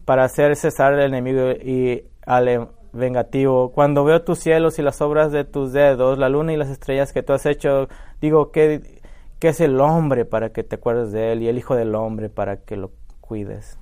para 0.05 0.25
hacer 0.25 0.55
cesar 0.57 0.93
el 0.93 1.01
enemigo 1.01 1.51
y 1.51 2.03
al 2.25 2.67
vengativo. 2.91 3.71
Cuando 3.71 4.03
veo 4.03 4.21
tus 4.21 4.39
cielos 4.39 4.79
y 4.79 4.81
las 4.81 5.01
obras 5.01 5.31
de 5.31 5.45
tus 5.45 5.73
dedos, 5.73 6.17
la 6.17 6.29
luna 6.29 6.53
y 6.53 6.57
las 6.57 6.69
estrellas 6.69 7.13
que 7.13 7.23
tú 7.23 7.33
has 7.33 7.45
hecho, 7.45 7.87
digo 8.21 8.51
que, 8.51 9.01
que 9.43 9.49
es 9.49 9.59
el 9.59 9.81
hombre 9.81 10.23
para 10.23 10.53
que 10.53 10.63
te 10.63 10.77
acuerdes 10.77 11.11
de 11.11 11.33
él 11.33 11.41
y 11.41 11.49
el 11.49 11.57
hijo 11.57 11.75
del 11.75 11.95
hombre 11.95 12.29
para 12.29 12.61
que 12.61 12.77
lo 12.77 12.91
cuides. 13.19 13.77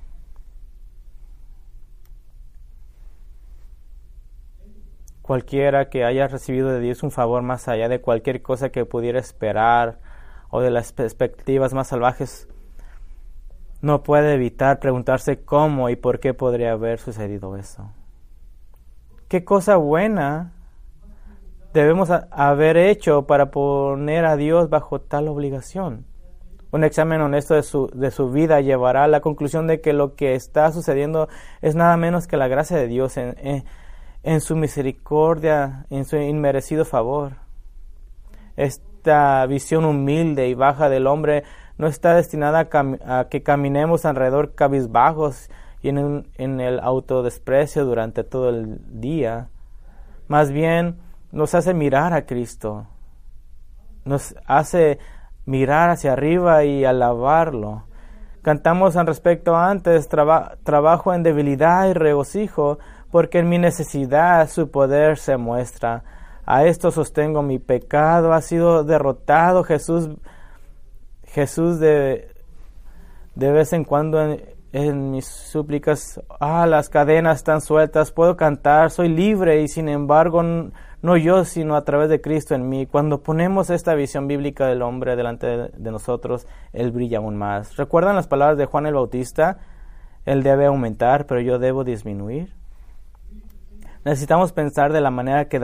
Cualquiera 5.21 5.91
que 5.91 6.03
haya 6.03 6.27
recibido 6.27 6.69
de 6.69 6.79
Dios 6.79 7.03
un 7.03 7.11
favor 7.11 7.43
más 7.43 7.67
allá 7.67 7.89
de 7.89 8.01
cualquier 8.01 8.41
cosa 8.41 8.69
que 8.69 8.85
pudiera 8.85 9.19
esperar 9.19 9.99
o 10.49 10.61
de 10.61 10.71
las 10.71 10.93
perspectivas 10.93 11.75
más 11.75 11.89
salvajes, 11.89 12.47
no 13.83 14.01
puede 14.01 14.33
evitar 14.33 14.79
preguntarse 14.79 15.43
cómo 15.43 15.91
y 15.91 15.95
por 15.95 16.19
qué 16.19 16.33
podría 16.33 16.71
haber 16.71 16.97
sucedido 16.97 17.55
eso. 17.55 17.93
¿Qué 19.27 19.45
cosa 19.45 19.75
buena 19.75 20.53
debemos 21.73 22.09
haber 22.09 22.77
hecho 22.77 23.25
para 23.25 23.51
poner 23.51 24.25
a 24.25 24.35
Dios 24.35 24.69
bajo 24.69 25.01
tal 25.01 25.27
obligación? 25.27 26.05
Un 26.71 26.83
examen 26.83 27.21
honesto 27.21 27.53
de 27.53 27.63
su, 27.63 27.87
de 27.93 28.11
su 28.11 28.31
vida 28.31 28.61
llevará 28.61 29.03
a 29.03 29.07
la 29.07 29.19
conclusión 29.19 29.67
de 29.67 29.81
que 29.81 29.91
lo 29.91 30.15
que 30.15 30.35
está 30.35 30.71
sucediendo 30.71 31.27
es 31.61 31.75
nada 31.75 31.97
menos 31.97 32.27
que 32.27 32.37
la 32.37 32.47
gracia 32.47 32.77
de 32.77 32.87
Dios 32.87 33.17
en, 33.17 33.65
en 34.23 34.41
su 34.41 34.55
misericordia, 34.55 35.85
en 35.89 36.05
su 36.05 36.15
inmerecido 36.17 36.85
favor. 36.85 37.33
Esta 38.55 39.45
visión 39.47 39.85
humilde 39.85 40.47
y 40.47 40.53
baja 40.53 40.87
del 40.89 41.07
hombre 41.07 41.43
no 41.77 41.87
está 41.87 42.13
destinada 42.13 42.69
a, 42.71 43.27
que 43.29 43.43
caminemos 43.43 44.05
alrededor 44.05 44.53
cabizbajos 44.53 45.49
y 45.81 45.89
en, 45.89 46.29
en 46.35 46.61
el 46.61 46.79
autodesprecio 46.79 47.85
durante 47.85 48.23
todo 48.23 48.49
el 48.49 49.01
día. 49.01 49.49
Más 50.27 50.51
bien 50.51 50.99
nos 51.31 51.55
hace 51.55 51.73
mirar 51.73 52.13
a 52.13 52.25
Cristo, 52.25 52.87
nos 54.05 54.35
hace 54.45 54.99
mirar 55.45 55.89
hacia 55.89 56.13
arriba 56.13 56.63
y 56.63 56.85
alabarlo. 56.85 57.85
Cantamos 58.41 58.95
al 58.95 59.07
respecto 59.07 59.55
antes, 59.55 60.07
trabajo 60.07 61.13
en 61.13 61.23
debilidad 61.23 61.87
y 61.89 61.93
regocijo, 61.93 62.79
porque 63.11 63.39
en 63.39 63.49
mi 63.49 63.59
necesidad 63.59 64.49
su 64.49 64.71
poder 64.71 65.17
se 65.17 65.37
muestra. 65.37 66.03
A 66.45 66.65
esto 66.65 66.91
sostengo 66.91 67.43
mi 67.43 67.59
pecado, 67.59 68.33
ha 68.33 68.41
sido 68.41 68.83
derrotado 68.83 69.63
Jesús, 69.63 70.09
Jesús 71.23 71.79
de, 71.79 72.33
de 73.35 73.51
vez 73.51 73.73
en 73.73 73.83
cuando 73.83 74.35
en, 74.73 75.11
mis 75.11 75.25
súplicas, 75.25 76.21
ah, 76.39 76.65
las 76.65 76.89
cadenas 76.89 77.37
están 77.37 77.61
sueltas, 77.61 78.11
puedo 78.11 78.37
cantar, 78.37 78.89
soy 78.89 79.09
libre 79.09 79.61
y 79.61 79.67
sin 79.67 79.89
embargo 79.89 80.41
no 81.01 81.17
yo, 81.17 81.45
sino 81.45 81.75
a 81.75 81.83
través 81.83 82.09
de 82.09 82.21
Cristo 82.21 82.55
en 82.55 82.69
mí. 82.69 82.85
Cuando 82.85 83.23
ponemos 83.23 83.69
esta 83.69 83.95
visión 83.95 84.27
bíblica 84.27 84.67
del 84.67 84.81
hombre 84.81 85.15
delante 85.15 85.47
de 85.47 85.91
nosotros, 85.91 86.47
Él 86.73 86.91
brilla 86.91 87.17
aún 87.17 87.37
más. 87.37 87.75
¿Recuerdan 87.75 88.15
las 88.15 88.27
palabras 88.27 88.57
de 88.57 88.65
Juan 88.65 88.85
el 88.85 88.93
Bautista? 88.93 89.59
Él 90.25 90.43
debe 90.43 90.67
aumentar, 90.67 91.25
pero 91.25 91.41
yo 91.41 91.57
debo 91.57 91.83
disminuir. 91.83 92.53
Necesitamos 94.05 94.51
pensar 94.53 94.93
de 94.93 95.01
la 95.01 95.11
manera 95.11 95.45
que, 95.49 95.59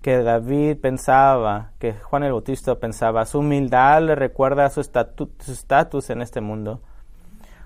que 0.00 0.22
David 0.22 0.78
pensaba, 0.80 1.72
que 1.78 1.94
Juan 1.94 2.22
el 2.22 2.32
Bautista 2.32 2.76
pensaba. 2.76 3.26
Su 3.26 3.40
humildad 3.40 4.02
le 4.02 4.14
recuerda 4.14 4.70
su 4.70 4.80
estatus 4.80 6.10
en 6.10 6.22
este 6.22 6.40
mundo. 6.40 6.80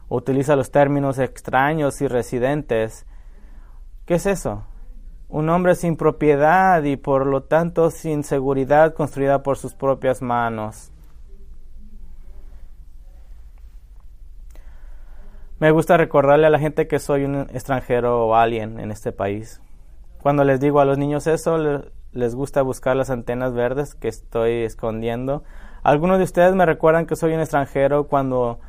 Utiliza 0.08 0.56
los 0.56 0.70
términos 0.70 1.18
extraños 1.18 2.00
y 2.00 2.08
residentes. 2.08 3.06
¿Qué 4.04 4.14
es 4.14 4.26
eso? 4.26 4.64
Un 5.28 5.48
hombre 5.48 5.74
sin 5.74 5.96
propiedad 5.96 6.82
y 6.84 6.96
por 6.96 7.26
lo 7.26 7.42
tanto 7.42 7.90
sin 7.90 8.22
seguridad 8.22 8.94
construida 8.94 9.42
por 9.42 9.58
sus 9.58 9.74
propias 9.74 10.22
manos. 10.22 10.92
Me 15.58 15.70
gusta 15.70 15.96
recordarle 15.96 16.46
a 16.46 16.50
la 16.50 16.58
gente 16.58 16.86
que 16.86 16.98
soy 16.98 17.24
un 17.24 17.34
extranjero 17.50 18.26
o 18.26 18.34
alien 18.34 18.78
en 18.78 18.90
este 18.90 19.10
país. 19.10 19.62
Cuando 20.20 20.44
les 20.44 20.60
digo 20.60 20.80
a 20.80 20.84
los 20.84 20.98
niños 20.98 21.26
eso, 21.26 21.56
les 22.12 22.34
gusta 22.34 22.60
buscar 22.60 22.94
las 22.94 23.08
antenas 23.08 23.54
verdes 23.54 23.94
que 23.94 24.08
estoy 24.08 24.64
escondiendo. 24.64 25.44
Algunos 25.82 26.18
de 26.18 26.24
ustedes 26.24 26.54
me 26.54 26.66
recuerdan 26.66 27.06
que 27.06 27.16
soy 27.16 27.32
un 27.32 27.40
extranjero 27.40 28.06
cuando, 28.06 28.60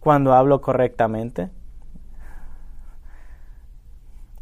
cuando 0.00 0.34
hablo 0.34 0.60
correctamente. 0.60 1.50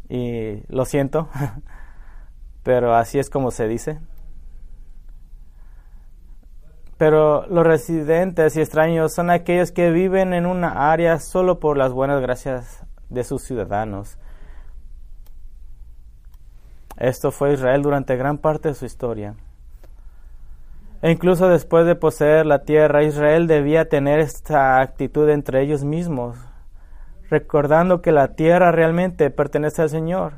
Y 0.09 0.63
lo 0.67 0.85
siento. 0.85 1.29
pero 2.67 2.93
así 2.95 3.17
es 3.17 3.29
como 3.29 3.51
se 3.51 3.65
dice. 3.65 4.01
Pero 6.97 7.47
los 7.47 7.65
residentes 7.65 8.57
y 8.57 8.59
extraños 8.59 9.13
son 9.13 9.29
aquellos 9.29 9.71
que 9.71 9.89
viven 9.89 10.33
en 10.33 10.45
una 10.45 10.91
área 10.91 11.19
solo 11.21 11.61
por 11.61 11.77
las 11.77 11.93
buenas 11.93 12.21
gracias 12.21 12.85
de 13.07 13.23
sus 13.23 13.43
ciudadanos. 13.43 14.17
Esto 16.97 17.31
fue 17.31 17.53
Israel 17.53 17.83
durante 17.83 18.17
gran 18.17 18.37
parte 18.37 18.67
de 18.67 18.75
su 18.75 18.83
historia. 18.83 19.35
E 21.01 21.11
incluso 21.11 21.47
después 21.47 21.85
de 21.85 21.95
poseer 21.95 22.45
la 22.45 22.63
tierra, 22.63 23.03
Israel 23.03 23.45
debía 23.47 23.87
tener 23.87 24.19
esta 24.19 24.81
actitud 24.81 25.29
entre 25.29 25.61
ellos 25.61 25.83
mismos, 25.83 26.37
recordando 27.29 28.01
que 28.01 28.11
la 28.11 28.35
tierra 28.35 28.71
realmente 28.71 29.29
pertenece 29.29 29.83
al 29.83 29.89
Señor. 29.89 30.33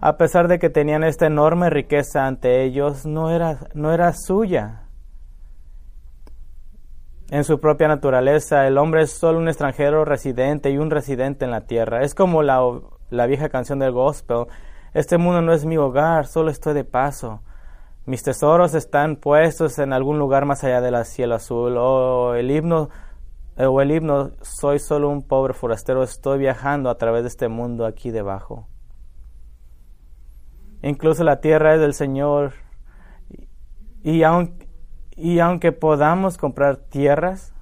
A 0.00 0.16
pesar 0.16 0.46
de 0.48 0.58
que 0.58 0.70
tenían 0.70 1.02
esta 1.02 1.26
enorme 1.26 1.70
riqueza 1.70 2.26
ante 2.26 2.62
ellos, 2.62 3.06
no 3.06 3.30
era, 3.30 3.58
no 3.74 3.92
era 3.92 4.12
suya. 4.12 4.82
En 7.30 7.42
su 7.42 7.58
propia 7.58 7.88
naturaleza, 7.88 8.66
el 8.66 8.78
hombre 8.78 9.02
es 9.02 9.10
solo 9.10 9.38
un 9.38 9.48
extranjero 9.48 10.04
residente 10.04 10.70
y 10.70 10.78
un 10.78 10.90
residente 10.90 11.44
en 11.44 11.50
la 11.50 11.62
tierra. 11.62 12.02
Es 12.02 12.14
como 12.14 12.42
la, 12.42 12.60
la 13.10 13.26
vieja 13.26 13.48
canción 13.48 13.78
del 13.78 13.92
gospel. 13.92 14.46
Este 14.92 15.18
mundo 15.18 15.40
no 15.40 15.52
es 15.52 15.64
mi 15.64 15.76
hogar, 15.76 16.26
solo 16.26 16.50
estoy 16.50 16.74
de 16.74 16.84
paso. 16.84 17.40
Mis 18.06 18.22
tesoros 18.22 18.74
están 18.74 19.16
puestos 19.16 19.78
en 19.78 19.94
algún 19.94 20.18
lugar 20.18 20.44
más 20.44 20.62
allá 20.62 20.82
del 20.82 21.02
cielo 21.06 21.36
azul. 21.36 21.76
O 21.78 22.34
el 22.34 22.50
himno, 22.50 22.90
o 23.56 23.80
el 23.80 23.90
himno, 23.92 24.32
soy 24.42 24.78
solo 24.78 25.08
un 25.08 25.22
pobre 25.22 25.54
forastero, 25.54 26.02
estoy 26.02 26.38
viajando 26.38 26.90
a 26.90 26.98
través 26.98 27.22
de 27.22 27.28
este 27.28 27.48
mundo 27.48 27.86
aquí 27.86 28.10
debajo. 28.10 28.68
Incluso 30.82 31.24
la 31.24 31.40
tierra 31.40 31.74
es 31.74 31.80
del 31.80 31.94
Señor. 31.94 32.52
Y 34.02 34.22
aunque, 34.22 34.68
y 35.16 35.38
aunque 35.38 35.72
podamos 35.72 36.36
comprar 36.36 36.76
tierras, 36.76 37.54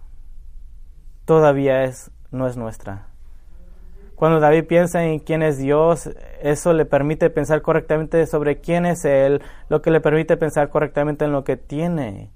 todavía 1.25 1.85
es, 1.85 2.11
no 2.33 2.49
es 2.49 2.57
nuestra. 2.57 3.12
Cuando 4.23 4.39
David 4.39 4.67
piensa 4.67 5.03
en 5.03 5.19
quién 5.19 5.43
es 5.43 5.59
Dios, 5.59 6.09
eso 6.41 6.73
le 6.75 6.85
permite 6.85 7.29
pensar 7.29 7.61
correctamente 7.61 8.25
sobre 8.27 8.61
quién 8.61 8.87
es 8.87 9.05
Él, 9.05 9.43
lo 9.69 9.83
que 9.83 9.91
le 9.91 10.01
permite 10.01 10.37
pensar 10.37 10.69
correctamente 10.69 11.25
en 11.25 11.33
lo 11.33 11.43
que 11.43 11.57
tiene 11.57 12.31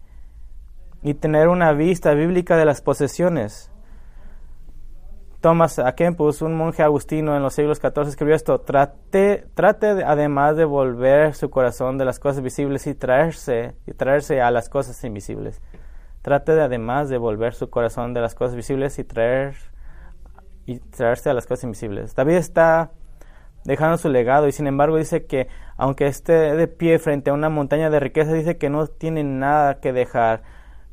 y 1.05 1.15
tener 1.15 1.47
una 1.47 1.71
vista 1.75 2.13
bíblica 2.15 2.57
de 2.57 2.65
las 2.65 2.81
posesiones. 2.81 3.71
Thomas 5.41 5.79
A. 5.79 5.95
Un 6.41 6.57
monje 6.57 6.83
agustino 6.83 7.37
en 7.37 7.45
los 7.45 7.55
siglos 7.55 7.79
XIV, 7.79 8.09
escribió 8.09 8.35
esto, 8.35 8.63
trate, 8.63 9.47
trate 9.55 10.03
además 10.05 10.57
de 10.57 10.65
volver 10.65 11.35
su 11.35 11.51
corazón 11.51 11.99
de 11.99 12.05
las 12.05 12.19
cosas 12.19 12.43
visibles 12.43 12.89
y 12.89 12.97
traerse, 12.97 13.77
y 13.87 13.93
traerse 13.93 14.41
a 14.41 14.51
las 14.51 14.69
cosas 14.69 15.05
invisibles. 15.05 15.63
Trate 16.23 16.57
de 16.57 16.63
además 16.63 17.09
de 17.09 17.19
volver 17.19 17.55
su 17.55 17.71
corazón 17.71 18.13
de 18.13 18.23
las 18.23 18.35
cosas 18.35 18.57
visibles 18.57 18.99
y 18.99 19.05
traer 19.05 19.55
y 20.67 20.81
traerse 20.81 21.31
a 21.31 21.35
las 21.35 21.47
cosas 21.47 21.65
invisibles. 21.65 22.15
David 22.15 22.35
está 22.35 22.91
dejando 23.65 23.99
su 23.99 24.09
legado 24.09 24.49
y 24.49 24.53
sin 24.53 24.67
embargo 24.67 24.97
dice 24.97 25.27
que 25.27 25.49
aunque 25.77 26.07
esté 26.07 26.33
de 26.33 26.69
pie 26.69 26.99
frente 26.99 27.31
a 27.31 27.35
una 27.35 27.49
montaña 27.49 27.91
de 27.91 28.01
riqueza, 28.01 28.33
dice 28.33 28.59
que 28.59 28.71
no 28.71 28.87
tiene 28.87 29.25
nada 29.25 29.81
que 29.81 29.93
dejar. 29.93 30.43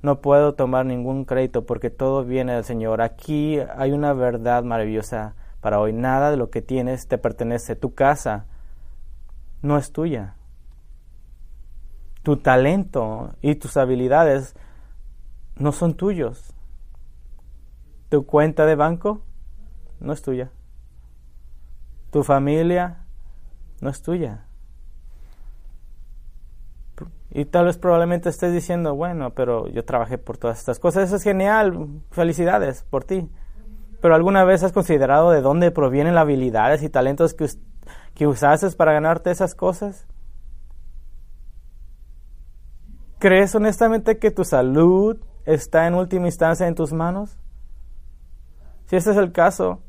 No 0.02 0.20
puedo 0.20 0.54
tomar 0.54 0.86
ningún 0.86 1.24
crédito 1.24 1.66
porque 1.66 1.90
todo 1.90 2.26
viene 2.26 2.54
del 2.54 2.66
Señor. 2.66 3.02
Aquí 3.02 3.60
hay 3.78 3.92
una 3.94 4.14
verdad 4.14 4.64
maravillosa 4.64 5.36
para 5.62 5.80
hoy. 5.80 5.94
Nada 5.94 6.30
de 6.30 6.38
lo 6.38 6.50
que 6.50 6.62
tienes 6.62 7.08
te 7.08 7.18
pertenece. 7.18 7.78
Tu 7.78 7.94
casa 7.94 8.46
no 9.62 9.78
es 9.78 9.94
tuya. 9.94 10.36
Tu 12.22 12.38
talento 12.38 13.36
y 13.42 13.56
tus 13.56 13.78
habilidades 13.78 14.56
no 15.56 15.72
son 15.72 15.94
tuyos. 15.94 16.54
Tu 18.10 18.26
cuenta 18.26 18.66
de 18.66 18.76
banco 18.76 19.22
no 20.00 20.14
es 20.14 20.22
tuya. 20.22 20.52
Tu 22.12 22.24
familia 22.24 23.06
no 23.82 23.90
es 23.90 24.02
tuya. 24.02 24.46
Y 27.32 27.46
tal 27.46 27.66
vez 27.66 27.78
probablemente 27.80 28.30
estés 28.30 28.54
diciendo, 28.54 28.96
bueno, 28.96 29.32
pero 29.32 29.68
yo 29.68 29.84
trabajé 29.84 30.20
por 30.20 30.38
todas 30.38 30.60
estas 30.60 30.80
cosas. 30.80 31.06
Eso 31.06 31.16
es 31.16 31.24
genial. 31.24 31.88
Felicidades 32.12 32.84
por 32.84 33.04
ti. 33.04 33.28
Pero 34.02 34.14
alguna 34.14 34.44
vez 34.44 34.64
has 34.64 34.72
considerado 34.72 35.32
de 35.32 35.42
dónde 35.42 35.72
provienen 35.72 36.14
las 36.14 36.24
habilidades 36.24 36.84
y 36.84 36.90
talentos 36.90 37.34
que, 37.34 37.48
que 38.14 38.28
usaste 38.28 38.70
para 38.72 38.94
ganarte 38.94 39.32
esas 39.32 39.56
cosas? 39.56 40.06
¿Crees 43.20 43.56
honestamente 43.56 44.20
que 44.20 44.32
tu 44.32 44.44
salud 44.44 45.18
está 45.46 45.88
en 45.88 45.96
última 45.96 46.28
instancia 46.28 46.68
en 46.68 46.76
tus 46.76 46.94
manos? 46.94 47.38
Si 48.86 48.96
este 48.96 49.12
es 49.12 49.18
el 49.18 49.32
caso, 49.32 49.80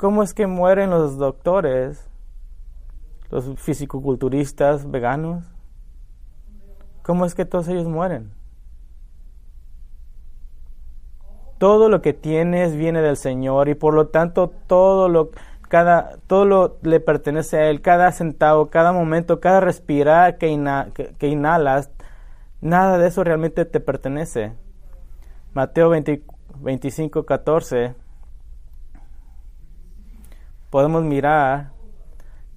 ¿Cómo 0.00 0.22
es 0.22 0.32
que 0.32 0.46
mueren 0.46 0.88
los 0.88 1.18
doctores, 1.18 2.08
los 3.28 3.60
fisicoculturistas 3.60 4.90
veganos? 4.90 5.44
¿Cómo 7.02 7.26
es 7.26 7.34
que 7.34 7.44
todos 7.44 7.68
ellos 7.68 7.86
mueren? 7.86 8.32
Todo 11.58 11.90
lo 11.90 12.00
que 12.00 12.14
tienes 12.14 12.76
viene 12.76 13.02
del 13.02 13.18
Señor 13.18 13.68
y 13.68 13.74
por 13.74 13.92
lo 13.92 14.08
tanto 14.08 14.50
todo 14.66 15.10
lo 15.10 15.32
cada 15.68 16.16
todo 16.26 16.46
lo 16.46 16.78
le 16.80 17.00
pertenece 17.00 17.58
a 17.58 17.68
él, 17.68 17.82
cada 17.82 18.10
centavo, 18.12 18.70
cada 18.70 18.94
momento, 18.94 19.38
cada 19.38 19.60
respirar 19.60 20.38
que, 20.38 20.48
que, 21.18 21.28
inhalas, 21.28 21.90
nada 22.62 22.96
de 22.96 23.06
eso 23.06 23.22
realmente 23.22 23.66
te 23.66 23.80
pertenece. 23.80 24.54
Mateo 25.52 25.90
25, 26.62 27.24
14 27.24 27.94
podemos 30.70 31.02
mirar 31.02 31.72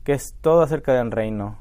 que 0.03 0.13
es 0.13 0.35
todo 0.41 0.61
acerca 0.61 0.93
del 0.93 1.11
reino. 1.11 1.57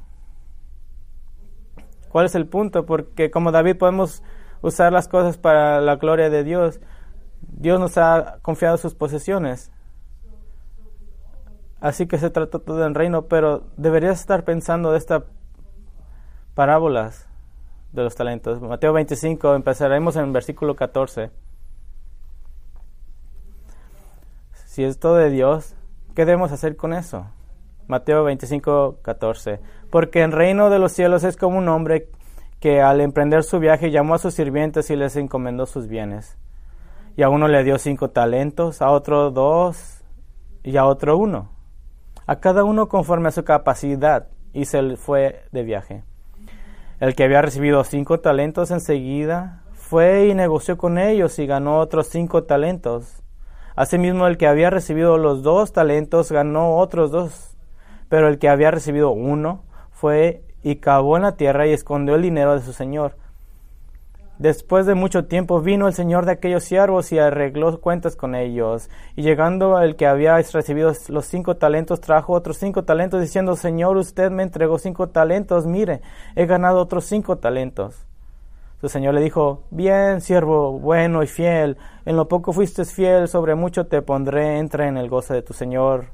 ¿Cuál 2.11 2.27
es 2.27 2.35
el 2.35 2.47
punto? 2.47 2.85
Porque 2.85 3.31
como 3.31 3.53
David 3.53 3.79
podemos 3.79 4.23
usar 4.61 4.93
las 4.93 5.09
cosas 5.09 5.39
para 5.39 5.81
la 5.81 5.97
gloria 5.97 6.29
de 6.31 6.45
Dios. 6.45 6.81
Dios 7.41 7.81
nos 7.81 7.97
ha 7.99 8.39
confiado 8.43 8.77
sus 8.77 8.95
posesiones. 8.95 9.73
Así 11.81 12.07
que 12.07 12.19
se 12.19 12.31
trata 12.31 12.61
todo 12.61 12.77
del 12.77 12.95
reino, 12.95 13.23
pero 13.23 13.65
deberías 13.77 14.21
estar 14.21 14.45
pensando 14.45 14.93
de 14.93 14.99
estas 14.99 15.25
parábolas 16.55 17.29
de 17.93 18.05
los 18.05 18.15
talentos. 18.15 18.61
Mateo 18.61 18.93
25, 18.93 19.55
empezaremos 19.55 20.17
en 20.17 20.33
versículo 20.33 20.77
14. 20.77 21.31
Si 24.73 24.83
es 24.85 24.99
de 24.99 25.29
Dios, 25.29 25.75
¿Qué 26.15 26.25
debemos 26.25 26.51
hacer 26.51 26.77
con 26.77 26.95
eso? 26.95 27.27
Mateo 27.89 28.25
25, 28.25 29.01
14. 29.03 29.61
Porque 29.91 30.23
el 30.23 30.33
reino 30.33 30.71
de 30.71 30.79
los 30.79 30.93
cielos 30.93 31.25
es 31.25 31.37
como 31.37 31.59
un 31.59 31.69
hombre 31.69 32.09
que 32.59 32.81
al 32.81 33.03
emprender 33.03 33.43
su 33.43 33.59
viaje 33.59 33.91
llamó 33.91 34.15
a 34.15 34.19
sus 34.19 34.33
sirvientes 34.33 34.89
y 34.89 34.97
les 34.97 35.17
encomendó 35.17 35.67
sus 35.67 35.89
bienes. 35.89 36.39
Y 37.19 37.23
a 37.23 37.29
uno 37.29 37.49
le 37.49 37.63
dio 37.65 37.77
cinco 37.77 38.09
talentos, 38.13 38.81
a 38.81 38.89
otro 38.89 39.31
dos 39.31 40.01
y 40.63 40.79
a 40.79 40.87
otro 40.87 41.19
uno. 41.19 41.51
A 42.27 42.41
cada 42.41 42.65
uno 42.65 42.89
conforme 42.89 43.29
a 43.29 43.33
su 43.33 43.45
capacidad 43.45 44.29
y 44.55 44.65
se 44.65 44.97
fue 44.97 45.43
de 45.53 45.65
viaje. 45.65 46.03
El 46.99 47.15
que 47.15 47.25
había 47.25 47.43
recibido 47.43 47.85
cinco 47.85 48.21
talentos 48.21 48.71
enseguida 48.71 49.65
fue 49.75 50.29
y 50.29 50.35
negoció 50.35 50.79
con 50.79 50.97
ellos 50.97 51.39
y 51.39 51.47
ganó 51.47 51.79
otros 51.79 52.07
cinco 52.07 52.45
talentos. 52.45 53.22
Asimismo, 53.83 54.29
el 54.29 54.37
que 54.37 54.47
había 54.47 54.71
recibido 54.71 55.19
los 55.19 55.43
dos 55.43 55.73
talentos 55.73 56.31
ganó 56.31 56.77
otros 56.77 57.11
dos, 57.11 57.57
pero 58.09 58.29
el 58.29 58.39
que 58.39 58.49
había 58.49 58.71
recibido 58.71 59.11
uno 59.11 59.65
fue 59.91 60.45
y 60.63 60.77
cavó 60.77 61.17
en 61.17 61.25
la 61.25 61.37
tierra 61.37 61.67
y 61.67 61.73
escondió 61.73 62.15
el 62.15 62.23
dinero 62.23 62.55
de 62.55 62.63
su 62.63 62.73
señor. 62.73 63.17
Después 64.39 64.87
de 64.87 64.95
mucho 64.95 65.25
tiempo 65.25 65.61
vino 65.61 65.89
el 65.89 65.95
señor 65.95 66.27
de 66.27 66.31
aquellos 66.31 66.63
siervos 66.63 67.11
y 67.11 67.19
arregló 67.19 67.81
cuentas 67.81 68.15
con 68.15 68.37
ellos. 68.37 68.89
Y 69.17 69.23
llegando 69.23 69.77
el 69.81 69.97
que 69.97 70.07
había 70.07 70.37
recibido 70.37 70.93
los 71.09 71.27
cinco 71.27 71.57
talentos, 71.57 72.01
trajo 72.01 72.35
otros 72.35 72.59
cinco 72.59 72.85
talentos, 72.85 73.21
diciendo, 73.21 73.57
Señor, 73.57 73.97
usted 73.97 74.31
me 74.31 74.45
entregó 74.45 74.79
cinco 74.79 75.09
talentos, 75.09 75.67
mire, 75.67 76.03
he 76.37 76.47
ganado 76.47 76.81
otros 76.81 77.05
cinco 77.07 77.39
talentos. 77.39 78.07
Su 78.83 78.89
señor 78.89 79.15
le 79.15 79.21
dijo, 79.21 79.63
bien, 79.71 80.21
siervo, 80.21 80.77
bueno 80.77 81.23
y 81.23 81.29
fiel, 81.29 81.77
en 82.05 82.17
lo 82.17 82.27
poco 82.27 82.53
fuiste 82.53 82.85
fiel, 82.85 83.29
sobre 83.29 83.55
mucho 83.55 83.87
te 83.87 84.03
pondré, 84.03 84.59
entra 84.59 84.89
en 84.89 84.97
el 84.97 85.09
gozo 85.09 85.35
de 85.35 85.43
tu 85.43 85.53
señor. 85.53 86.07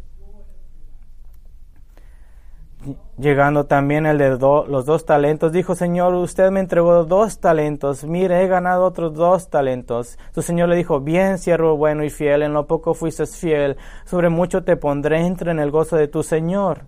Llegando 3.16 3.64
también 3.64 4.04
el 4.04 4.18
de 4.18 4.36
los 4.38 4.84
dos 4.84 5.06
talentos, 5.06 5.50
dijo, 5.50 5.74
Señor, 5.74 6.12
usted 6.12 6.50
me 6.50 6.60
entregó 6.60 7.04
dos 7.04 7.40
talentos, 7.40 8.04
mire, 8.04 8.44
he 8.44 8.48
ganado 8.48 8.84
otros 8.84 9.14
dos 9.14 9.48
talentos. 9.48 10.18
Su 10.34 10.42
Señor 10.42 10.68
le 10.68 10.76
dijo, 10.76 11.00
bien, 11.00 11.38
siervo 11.38 11.74
bueno 11.78 12.04
y 12.04 12.10
fiel, 12.10 12.42
en 12.42 12.52
lo 12.52 12.66
poco 12.66 12.92
fuiste 12.92 13.24
fiel, 13.24 13.78
sobre 14.04 14.28
mucho 14.28 14.62
te 14.62 14.76
pondré, 14.76 15.24
entra 15.24 15.52
en 15.52 15.58
el 15.58 15.70
gozo 15.70 15.96
de 15.96 16.08
tu 16.08 16.22
Señor. 16.22 16.82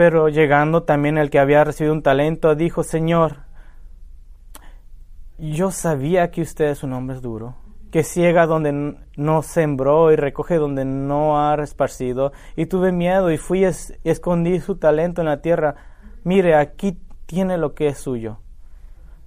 Pero 0.00 0.30
llegando 0.30 0.84
también 0.84 1.18
el 1.18 1.28
que 1.28 1.38
había 1.38 1.62
recibido 1.62 1.92
un 1.92 2.02
talento, 2.02 2.54
dijo, 2.54 2.82
Señor, 2.82 3.40
yo 5.36 5.70
sabía 5.70 6.30
que 6.30 6.40
usted 6.40 6.70
es 6.70 6.82
un 6.82 6.94
hombre 6.94 7.20
duro, 7.20 7.56
que 7.90 8.02
ciega 8.02 8.46
donde 8.46 8.96
no 9.18 9.42
sembró 9.42 10.10
y 10.10 10.16
recoge 10.16 10.56
donde 10.56 10.86
no 10.86 11.38
ha 11.38 11.54
esparcido, 11.62 12.32
y 12.56 12.64
tuve 12.64 12.92
miedo 12.92 13.30
y 13.30 13.36
fui 13.36 13.66
y 13.66 14.08
escondí 14.08 14.58
su 14.60 14.76
talento 14.76 15.20
en 15.20 15.26
la 15.26 15.42
tierra. 15.42 15.74
Mire, 16.24 16.54
aquí 16.54 16.98
tiene 17.26 17.58
lo 17.58 17.74
que 17.74 17.88
es 17.88 17.98
suyo. 17.98 18.38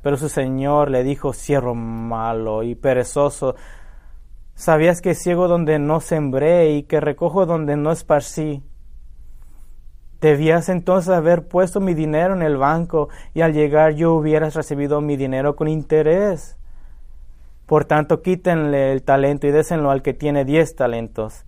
Pero 0.01 0.17
su 0.17 0.27
señor 0.27 0.89
le 0.89 1.03
dijo, 1.03 1.33
siervo 1.33 1.75
malo 1.75 2.63
y 2.63 2.73
perezoso, 2.73 3.53
¿sabías 4.55 5.03
que 5.03 5.13
ciego 5.13 5.47
donde 5.47 5.77
no 5.77 5.99
sembré 5.99 6.71
y 6.71 6.81
que 6.81 6.99
recojo 6.99 7.45
donde 7.45 7.77
no 7.77 7.91
esparcí? 7.91 8.63
Debías 10.23 10.69
entonces 10.69 11.09
haber 11.09 11.49
puesto 11.49 11.81
mi 11.81 11.93
dinero 11.93 12.33
en 12.33 12.43
el 12.43 12.55
banco 12.55 13.09
y 13.33 13.41
al 13.41 13.51
llegar 13.51 13.95
yo 13.95 14.13
hubieras 14.13 14.55
recibido 14.55 15.01
mi 15.01 15.17
dinero 15.17 15.57
con 15.57 15.67
interés. 15.67 16.55
Por 17.65 17.83
tanto, 17.83 18.21
quítenle 18.21 18.93
el 18.93 19.03
talento 19.03 19.47
y 19.47 19.51
désenlo 19.51 19.91
al 19.91 20.01
que 20.01 20.13
tiene 20.13 20.45
diez 20.45 20.77
talentos, 20.77 21.43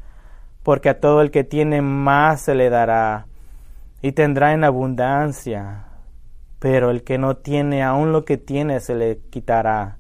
porque 0.61 0.89
a 0.89 0.99
todo 0.99 1.21
el 1.21 1.31
que 1.31 1.45
tiene 1.45 1.81
más 1.81 2.41
se 2.41 2.53
le 2.53 2.69
dará 2.69 3.27
y 4.01 4.11
tendrá 4.11 4.51
en 4.51 4.65
abundancia, 4.65 5.85
pero 6.59 6.89
el 6.89 7.05
que 7.05 7.17
no 7.17 7.37
tiene 7.37 7.81
aún 7.81 8.11
lo 8.11 8.25
que 8.25 8.35
tiene 8.35 8.81
se 8.81 8.95
le 8.95 9.19
quitará. 9.29 9.99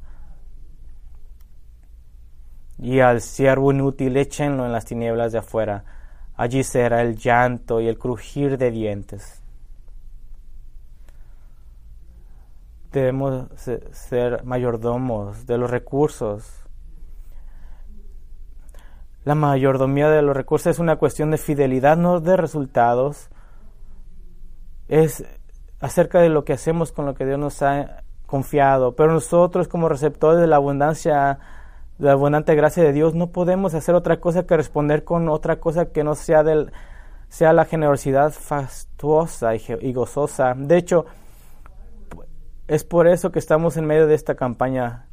Y 2.77 2.99
al 2.99 3.21
siervo 3.21 3.71
inútil 3.71 4.17
échenlo 4.17 4.65
en 4.65 4.73
las 4.73 4.83
tinieblas 4.83 5.31
de 5.31 5.37
afuera 5.37 5.85
Allí 6.37 6.63
será 6.63 7.01
el 7.01 7.15
llanto 7.15 7.79
y 7.79 7.87
el 7.87 7.97
crujir 7.97 8.57
de 8.57 8.71
dientes. 8.71 9.41
Debemos 12.91 13.47
ser 13.91 14.43
mayordomos 14.43 15.45
de 15.45 15.57
los 15.57 15.69
recursos. 15.69 16.65
La 19.23 19.35
mayordomía 19.35 20.09
de 20.09 20.21
los 20.21 20.35
recursos 20.35 20.67
es 20.67 20.79
una 20.79 20.97
cuestión 20.97 21.31
de 21.31 21.37
fidelidad, 21.37 21.97
no 21.97 22.19
de 22.19 22.37
resultados. 22.37 23.29
Es 24.87 25.25
acerca 25.79 26.19
de 26.19 26.29
lo 26.29 26.45
que 26.45 26.53
hacemos 26.53 26.91
con 26.91 27.05
lo 27.05 27.15
que 27.15 27.25
Dios 27.25 27.39
nos 27.39 27.61
ha 27.61 28.03
confiado. 28.25 28.95
Pero 28.95 29.13
nosotros 29.13 29.67
como 29.67 29.89
receptores 29.89 30.39
de 30.39 30.47
la 30.47 30.57
abundancia 30.57 31.39
la 31.97 32.11
abundante 32.11 32.55
gracia 32.55 32.83
de 32.83 32.91
Dios, 32.91 33.15
no 33.15 33.27
podemos 33.31 33.73
hacer 33.73 33.95
otra 33.95 34.19
cosa 34.19 34.45
que 34.45 34.57
responder 34.57 35.03
con 35.03 35.29
otra 35.29 35.59
cosa 35.59 35.91
que 35.91 36.03
no 36.03 36.15
sea, 36.15 36.43
del, 36.43 36.71
sea 37.29 37.53
la 37.53 37.65
generosidad 37.65 38.31
fastuosa 38.31 39.55
y, 39.55 39.93
gozosa. 39.93 40.53
De 40.57 40.77
hecho, 40.77 41.05
es 42.67 42.83
por 42.83 43.07
eso 43.07 43.31
que 43.31 43.39
estamos 43.39 43.77
en 43.77 43.85
medio 43.85 44.07
de 44.07 44.15
esta 44.15 44.35
campaña. 44.35 45.07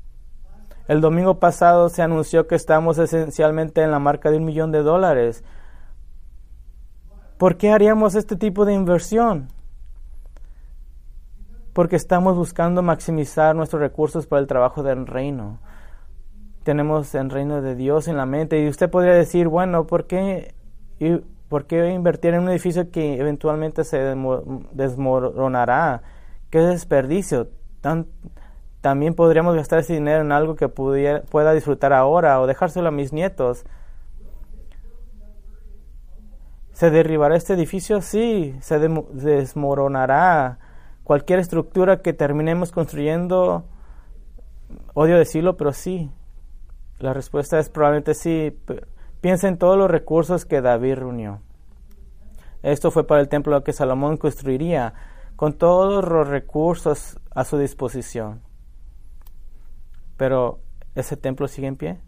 El 0.89 1.01
domingo 1.01 1.39
pasado 1.39 1.89
se 1.89 2.03
anunció 2.03 2.49
que 2.49 2.57
estamos 2.57 2.99
esencialmente 2.99 3.83
en 3.83 3.93
la 3.93 4.01
marca 4.01 4.31
de 4.31 4.39
un 4.39 4.45
millón 4.45 4.73
de 4.73 4.83
dólares. 4.83 5.45
¿Por 7.39 7.57
qué 7.57 7.71
haríamos 7.71 8.17
este 8.17 8.35
tipo 8.35 8.65
de 8.65 8.75
inversión? 8.75 9.49
Porque 11.73 11.97
estamos 11.97 12.37
buscando 12.37 12.83
maximizar 12.83 13.55
nuestros 13.55 13.81
recursos 13.81 14.27
para 14.27 14.41
el 14.41 14.49
trabajo 14.49 14.83
del 14.83 15.07
reino 15.07 15.61
tenemos 16.63 17.15
el 17.15 17.31
reino 17.31 17.61
de 17.63 17.75
Dios 17.75 18.09
en 18.09 18.17
la 18.17 18.27
mente 18.27 18.63
y 18.63 18.69
usted 18.69 18.91
podría 18.91 19.15
decir, 19.15 19.49
bueno, 19.49 19.87
¿por 19.87 20.07
qué, 20.07 20.55
¿por 21.49 21.67
qué 21.67 21.91
invertir 21.91 22.35
en 22.35 22.43
un 22.43 22.51
edificio 22.51 22.91
que 22.91 23.19
eventualmente 23.19 23.85
se 23.85 24.15
desmoronará? 24.73 26.03
¿Qué 26.51 26.59
desperdicio? 26.61 27.49
también 28.81 29.15
podríamos 29.15 29.57
gastar 29.57 29.81
ese 29.81 29.95
dinero 29.95 30.21
en 30.21 30.31
algo 30.31 30.55
que 30.55 30.69
pudiera, 30.69 31.23
pueda 31.23 31.53
disfrutar 31.53 31.93
ahora 31.93 32.41
o 32.41 32.47
dejárselo 32.47 32.89
a 32.89 32.93
mis 32.93 33.13
nietos. 33.13 33.65
¿Se 36.73 36.91
derribará 36.91 37.37
este 37.37 37.55
edificio? 37.55 38.01
Sí, 38.03 38.57
se 38.61 38.79
desmoronará. 38.79 40.59
Cualquier 41.05 41.41
estructura 41.41 42.03
que 42.03 42.13
terminemos 42.13 42.73
construyendo, 42.73 43.65
odio 44.95 45.19
decirlo, 45.19 45.57
pero 45.57 45.73
sí, 45.73 46.11
la 47.03 47.13
respuesta 47.13 47.59
es 47.59 47.69
probablemente 47.69 48.15
sí. 48.15 48.57
Piensa 49.21 49.49
en 49.49 49.59
todos 49.59 49.77
los 49.77 49.91
recursos 49.91 50.45
que 50.45 50.61
David 50.61 50.95
reunió. 50.95 51.41
Esto 52.63 52.93
fue 52.93 53.05
para 53.09 53.21
el 53.21 53.29
templo 53.29 53.65
que 53.65 53.73
Salomón 53.73 54.17
construiría, 54.17 54.95
con 55.35 55.55
todos 55.55 56.09
los 56.09 56.29
recursos 56.29 57.19
a 57.35 57.45
su 57.45 57.59
disposición. 57.59 58.41
Pero, 60.17 60.61
¿ese 60.95 61.17
templo 61.17 61.49
sigue 61.49 61.67
en 61.67 61.77
pie? 61.77 62.01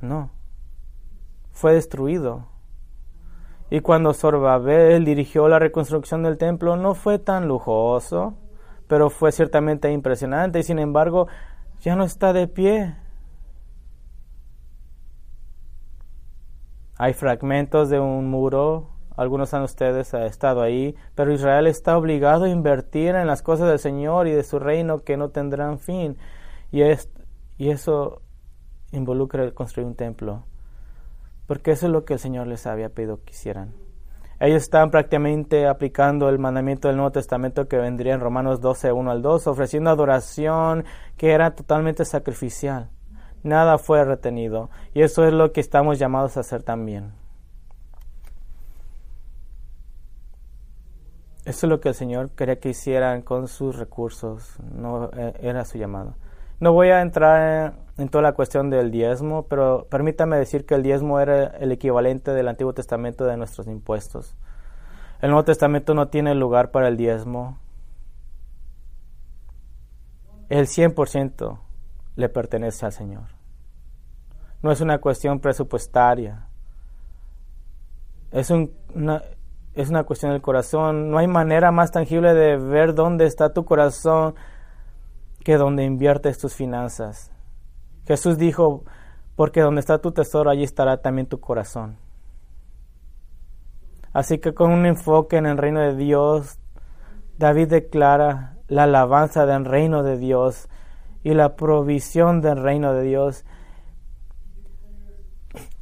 No. 0.00 0.30
Fue 1.52 1.74
destruido. 1.74 2.48
Y 3.68 3.80
cuando 3.80 4.14
Zorbabel 4.14 5.04
dirigió 5.04 5.48
la 5.48 5.58
reconstrucción 5.58 6.22
del 6.22 6.38
templo, 6.38 6.76
no 6.76 6.94
fue 6.94 7.18
tan 7.18 7.46
lujoso, 7.46 8.38
pero 8.88 9.10
fue 9.10 9.32
ciertamente 9.32 9.92
impresionante 9.92 10.60
y 10.60 10.62
sin 10.62 10.78
embargo 10.78 11.28
ya 11.80 11.94
no 11.94 12.04
está 12.04 12.32
de 12.32 12.48
pie. 12.48 13.03
Hay 16.96 17.12
fragmentos 17.12 17.90
de 17.90 17.98
un 17.98 18.30
muro, 18.30 18.90
algunos 19.16 19.50
de 19.50 19.62
ustedes 19.62 20.14
han 20.14 20.22
estado 20.22 20.62
ahí, 20.62 20.94
pero 21.14 21.32
Israel 21.32 21.66
está 21.66 21.96
obligado 21.98 22.44
a 22.44 22.48
invertir 22.48 23.14
en 23.16 23.26
las 23.26 23.42
cosas 23.42 23.68
del 23.68 23.78
Señor 23.80 24.28
y 24.28 24.32
de 24.32 24.44
su 24.44 24.58
reino 24.58 25.02
que 25.02 25.16
no 25.16 25.30
tendrán 25.30 25.78
fin. 25.78 26.16
Y, 26.70 26.82
es, 26.82 27.10
y 27.58 27.70
eso 27.70 28.22
involucra 28.92 29.50
construir 29.52 29.88
un 29.88 29.96
templo, 29.96 30.44
porque 31.46 31.72
eso 31.72 31.86
es 31.86 31.92
lo 31.92 32.04
que 32.04 32.14
el 32.14 32.18
Señor 32.20 32.46
les 32.46 32.66
había 32.66 32.90
pedido 32.90 33.20
que 33.24 33.32
hicieran. 33.32 33.74
Ellos 34.38 34.62
están 34.62 34.90
prácticamente 34.90 35.66
aplicando 35.66 36.28
el 36.28 36.38
mandamiento 36.38 36.88
del 36.88 36.96
Nuevo 36.96 37.12
Testamento 37.12 37.66
que 37.66 37.76
vendría 37.76 38.14
en 38.14 38.20
Romanos 38.20 38.60
12, 38.60 38.92
1 38.92 39.10
al 39.10 39.22
2, 39.22 39.46
ofreciendo 39.46 39.90
adoración 39.90 40.84
que 41.16 41.32
era 41.32 41.54
totalmente 41.54 42.04
sacrificial 42.04 42.90
nada 43.44 43.78
fue 43.78 44.04
retenido. 44.04 44.70
Y 44.92 45.02
eso 45.02 45.24
es 45.24 45.32
lo 45.32 45.52
que 45.52 45.60
estamos 45.60 45.98
llamados 45.98 46.36
a 46.36 46.40
hacer 46.40 46.64
también. 46.64 47.12
Eso 51.44 51.66
es 51.66 51.70
lo 51.70 51.78
que 51.78 51.90
el 51.90 51.94
Señor 51.94 52.30
quería 52.30 52.58
que 52.58 52.70
hicieran 52.70 53.22
con 53.22 53.48
sus 53.48 53.76
recursos. 53.76 54.56
No 54.72 55.10
eh, 55.14 55.34
era 55.40 55.64
su 55.64 55.78
llamado. 55.78 56.14
No 56.58 56.72
voy 56.72 56.88
a 56.88 57.02
entrar 57.02 57.74
en, 57.98 58.08
toda 58.08 58.22
la 58.22 58.32
cuestión 58.32 58.70
del 58.70 58.90
diezmo, 58.90 59.46
pero 59.46 59.86
permítame 59.90 60.38
decir 60.38 60.64
que 60.64 60.74
el 60.74 60.82
diezmo 60.82 61.20
era 61.20 61.48
el 61.58 61.70
equivalente 61.72 62.30
del 62.30 62.48
Antiguo 62.48 62.72
Testamento 62.72 63.26
de 63.26 63.36
nuestros 63.36 63.66
impuestos. 63.66 64.34
El 65.20 65.30
Nuevo 65.30 65.44
Testamento 65.44 65.94
no 65.94 66.08
tiene 66.08 66.34
lugar 66.34 66.70
para 66.70 66.88
el 66.88 66.96
diezmo. 66.96 67.58
El 70.48 70.66
100% 70.66 71.58
le 72.16 72.28
pertenece 72.28 72.86
al 72.86 72.92
Señor. 72.92 73.24
No 74.62 74.70
es 74.70 74.80
una 74.80 74.98
cuestión 74.98 75.40
presupuestaria. 75.40 76.46
Es, 78.30 78.50
una, 78.50 79.22
es 79.74 79.90
una 79.90 80.04
cuestión 80.04 80.32
del 80.32 80.42
corazón. 80.42 81.10
No 81.10 81.18
hay 81.18 81.26
manera 81.26 81.70
más 81.70 81.90
tangible 81.90 82.34
de 82.34 82.56
ver 82.56 82.94
dónde 82.94 83.26
está 83.26 83.52
tu 83.52 83.64
corazón 83.64 84.34
que 85.44 85.56
donde 85.56 85.84
inviertes 85.84 86.38
tus 86.38 86.54
finanzas. 86.54 87.30
Jesús 88.06 88.38
dijo, 88.38 88.84
porque 89.36 89.60
donde 89.60 89.80
está 89.80 89.98
tu 89.98 90.12
tesoro, 90.12 90.50
allí 90.50 90.62
estará 90.64 90.98
también 90.98 91.26
tu 91.26 91.40
corazón. 91.40 91.96
Así 94.12 94.38
que 94.38 94.54
con 94.54 94.70
un 94.70 94.86
enfoque 94.86 95.36
en 95.36 95.46
el 95.46 95.58
reino 95.58 95.80
de 95.80 95.96
Dios, 95.96 96.58
David 97.36 97.68
declara 97.68 98.56
la 98.68 98.84
alabanza 98.84 99.44
del 99.44 99.64
reino 99.64 100.02
de 100.02 100.16
Dios 100.16 100.68
y 101.24 101.32
la 101.32 101.56
provisión 101.56 102.40
del 102.42 102.62
reino 102.62 102.92
de 102.92 103.02
Dios. 103.02 103.44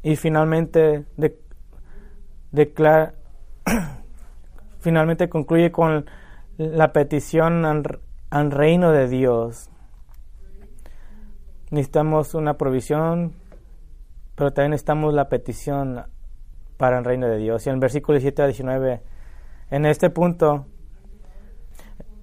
Y 0.03 0.17
finalmente 0.17 1.05
declara, 2.53 3.15
finalmente 4.79 5.29
concluye 5.29 5.71
con 5.71 6.07
la 6.57 6.93
petición 6.93 7.65
al, 7.65 8.51
reino 8.51 8.93
de 8.93 9.09
Dios. 9.09 9.69
Necesitamos 11.71 12.35
una 12.35 12.57
provisión, 12.57 13.35
pero 14.37 14.53
también 14.53 14.71
necesitamos 14.71 15.13
la 15.13 15.29
petición 15.29 16.05
para 16.77 16.99
el 16.99 17.05
reino 17.05 17.27
de 17.27 17.39
Dios. 17.39 17.67
Y 17.67 17.71
en 17.71 17.75
el 17.75 17.81
versículo 17.81 18.19
17 18.19 18.43
a 18.43 18.47
19, 18.47 19.03
en 19.71 19.87
este 19.87 20.11
punto, 20.11 20.67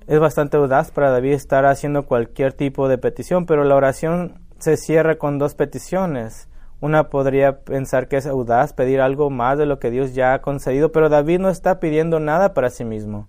es 0.10 0.20
bastante 0.20 0.58
audaz 0.58 0.90
para 0.90 1.12
David 1.12 1.34
estar 1.34 1.68
haciendo 1.68 2.08
cualquier 2.08 2.54
tipo 2.54 2.88
de 2.88 2.98
petición, 2.98 3.46
pero 3.46 3.64
la 3.64 3.76
oración 3.76 4.42
se 4.58 4.76
cierra 4.76 5.20
con 5.20 5.38
dos 5.38 5.54
peticiones. 5.54 6.50
Una 6.82 7.10
podría 7.10 7.60
pensar 7.60 8.08
que 8.08 8.18
es 8.18 8.26
audaz 8.26 8.74
pedir 8.74 9.02
algo 9.02 9.30
más 9.30 9.60
de 9.60 9.68
lo 9.68 9.78
que 9.78 9.92
Dios 9.92 10.16
ya 10.16 10.34
ha 10.34 10.42
concedido, 10.42 10.92
pero 10.92 11.10
David 11.10 11.38
no 11.42 11.50
está 11.50 11.80
pidiendo 11.80 12.20
nada 12.20 12.56
para 12.56 12.72
sí 12.72 12.86
mismo, 12.86 13.28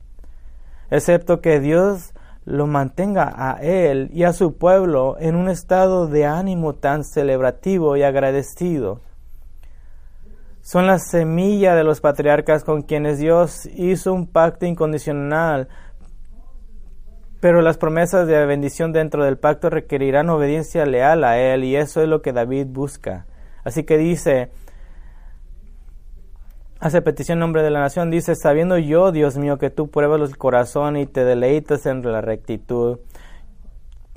excepto 0.91 1.43
que 1.43 1.61
Dios 1.61 2.15
lo 2.47 2.67
mantenga 2.67 3.31
a 3.37 3.61
él 3.61 4.09
y 4.15 4.23
a 4.25 4.33
su 4.33 4.57
pueblo 4.57 5.19
en 5.21 5.37
un 5.37 5.51
estado 5.51 6.07
de 6.07 6.25
ánimo 6.25 6.77
tan 6.77 7.05
celebrativo 7.05 7.99
y 7.99 8.05
agradecido. 8.05 9.03
Son 10.63 10.87
la 10.87 10.99
semilla 10.99 11.75
de 11.75 11.85
los 11.85 12.01
patriarcas 12.01 12.65
con 12.65 12.83
quienes 12.83 13.19
Dios 13.19 13.67
hizo 13.75 14.15
un 14.15 14.27
pacto 14.27 14.65
incondicional, 14.67 15.69
pero 17.41 17.63
las 17.63 17.79
promesas 17.79 18.27
de 18.27 18.45
bendición 18.45 18.93
dentro 18.93 19.25
del 19.25 19.39
pacto 19.39 19.71
requerirán 19.71 20.29
obediencia 20.29 20.85
leal 20.85 21.25
a 21.25 21.39
Él 21.39 21.65
y 21.65 21.75
eso 21.75 22.03
es 22.03 22.09
lo 22.09 22.21
que 22.21 22.33
David 22.33 22.67
busca. 22.69 23.27
Así 23.65 23.85
que 23.85 23.97
dice, 23.97 24.51
hace 26.81 27.01
petición 27.01 27.37
en 27.37 27.41
nombre 27.41 27.63
de 27.63 27.71
la 27.71 27.81
nación, 27.81 28.11
dice, 28.11 28.35
sabiendo 28.35 28.77
yo, 28.77 29.11
Dios 29.11 29.39
mío, 29.39 29.57
que 29.57 29.71
tú 29.71 29.91
pruebas 29.91 30.21
el 30.21 30.37
corazón 30.37 30.99
y 30.99 31.07
te 31.07 31.25
deleitas 31.25 31.87
en 31.87 32.03
la 32.03 32.21
rectitud. 32.21 32.99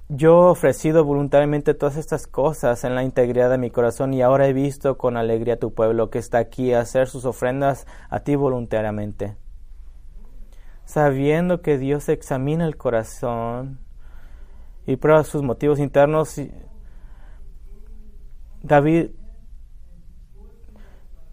Yo 0.09 0.47
he 0.47 0.51
ofrecido 0.51 1.05
voluntariamente 1.05 1.73
todas 1.73 1.95
estas 1.95 2.27
cosas 2.27 2.83
en 2.83 2.93
la 2.93 3.03
integridad 3.03 3.49
de 3.49 3.57
mi 3.57 3.71
corazón 3.71 4.13
y 4.13 4.21
ahora 4.21 4.47
he 4.47 4.53
visto 4.53 4.97
con 4.97 5.15
alegría 5.15 5.55
a 5.55 5.59
tu 5.59 5.73
pueblo 5.73 6.09
que 6.09 6.19
está 6.19 6.39
aquí 6.39 6.73
a 6.73 6.81
hacer 6.81 7.07
sus 7.07 7.23
ofrendas 7.23 7.87
a 8.09 8.19
ti 8.19 8.35
voluntariamente. 8.35 9.37
Sabiendo 10.85 11.61
que 11.61 11.77
Dios 11.77 12.09
examina 12.09 12.65
el 12.65 12.77
corazón 12.77 13.79
y 14.85 14.97
prueba 14.97 15.23
sus 15.23 15.41
motivos 15.41 15.79
internos, 15.79 16.39
David 18.61 19.11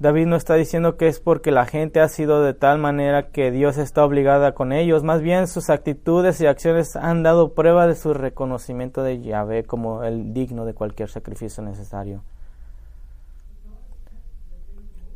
David 0.00 0.24
no 0.24 0.36
está 0.36 0.54
diciendo 0.54 0.96
que 0.96 1.08
es 1.08 1.20
porque 1.20 1.50
la 1.50 1.66
gente 1.66 2.00
ha 2.00 2.08
sido 2.08 2.42
de 2.42 2.54
tal 2.54 2.78
manera 2.78 3.28
que 3.32 3.50
Dios 3.50 3.76
está 3.76 4.02
obligada 4.02 4.54
con 4.54 4.72
ellos, 4.72 5.04
más 5.04 5.20
bien 5.20 5.46
sus 5.46 5.68
actitudes 5.68 6.40
y 6.40 6.46
acciones 6.46 6.96
han 6.96 7.22
dado 7.22 7.52
prueba 7.52 7.86
de 7.86 7.94
su 7.94 8.14
reconocimiento 8.14 9.02
de 9.02 9.20
Yahvé 9.20 9.64
como 9.64 10.02
el 10.02 10.32
digno 10.32 10.64
de 10.64 10.72
cualquier 10.72 11.10
sacrificio 11.10 11.62
necesario. 11.62 12.22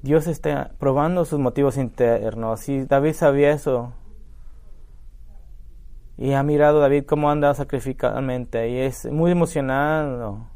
Dios 0.02 0.26
está 0.26 0.72
probando 0.78 1.24
sus 1.24 1.38
motivos 1.38 1.78
internos 1.78 2.68
y 2.68 2.84
David 2.84 3.14
sabía 3.14 3.52
eso. 3.52 3.94
Y 6.16 6.32
ha 6.32 6.42
mirado 6.42 6.80
David 6.80 7.04
cómo 7.06 7.30
anda 7.30 7.54
sacrificalmente 7.54 8.68
y 8.68 8.78
es 8.78 9.04
muy 9.06 9.32
emocionado 9.32 10.54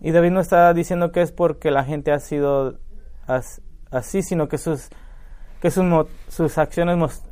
y 0.00 0.10
David 0.12 0.30
no 0.30 0.40
está 0.40 0.72
diciendo 0.74 1.10
que 1.10 1.22
es 1.22 1.32
porque 1.32 1.70
la 1.70 1.84
gente 1.84 2.12
ha 2.12 2.18
sido 2.18 2.78
así, 3.90 4.22
sino 4.22 4.48
que 4.48 4.58
sus, 4.58 4.88
que 5.60 5.70
sus, 5.70 5.84
sus 6.28 6.58
acciones 6.58 7.22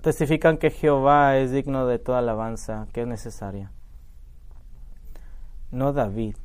testifican 0.00 0.58
que 0.58 0.70
Jehová 0.70 1.36
es 1.36 1.52
digno 1.52 1.86
de 1.86 1.98
toda 1.98 2.18
alabanza 2.18 2.86
que 2.92 3.02
es 3.02 3.06
necesaria. 3.06 3.70
No 5.70 5.92
David. 5.92 6.36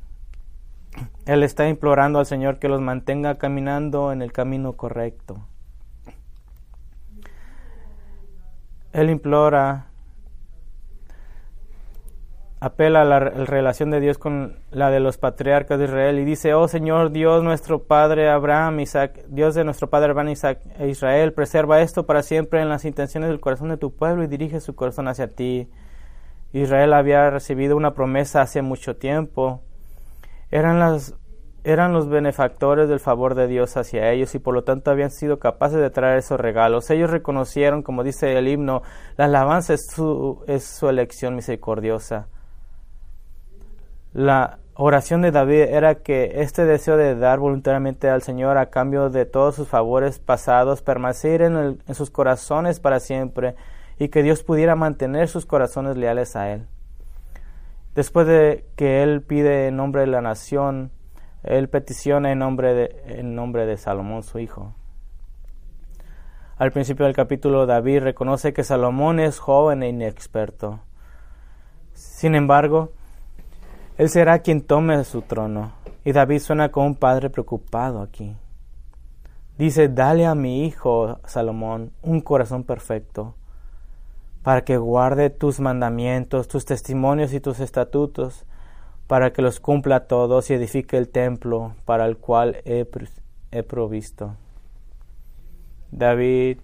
Él 1.24 1.42
está 1.42 1.68
implorando 1.68 2.18
al 2.18 2.26
Señor 2.26 2.58
que 2.58 2.68
los 2.68 2.80
mantenga 2.80 3.38
caminando 3.38 4.12
en 4.12 4.22
el 4.22 4.32
camino 4.32 4.74
correcto. 4.74 5.46
Él 8.92 9.10
implora 9.10 9.90
apela 12.60 13.00
a 13.00 13.04
la 13.04 13.18
relación 13.20 13.90
de 13.90 14.00
Dios 14.00 14.18
con 14.18 14.58
la 14.70 14.90
de 14.90 15.00
los 15.00 15.16
patriarcas 15.16 15.78
de 15.78 15.86
Israel 15.86 16.18
y 16.18 16.26
dice, 16.26 16.52
oh 16.52 16.68
Señor 16.68 17.10
Dios 17.10 17.42
nuestro 17.42 17.84
Padre 17.84 18.28
Abraham, 18.28 18.80
Isaac, 18.80 19.24
Dios 19.28 19.54
de 19.54 19.64
nuestro 19.64 19.88
Padre 19.88 20.10
Abraham, 20.10 20.28
Isaac 20.28 20.60
e 20.78 20.88
Israel, 20.88 21.32
preserva 21.32 21.80
esto 21.80 22.04
para 22.04 22.22
siempre 22.22 22.60
en 22.60 22.68
las 22.68 22.84
intenciones 22.84 23.30
del 23.30 23.40
corazón 23.40 23.70
de 23.70 23.78
tu 23.78 23.94
pueblo 23.94 24.22
y 24.22 24.26
dirige 24.26 24.60
su 24.60 24.74
corazón 24.74 25.08
hacia 25.08 25.28
ti. 25.28 25.70
Israel 26.52 26.92
había 26.92 27.30
recibido 27.30 27.76
una 27.76 27.94
promesa 27.94 28.42
hace 28.42 28.60
mucho 28.60 28.96
tiempo. 28.96 29.62
Eran 30.50 30.80
las 30.80 31.14
eran 31.64 31.92
los 31.92 32.08
benefactores 32.08 32.88
del 32.88 33.00
favor 33.00 33.34
de 33.34 33.46
Dios 33.46 33.76
hacia 33.76 34.10
ellos 34.10 34.34
y 34.34 34.38
por 34.38 34.54
lo 34.54 34.64
tanto 34.64 34.90
habían 34.90 35.10
sido 35.10 35.38
capaces 35.38 35.80
de 35.80 35.90
traer 35.90 36.18
esos 36.18 36.40
regalos. 36.40 36.90
Ellos 36.90 37.10
reconocieron, 37.10 37.82
como 37.82 38.02
dice 38.02 38.36
el 38.36 38.48
himno, 38.48 38.82
la 39.16 39.26
alabanza 39.26 39.74
es 39.74 39.86
su, 39.86 40.42
es 40.46 40.64
su 40.64 40.88
elección 40.88 41.34
misericordiosa. 41.34 42.28
La 44.12 44.58
oración 44.74 45.22
de 45.22 45.30
David 45.30 45.60
era 45.70 45.96
que 45.96 46.40
este 46.42 46.64
deseo 46.64 46.96
de 46.96 47.14
dar 47.14 47.38
voluntariamente 47.38 48.08
al 48.08 48.22
Señor 48.22 48.56
a 48.56 48.70
cambio 48.70 49.10
de 49.10 49.26
todos 49.26 49.54
sus 49.54 49.68
favores 49.68 50.18
pasados 50.18 50.82
permanecer 50.82 51.42
en, 51.42 51.56
en 51.86 51.94
sus 51.94 52.10
corazones 52.10 52.80
para 52.80 53.00
siempre 53.00 53.54
y 53.98 54.08
que 54.08 54.22
Dios 54.22 54.42
pudiera 54.42 54.76
mantener 54.76 55.28
sus 55.28 55.44
corazones 55.44 55.96
leales 55.96 56.34
a 56.34 56.50
Él. 56.50 56.66
Después 57.94 58.26
de 58.26 58.64
que 58.76 59.02
Él 59.02 59.20
pide 59.20 59.68
en 59.68 59.76
nombre 59.76 60.00
de 60.00 60.06
la 60.06 60.22
nación, 60.22 60.90
Él 61.42 61.68
peticiona 61.68 62.32
en 62.32 62.38
nombre 62.38 62.74
de, 62.74 63.02
en 63.06 63.34
nombre 63.34 63.66
de 63.66 63.76
Salomón, 63.76 64.22
su 64.22 64.38
hijo. 64.38 64.74
Al 66.56 66.72
principio 66.72 67.06
del 67.06 67.14
capítulo, 67.14 67.64
David 67.64 68.02
reconoce 68.02 68.52
que 68.52 68.64
Salomón 68.64 69.18
es 69.18 69.38
joven 69.38 69.82
e 69.82 69.88
inexperto. 69.88 70.80
Sin 71.94 72.34
embargo, 72.34 72.92
él 73.96 74.08
será 74.08 74.40
quien 74.40 74.62
tome 74.62 75.02
su 75.04 75.22
trono. 75.22 75.72
Y 76.04 76.12
David 76.12 76.40
suena 76.40 76.70
como 76.70 76.86
un 76.86 76.94
padre 76.96 77.30
preocupado 77.30 78.00
aquí. 78.00 78.36
Dice, 79.58 79.88
dale 79.88 80.24
a 80.24 80.34
mi 80.34 80.64
hijo 80.64 81.18
Salomón 81.26 81.92
un 82.00 82.22
corazón 82.22 82.64
perfecto, 82.64 83.34
para 84.42 84.62
que 84.64 84.78
guarde 84.78 85.28
tus 85.28 85.60
mandamientos, 85.60 86.48
tus 86.48 86.64
testimonios 86.64 87.34
y 87.34 87.40
tus 87.40 87.60
estatutos, 87.60 88.46
para 89.10 89.32
que 89.32 89.42
los 89.42 89.58
cumpla 89.58 90.06
todos 90.06 90.50
y 90.50 90.54
edifique 90.54 90.96
el 90.96 91.08
templo 91.08 91.74
para 91.84 92.06
el 92.06 92.16
cual 92.16 92.62
he, 92.64 92.86
he 93.50 93.62
provisto. 93.64 94.36
David 95.90 96.58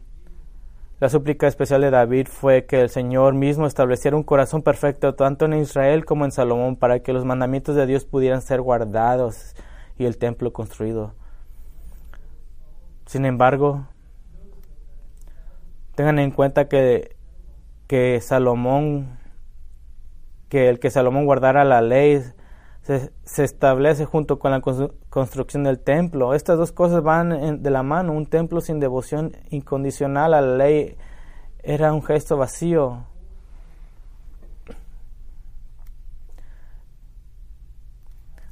la 1.00 1.08
súplica 1.08 1.48
especial 1.48 1.80
de 1.80 1.90
David 1.90 2.28
fue 2.30 2.66
que 2.66 2.82
el 2.82 2.88
Señor 2.88 3.34
mismo 3.34 3.66
estableciera 3.66 4.16
un 4.16 4.22
corazón 4.22 4.62
perfecto 4.62 5.16
tanto 5.16 5.46
en 5.46 5.54
Israel 5.54 6.04
como 6.04 6.24
en 6.24 6.30
Salomón 6.30 6.76
para 6.76 7.00
que 7.00 7.12
los 7.12 7.24
mandamientos 7.24 7.74
de 7.74 7.84
Dios 7.84 8.04
pudieran 8.04 8.40
ser 8.42 8.60
guardados 8.60 9.56
y 9.98 10.04
el 10.04 10.16
templo 10.16 10.52
construido. 10.52 11.14
Sin 13.06 13.24
embargo, 13.24 13.88
tengan 15.96 16.20
en 16.20 16.30
cuenta 16.30 16.68
que, 16.68 17.16
que 17.88 18.20
Salomón, 18.20 19.18
que 20.48 20.68
el 20.68 20.78
que 20.78 20.90
Salomón 20.90 21.24
guardara 21.24 21.64
la 21.64 21.80
ley 21.80 22.22
se, 22.86 23.42
establece 23.42 24.04
junto 24.04 24.38
con 24.38 24.52
la 24.52 24.60
construcción 24.60 25.64
del 25.64 25.80
templo. 25.80 26.34
Estas 26.34 26.56
dos 26.56 26.70
cosas 26.70 27.02
van 27.02 27.60
de 27.62 27.70
la 27.70 27.82
mano. 27.82 28.12
Un 28.12 28.26
templo 28.26 28.60
sin 28.60 28.78
devoción 28.78 29.32
incondicional 29.50 30.34
a 30.34 30.40
la 30.40 30.56
ley 30.56 30.96
era 31.64 31.92
un 31.92 32.02
gesto 32.02 32.36
vacío. 32.36 33.04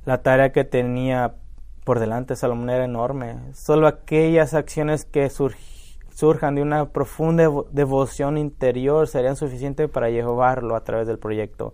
La 0.04 0.22
tarea 0.22 0.50
que 0.50 0.64
tenía 0.64 1.36
por 1.84 2.00
delante 2.00 2.34
Salomón 2.34 2.70
era 2.70 2.84
enorme. 2.84 3.38
Solo 3.52 3.86
aquellas 3.86 4.52
acciones 4.52 5.04
que 5.04 5.30
surjan 5.30 6.56
de 6.56 6.62
una 6.62 6.86
profunda 6.88 7.48
devoción 7.70 8.36
interior 8.36 9.06
serían 9.06 9.36
suficientes 9.36 9.88
para 9.88 10.10
llevarlo 10.10 10.74
a 10.74 10.82
través 10.82 11.06
del 11.06 11.20
proyecto. 11.20 11.72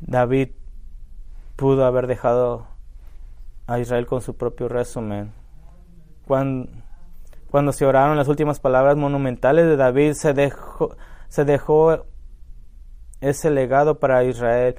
David 0.00 0.48
pudo 1.60 1.84
haber 1.84 2.06
dejado 2.06 2.66
a 3.66 3.78
Israel 3.78 4.06
con 4.06 4.22
su 4.22 4.34
propio 4.34 4.66
resumen. 4.66 5.30
Cuando, 6.26 6.70
cuando 7.50 7.72
se 7.72 7.84
oraron 7.84 8.16
las 8.16 8.28
últimas 8.28 8.60
palabras 8.60 8.96
monumentales 8.96 9.66
de 9.66 9.76
David, 9.76 10.14
se 10.14 10.32
dejó, 10.32 10.96
se 11.28 11.44
dejó 11.44 12.06
ese 13.20 13.50
legado 13.50 13.98
para 13.98 14.24
Israel. 14.24 14.76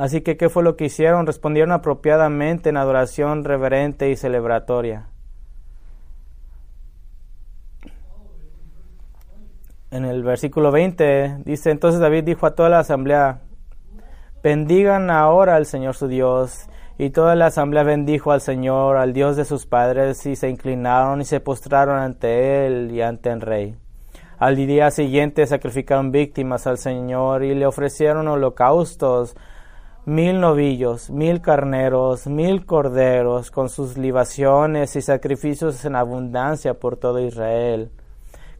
Así 0.00 0.20
que, 0.20 0.36
¿qué 0.36 0.48
fue 0.48 0.64
lo 0.64 0.76
que 0.76 0.86
hicieron? 0.86 1.26
Respondieron 1.26 1.70
apropiadamente 1.70 2.70
en 2.70 2.76
adoración 2.76 3.44
reverente 3.44 4.10
y 4.10 4.16
celebratoria. 4.16 5.06
En 9.92 10.04
el 10.04 10.24
versículo 10.24 10.72
20 10.72 11.42
dice, 11.44 11.70
entonces 11.70 12.00
David 12.00 12.24
dijo 12.24 12.46
a 12.46 12.56
toda 12.56 12.68
la 12.68 12.80
asamblea, 12.80 13.42
Bendigan 14.46 15.10
ahora 15.10 15.56
al 15.56 15.66
Señor 15.66 15.96
su 15.96 16.06
Dios. 16.06 16.68
Y 16.98 17.10
toda 17.10 17.34
la 17.34 17.46
asamblea 17.46 17.82
bendijo 17.82 18.30
al 18.30 18.40
Señor, 18.40 18.96
al 18.96 19.12
Dios 19.12 19.34
de 19.36 19.44
sus 19.44 19.66
padres, 19.66 20.24
y 20.24 20.36
se 20.36 20.48
inclinaron 20.48 21.20
y 21.20 21.24
se 21.24 21.40
postraron 21.40 21.98
ante 21.98 22.64
Él 22.64 22.92
y 22.92 23.02
ante 23.02 23.30
el 23.30 23.40
rey. 23.40 23.74
Al 24.38 24.54
día 24.54 24.92
siguiente 24.92 25.44
sacrificaron 25.48 26.12
víctimas 26.12 26.68
al 26.68 26.78
Señor 26.78 27.42
y 27.42 27.56
le 27.56 27.66
ofrecieron 27.66 28.28
holocaustos 28.28 29.34
mil 30.04 30.38
novillos, 30.38 31.10
mil 31.10 31.40
carneros, 31.40 32.28
mil 32.28 32.66
corderos, 32.66 33.50
con 33.50 33.68
sus 33.68 33.98
libaciones 33.98 34.94
y 34.94 35.02
sacrificios 35.02 35.84
en 35.84 35.96
abundancia 35.96 36.74
por 36.74 36.98
todo 36.98 37.18
Israel. 37.18 37.90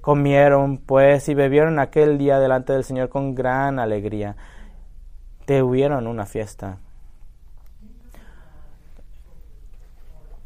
Comieron, 0.01 0.79
pues, 0.79 1.29
y 1.29 1.35
bebieron 1.35 1.79
aquel 1.79 2.19
día 2.19 2.41
delante 2.41 2.73
del 2.73 2.83
Señor 2.83 3.09
con 3.09 3.37
gran 3.37 3.79
alegría. 3.79 4.35
Tuvieron 5.47 6.07
una 6.07 6.27
fiesta. 6.27 6.79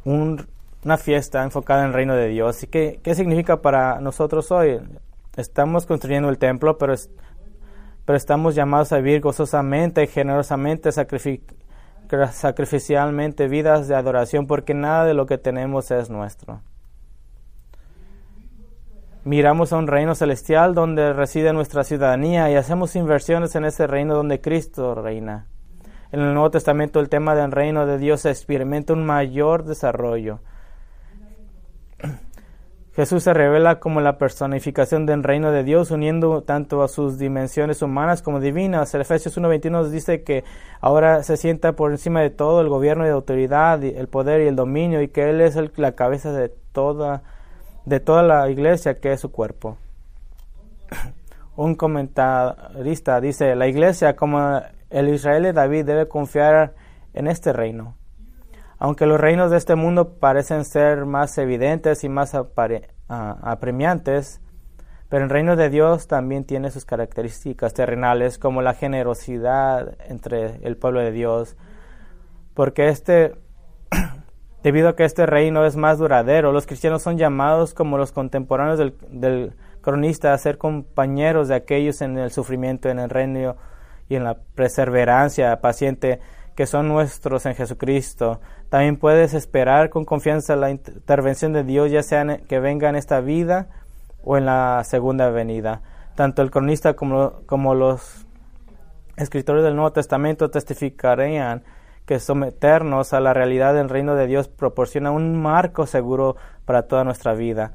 una 0.03 0.97
fiesta 0.97 1.43
enfocada 1.43 1.81
en 1.81 1.89
el 1.89 1.93
reino 1.93 2.15
de 2.15 2.27
Dios. 2.27 2.63
¿Y 2.63 2.67
qué, 2.67 2.99
qué 3.03 3.13
significa 3.13 3.61
para 3.61 3.99
nosotros 3.99 4.51
hoy? 4.51 4.79
Estamos 5.37 5.85
construyendo 5.85 6.27
el 6.29 6.39
templo, 6.39 6.79
pero 6.79 6.95
pero 8.05 8.17
estamos 8.17 8.55
llamados 8.55 8.91
a 8.91 8.97
vivir 8.97 9.21
gozosamente, 9.21 10.07
generosamente, 10.07 10.91
sacrificialmente, 10.91 13.47
vidas 13.47 13.87
de 13.87 13.95
adoración, 13.95 14.47
porque 14.47 14.73
nada 14.73 15.05
de 15.05 15.13
lo 15.13 15.27
que 15.27 15.37
tenemos 15.37 15.91
es 15.91 16.09
nuestro. 16.09 16.61
Miramos 19.23 19.71
a 19.71 19.77
un 19.77 19.85
reino 19.85 20.15
celestial 20.15 20.73
donde 20.73 21.13
reside 21.13 21.53
nuestra 21.53 21.83
ciudadanía 21.83 22.49
y 22.49 22.55
hacemos 22.55 22.95
inversiones 22.95 23.55
en 23.55 23.65
ese 23.65 23.85
reino 23.85 24.15
donde 24.15 24.41
Cristo 24.41 24.95
reina. 24.95 25.45
En 26.11 26.21
el 26.21 26.33
Nuevo 26.33 26.49
Testamento 26.49 26.99
el 26.99 27.07
tema 27.07 27.35
del 27.35 27.51
reino 27.51 27.85
de 27.85 27.99
Dios 27.99 28.25
experimenta 28.25 28.93
un 28.93 29.05
mayor 29.05 29.63
desarrollo. 29.63 30.39
Jesús 32.95 33.21
se 33.21 33.35
revela 33.35 33.79
como 33.79 34.01
la 34.01 34.17
personificación 34.17 35.05
del 35.05 35.21
reino 35.21 35.51
de 35.51 35.63
Dios, 35.63 35.91
uniendo 35.91 36.41
tanto 36.41 36.81
a 36.81 36.87
sus 36.87 37.19
dimensiones 37.19 37.83
humanas 37.83 38.23
como 38.23 38.39
divinas. 38.39 38.93
El 38.95 39.01
Efesios 39.01 39.37
1.21 39.37 39.69
nos 39.69 39.91
dice 39.91 40.23
que 40.23 40.43
ahora 40.81 41.21
se 41.21 41.37
sienta 41.37 41.73
por 41.73 41.91
encima 41.91 42.21
de 42.21 42.31
todo 42.31 42.59
el 42.59 42.69
gobierno 42.69 43.05
y 43.05 43.09
la 43.09 43.13
autoridad, 43.13 43.83
el 43.83 44.07
poder 44.07 44.41
y 44.41 44.47
el 44.47 44.55
dominio, 44.55 44.99
y 45.01 45.09
que 45.09 45.29
Él 45.29 45.41
es 45.41 45.55
la 45.77 45.91
cabeza 45.91 46.33
de 46.33 46.49
toda, 46.73 47.21
de 47.85 47.99
toda 47.99 48.23
la 48.23 48.49
iglesia, 48.49 48.99
que 48.99 49.13
es 49.13 49.21
su 49.21 49.31
cuerpo. 49.31 49.77
Un 51.55 51.75
comentarista 51.75 53.21
dice, 53.21 53.55
la 53.55 53.67
iglesia, 53.67 54.15
como 54.15 54.61
el 54.89 55.09
Israel 55.09 55.43
de 55.43 55.53
David, 55.53 55.85
debe 55.85 56.07
confiar 56.07 56.73
en 57.13 57.27
este 57.27 57.53
reino 57.53 57.95
aunque 58.83 59.05
los 59.05 59.21
reinos 59.21 59.51
de 59.51 59.57
este 59.57 59.75
mundo 59.75 60.15
parecen 60.15 60.65
ser 60.65 61.05
más 61.05 61.37
evidentes 61.37 62.03
y 62.03 62.09
más 62.09 62.35
apremiantes, 63.07 64.41
pero 65.07 65.23
el 65.23 65.29
reino 65.29 65.55
de 65.55 65.69
Dios 65.69 66.07
también 66.07 66.45
tiene 66.45 66.71
sus 66.71 66.83
características 66.83 67.75
terrenales, 67.75 68.39
como 68.39 68.63
la 68.63 68.73
generosidad 68.73 69.95
entre 70.09 70.65
el 70.65 70.77
pueblo 70.77 70.99
de 70.99 71.11
Dios, 71.11 71.57
porque 72.55 72.87
este, 72.87 73.35
debido 74.63 74.89
a 74.89 74.95
que 74.95 75.05
este 75.05 75.25
reino 75.25 75.65
es 75.65 75.75
más 75.75 75.97
duradero, 75.97 76.51
los 76.51 76.65
cristianos 76.65 77.01
son 77.01 77.17
llamados 77.17 77.73
como 77.73 77.97
los 77.97 78.11
contemporáneos 78.11 78.79
del, 78.79 79.53
cronista 79.81 80.33
a 80.33 80.37
ser 80.37 80.57
compañeros 80.59 81.47
de 81.47 81.55
aquellos 81.55 82.01
en 82.01 82.17
el 82.17 82.31
sufrimiento, 82.31 82.89
en 82.89 82.99
el 82.99 83.09
reino 83.09 83.55
y 84.07 84.15
en 84.15 84.23
la 84.23 84.35
perseverancia 84.55 85.59
paciente 85.59 86.19
que 86.55 86.67
son 86.67 86.87
nuestros 86.87 87.45
en 87.47 87.55
Jesucristo. 87.55 88.41
También 88.69 88.97
puedes 88.97 89.33
esperar 89.33 89.89
con 89.89 90.05
confianza 90.05 90.55
la 90.55 90.69
intervención 90.69 91.53
de 91.53 91.63
Dios, 91.63 91.89
ya 91.89 92.03
sea 92.03 92.37
que 92.47 92.59
venga 92.59 92.89
en 92.89 92.95
esta 92.95 93.21
vida 93.21 93.69
o 94.23 94.37
en 94.37 94.45
la 94.45 94.83
segunda 94.83 95.29
venida. 95.29 95.81
Tanto 96.15 96.41
el 96.41 96.51
cronista 96.51 96.93
como, 96.93 97.41
como 97.47 97.73
los 97.73 98.27
escritores 99.17 99.63
del 99.63 99.75
Nuevo 99.75 99.93
Testamento 99.93 100.49
testificarían 100.51 101.63
que 102.05 102.19
someternos 102.19 103.13
a 103.13 103.19
la 103.19 103.33
realidad 103.33 103.73
del 103.73 103.89
reino 103.89 104.15
de 104.15 104.27
Dios 104.27 104.47
proporciona 104.47 105.11
un 105.11 105.41
marco 105.41 105.85
seguro 105.85 106.35
para 106.65 106.83
toda 106.83 107.03
nuestra 107.03 107.33
vida. 107.33 107.73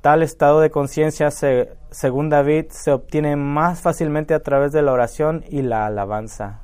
Tal 0.00 0.22
estado 0.22 0.60
de 0.60 0.70
conciencia, 0.70 1.30
según 1.30 2.28
David, 2.28 2.66
se 2.70 2.92
obtiene 2.92 3.34
más 3.34 3.80
fácilmente 3.80 4.34
a 4.34 4.40
través 4.40 4.72
de 4.72 4.82
la 4.82 4.92
oración 4.92 5.44
y 5.48 5.62
la 5.62 5.86
alabanza. 5.86 6.60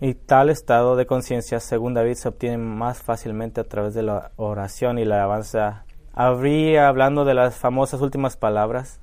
Y 0.00 0.14
tal 0.14 0.48
estado 0.48 0.96
de 0.96 1.06
conciencia, 1.06 1.60
según 1.60 1.92
David, 1.92 2.14
se 2.14 2.28
obtiene 2.28 2.56
más 2.56 3.02
fácilmente 3.02 3.60
a 3.60 3.64
través 3.64 3.92
de 3.92 4.02
la 4.02 4.32
oración 4.36 4.98
y 4.98 5.04
la 5.04 5.16
alabanza. 5.16 5.84
Habría 6.14 6.88
hablando 6.88 7.26
de 7.26 7.34
las 7.34 7.56
famosas 7.56 8.00
últimas 8.00 8.36
palabras 8.36 8.98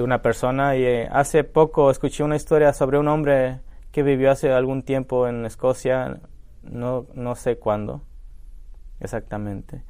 de 0.00 0.04
una 0.04 0.22
persona 0.22 0.76
y 0.76 0.84
eh, 0.84 1.08
hace 1.12 1.44
poco 1.44 1.90
escuché 1.90 2.24
una 2.24 2.36
historia 2.36 2.72
sobre 2.72 2.98
un 2.98 3.08
hombre 3.08 3.60
que 3.92 4.02
vivió 4.02 4.30
hace 4.30 4.50
algún 4.50 4.82
tiempo 4.82 5.28
en 5.28 5.44
Escocia, 5.44 6.20
no, 6.62 7.06
no 7.14 7.34
sé 7.34 7.58
cuándo 7.58 8.02
exactamente, 8.98 9.82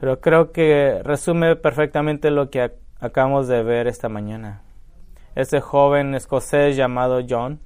pero 0.00 0.20
creo 0.20 0.52
que 0.52 1.00
resume 1.04 1.56
perfectamente 1.56 2.30
lo 2.30 2.50
que 2.50 2.72
acabamos 3.00 3.48
de 3.48 3.62
ver 3.62 3.86
esta 3.86 4.08
mañana. 4.08 4.62
Ese 5.34 5.60
joven 5.60 6.14
escocés 6.14 6.76
llamado 6.76 7.20
John 7.28 7.60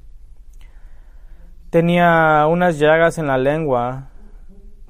tenía 1.71 2.47
unas 2.49 2.79
llagas 2.79 3.19
en 3.19 3.29
la 3.29 3.39
lengua 3.39 4.09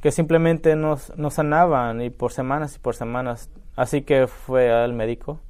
que 0.01 0.11
simplemente 0.13 0.77
no, 0.77 0.97
sanaban 0.97 2.01
y 2.01 2.11
por 2.11 2.33
semanas 2.33 2.77
y 2.77 2.79
por 2.79 2.95
semanas. 2.95 3.51
Así 3.77 4.03
que 4.03 4.27
fue 4.27 4.73
al 4.73 4.95
médico. 4.95 5.41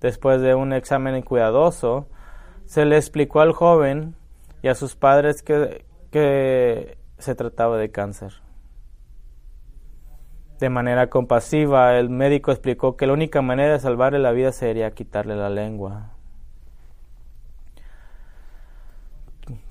Después 0.00 0.40
de 0.40 0.54
un 0.54 0.72
examen 0.72 1.20
cuidadoso, 1.22 2.08
se 2.66 2.84
le 2.84 2.96
explicó 2.96 3.40
al 3.40 3.52
joven 3.52 4.14
y 4.62 4.68
a 4.68 4.74
sus 4.74 4.96
padres 4.96 5.42
que, 5.42 5.84
que 6.10 6.98
se 7.18 7.34
trataba 7.34 7.78
de 7.78 7.90
cáncer. 7.90 8.34
De 10.58 10.70
manera 10.70 11.10
compasiva, 11.10 11.98
el 11.98 12.08
médico 12.08 12.50
explicó 12.50 12.96
que 12.96 13.06
la 13.06 13.12
única 13.12 13.42
manera 13.42 13.74
de 13.74 13.80
salvarle 13.80 14.18
la 14.18 14.32
vida 14.32 14.52
sería 14.52 14.90
quitarle 14.92 15.36
la 15.36 15.50
lengua. 15.50 16.12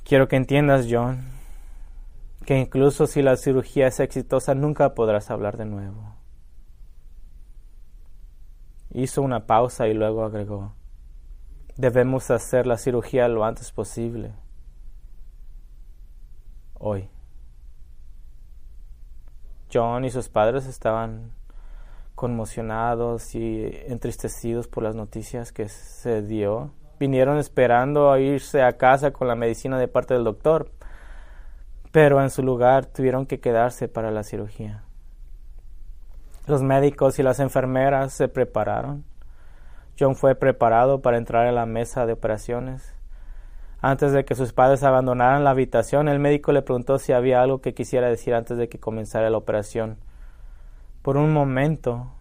Quiero 0.04 0.28
que 0.28 0.36
entiendas, 0.36 0.86
John, 0.90 1.24
que 2.46 2.60
incluso 2.60 3.08
si 3.08 3.24
la 3.24 3.38
cirugía 3.38 3.88
es 3.88 4.00
exitosa, 4.00 4.54
nunca 4.54 4.94
podrás 4.94 5.32
hablar 5.32 5.58
de 5.58 5.66
nuevo. 5.66 6.16
Hizo 8.98 9.22
una 9.22 9.46
pausa 9.46 9.88
y 9.88 9.94
luego 9.94 10.24
agregó, 10.24 10.74
debemos 11.76 12.32
hacer 12.32 12.66
la 12.66 12.78
cirugía 12.78 13.28
lo 13.28 13.44
antes 13.44 13.74
posible. 13.74 14.32
Hoy. 16.76 17.10
John 19.74 20.06
y 20.06 20.10
sus 20.12 20.30
padres 20.30 20.66
estaban 20.66 21.34
conmocionados 22.16 23.36
y 23.36 23.70
entristecidos 23.88 24.70
por 24.70 24.84
las 24.84 24.96
noticias 24.96 25.52
que 25.52 25.68
se 25.68 26.22
dio 26.22 26.72
vinieron 27.00 27.38
esperando 27.38 28.12
a 28.12 28.20
irse 28.22 28.64
a 28.64 28.78
casa 28.78 29.12
con 29.12 29.28
la 29.28 29.36
medicina 29.36 29.78
de 29.78 29.90
parte 29.90 30.14
del 30.14 30.24
doctor, 30.24 30.72
pero 31.92 32.22
en 32.22 32.30
su 32.30 32.44
lugar 32.44 32.86
tuvieron 32.86 33.26
que 33.26 33.42
quedarse 33.42 33.90
para 33.90 34.12
la 34.12 34.24
cirugía. 34.24 34.84
Los 36.48 36.62
médicos 36.62 37.18
y 37.18 37.24
las 37.24 37.40
enfermeras 37.40 38.14
se 38.14 38.28
prepararon. 38.28 39.04
John 40.00 40.16
fue 40.16 40.36
preparado 40.36 41.02
para 41.02 41.18
entrar 41.18 41.48
a 41.48 41.52
la 41.52 41.66
mesa 41.66 42.06
de 42.06 42.14
operaciones. 42.14 42.94
Antes 43.82 44.14
de 44.14 44.26
que 44.26 44.36
sus 44.36 44.54
padres 44.54 44.84
abandonaran 44.84 45.44
la 45.44 45.52
habitación, 45.52 46.08
el 46.08 46.20
médico 46.20 46.52
le 46.52 46.62
preguntó 46.62 47.00
si 47.00 47.14
había 47.14 47.42
algo 47.42 47.62
que 47.62 47.74
quisiera 47.74 48.10
decir 48.10 48.34
antes 48.34 48.58
de 48.58 48.70
que 48.70 48.80
comenzara 48.80 49.30
la 49.30 49.38
operación. 49.38 49.98
Por 51.02 51.18
un 51.18 51.34
momento, 51.34 52.12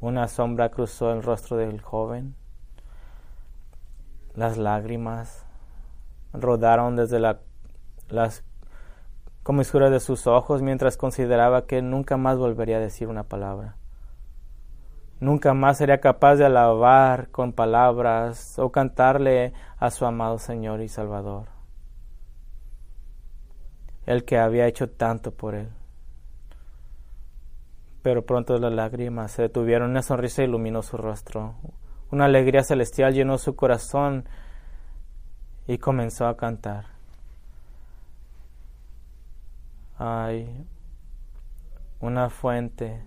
una 0.00 0.28
sombra 0.28 0.70
cruzó 0.70 1.12
el 1.12 1.22
rostro 1.22 1.56
del 1.56 1.80
joven. 1.80 2.34
Las 4.34 4.58
lágrimas 4.58 5.44
rodaron 6.32 6.96
desde 6.96 7.18
las 7.18 8.44
comisuras 9.42 9.90
de 9.90 10.00
sus 10.00 10.26
ojos 10.26 10.62
mientras 10.62 10.96
consideraba 10.96 11.66
que 11.66 11.82
nunca 11.82 12.16
más 12.16 12.38
volvería 12.38 12.76
a 12.76 12.80
decir 12.80 13.08
una 13.08 13.24
palabra. 13.24 13.76
Nunca 15.20 15.52
más 15.52 15.78
sería 15.78 16.00
capaz 16.00 16.36
de 16.36 16.46
alabar 16.46 17.28
con 17.30 17.52
palabras 17.52 18.58
o 18.58 18.72
cantarle 18.72 19.52
a 19.78 19.90
su 19.90 20.06
amado 20.06 20.38
Señor 20.38 20.80
y 20.80 20.88
Salvador, 20.88 21.48
el 24.06 24.24
que 24.24 24.38
había 24.38 24.66
hecho 24.66 24.88
tanto 24.88 25.32
por 25.32 25.54
él. 25.54 25.68
Pero 28.02 28.24
pronto 28.24 28.56
las 28.58 28.72
lágrimas 28.72 29.32
se 29.32 29.42
detuvieron, 29.42 29.90
una 29.90 30.00
sonrisa 30.00 30.42
iluminó 30.42 30.80
su 30.80 30.96
rostro, 30.96 31.54
una 32.10 32.24
alegría 32.24 32.62
celestial 32.62 33.12
llenó 33.12 33.36
su 33.36 33.54
corazón 33.56 34.24
y 35.66 35.76
comenzó 35.76 36.26
a 36.26 36.36
cantar. 36.38 36.99
Hay 40.02 40.66
una 42.00 42.30
fuente 42.30 43.02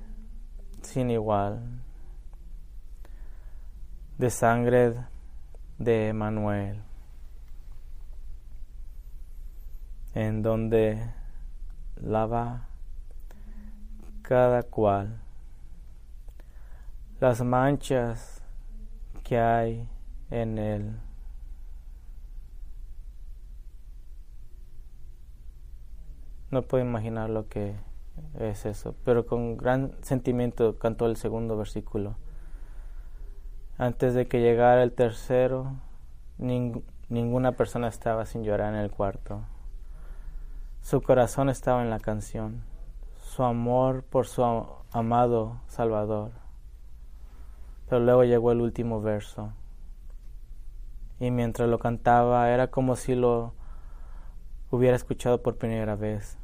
sin 0.83 1.09
igual 1.09 1.81
de 4.19 4.29
sangre 4.29 4.93
de 5.79 6.09
Emanuel, 6.09 6.83
en 10.13 10.43
donde 10.43 11.11
lava 11.95 12.67
cada 14.21 14.61
cual 14.61 15.19
las 17.19 17.41
manchas 17.41 18.39
que 19.23 19.39
hay 19.39 19.89
en 20.29 20.59
él. 20.59 20.99
No 26.53 26.61
puedo 26.61 26.85
imaginar 26.85 27.31
lo 27.31 27.47
que 27.49 27.73
es 28.39 28.67
eso, 28.67 28.93
pero 29.03 29.25
con 29.25 29.57
gran 29.57 29.95
sentimiento 30.03 30.77
cantó 30.77 31.07
el 31.07 31.15
segundo 31.15 31.57
versículo. 31.57 32.15
Antes 33.79 34.13
de 34.13 34.27
que 34.27 34.39
llegara 34.39 34.83
el 34.83 34.91
tercero, 34.91 35.73
ninguna 36.37 37.53
persona 37.53 37.87
estaba 37.87 38.27
sin 38.27 38.43
llorar 38.43 38.75
en 38.75 38.81
el 38.81 38.91
cuarto. 38.91 39.41
Su 40.83 41.01
corazón 41.01 41.49
estaba 41.49 41.81
en 41.81 41.89
la 41.89 41.99
canción, 41.99 42.61
su 43.19 43.41
amor 43.41 44.03
por 44.03 44.27
su 44.27 44.43
amado 44.91 45.57
Salvador. 45.65 46.33
Pero 47.89 47.99
luego 47.99 48.25
llegó 48.25 48.51
el 48.51 48.61
último 48.61 49.01
verso. 49.01 49.53
Y 51.19 51.31
mientras 51.31 51.67
lo 51.67 51.79
cantaba 51.79 52.51
era 52.51 52.67
como 52.67 52.95
si 52.95 53.15
lo 53.15 53.53
hubiera 54.69 54.95
escuchado 54.95 55.41
por 55.41 55.57
primera 55.57 55.95
vez. 55.95 56.37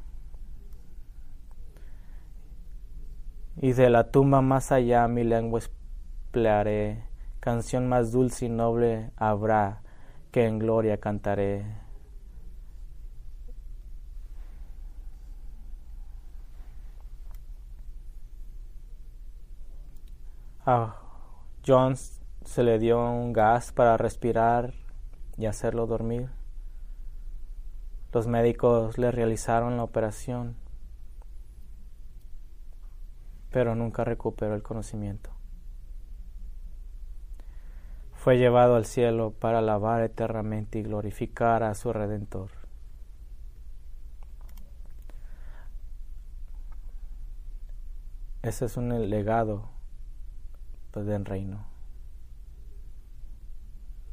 Y 3.56 3.72
de 3.72 3.90
la 3.90 4.10
tumba 4.10 4.40
más 4.40 4.72
allá 4.72 5.06
mi 5.08 5.24
lengua 5.24 5.60
emplearé, 6.26 7.04
canción 7.40 7.88
más 7.88 8.12
dulce 8.12 8.46
y 8.46 8.48
noble 8.48 9.10
habrá 9.16 9.82
que 10.30 10.46
en 10.46 10.58
gloria 10.58 10.98
cantaré. 10.98 11.64
A 20.64 20.94
John 21.66 21.96
se 21.96 22.62
le 22.62 22.78
dio 22.78 23.00
un 23.00 23.32
gas 23.32 23.72
para 23.72 23.96
respirar 23.96 24.72
y 25.36 25.46
hacerlo 25.46 25.86
dormir. 25.86 26.30
Los 28.12 28.26
médicos 28.26 28.98
le 28.98 29.10
realizaron 29.10 29.76
la 29.76 29.84
operación 29.84 30.59
pero 33.50 33.74
nunca 33.74 34.04
recuperó 34.04 34.54
el 34.54 34.62
conocimiento. 34.62 35.30
Fue 38.14 38.36
llevado 38.36 38.76
al 38.76 38.84
cielo 38.84 39.32
para 39.32 39.58
alabar 39.58 40.02
eternamente 40.02 40.78
y 40.78 40.82
glorificar 40.82 41.62
a 41.62 41.74
su 41.74 41.92
Redentor. 41.92 42.50
Ese 48.42 48.66
es 48.66 48.76
un 48.76 49.10
legado 49.10 49.68
pues, 50.92 51.06
del 51.06 51.24
reino. 51.24 51.66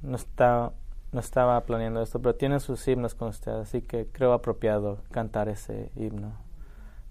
No, 0.01 0.15
está, 0.15 0.71
no 1.11 1.19
estaba 1.19 1.65
planeando 1.65 2.01
esto, 2.01 2.21
pero 2.21 2.35
tiene 2.35 2.59
sus 2.59 2.88
himnos 2.88 3.15
con 3.15 3.29
usted, 3.29 3.51
así 3.53 3.81
que 3.81 4.07
creo 4.07 4.33
apropiado 4.33 4.99
cantar 5.11 5.49
ese 5.49 5.91
himno. 5.95 6.46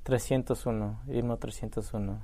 301, 0.06 1.00
himno 1.08 1.36
301. 1.36 2.20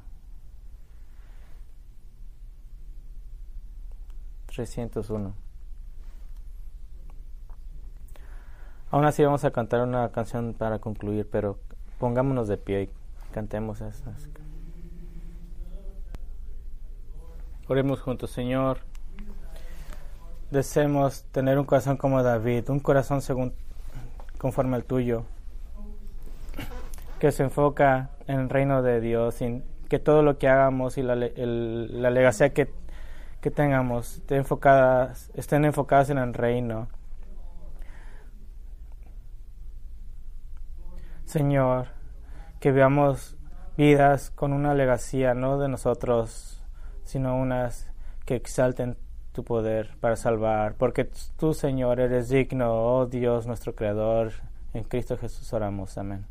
301. 4.46 5.34
Aún 8.88 9.04
así 9.04 9.24
vamos 9.24 9.44
a 9.44 9.50
cantar 9.50 9.80
una 9.80 10.12
canción 10.12 10.54
para 10.54 10.78
concluir, 10.78 11.28
pero 11.28 11.58
pongámonos 11.98 12.46
de 12.46 12.56
pie 12.56 12.82
y 12.82 12.90
cantemos 13.32 13.80
esas. 13.80 14.28
Oremos 17.66 18.00
juntos, 18.00 18.30
Señor. 18.30 18.78
Deseemos 20.52 21.24
tener 21.32 21.58
un 21.58 21.64
corazón 21.64 21.96
como 21.96 22.22
David, 22.22 22.70
un 22.70 22.78
corazón 22.78 23.22
según 23.22 23.52
conforme 24.38 24.76
al 24.76 24.84
tuyo 24.84 25.24
que 27.22 27.30
se 27.30 27.44
enfoca 27.44 28.10
en 28.26 28.40
el 28.40 28.48
reino 28.48 28.82
de 28.82 29.00
Dios, 29.00 29.40
y 29.42 29.62
que 29.88 30.00
todo 30.00 30.24
lo 30.24 30.38
que 30.38 30.48
hagamos 30.48 30.98
y 30.98 31.04
la, 31.04 31.14
la 31.14 32.10
legacía 32.10 32.52
que, 32.52 32.68
que 33.40 33.52
tengamos 33.52 34.16
estén 34.16 34.38
enfocadas, 34.38 35.30
estén 35.34 35.64
enfocadas 35.64 36.10
en 36.10 36.18
el 36.18 36.34
reino. 36.34 36.88
Señor, 41.24 41.90
que 42.58 42.72
veamos 42.72 43.36
vidas 43.76 44.32
con 44.32 44.52
una 44.52 44.74
legacía, 44.74 45.32
no 45.32 45.60
de 45.60 45.68
nosotros, 45.68 46.60
sino 47.04 47.36
unas 47.36 47.88
que 48.26 48.34
exalten 48.34 48.96
tu 49.30 49.44
poder 49.44 49.96
para 50.00 50.16
salvar, 50.16 50.74
porque 50.74 51.08
tú, 51.36 51.54
Señor, 51.54 52.00
eres 52.00 52.30
digno, 52.30 52.72
oh 52.72 53.06
Dios, 53.06 53.46
nuestro 53.46 53.76
Creador, 53.76 54.32
en 54.74 54.82
Cristo 54.82 55.16
Jesús 55.16 55.52
oramos. 55.52 55.96
Amén. 55.98 56.26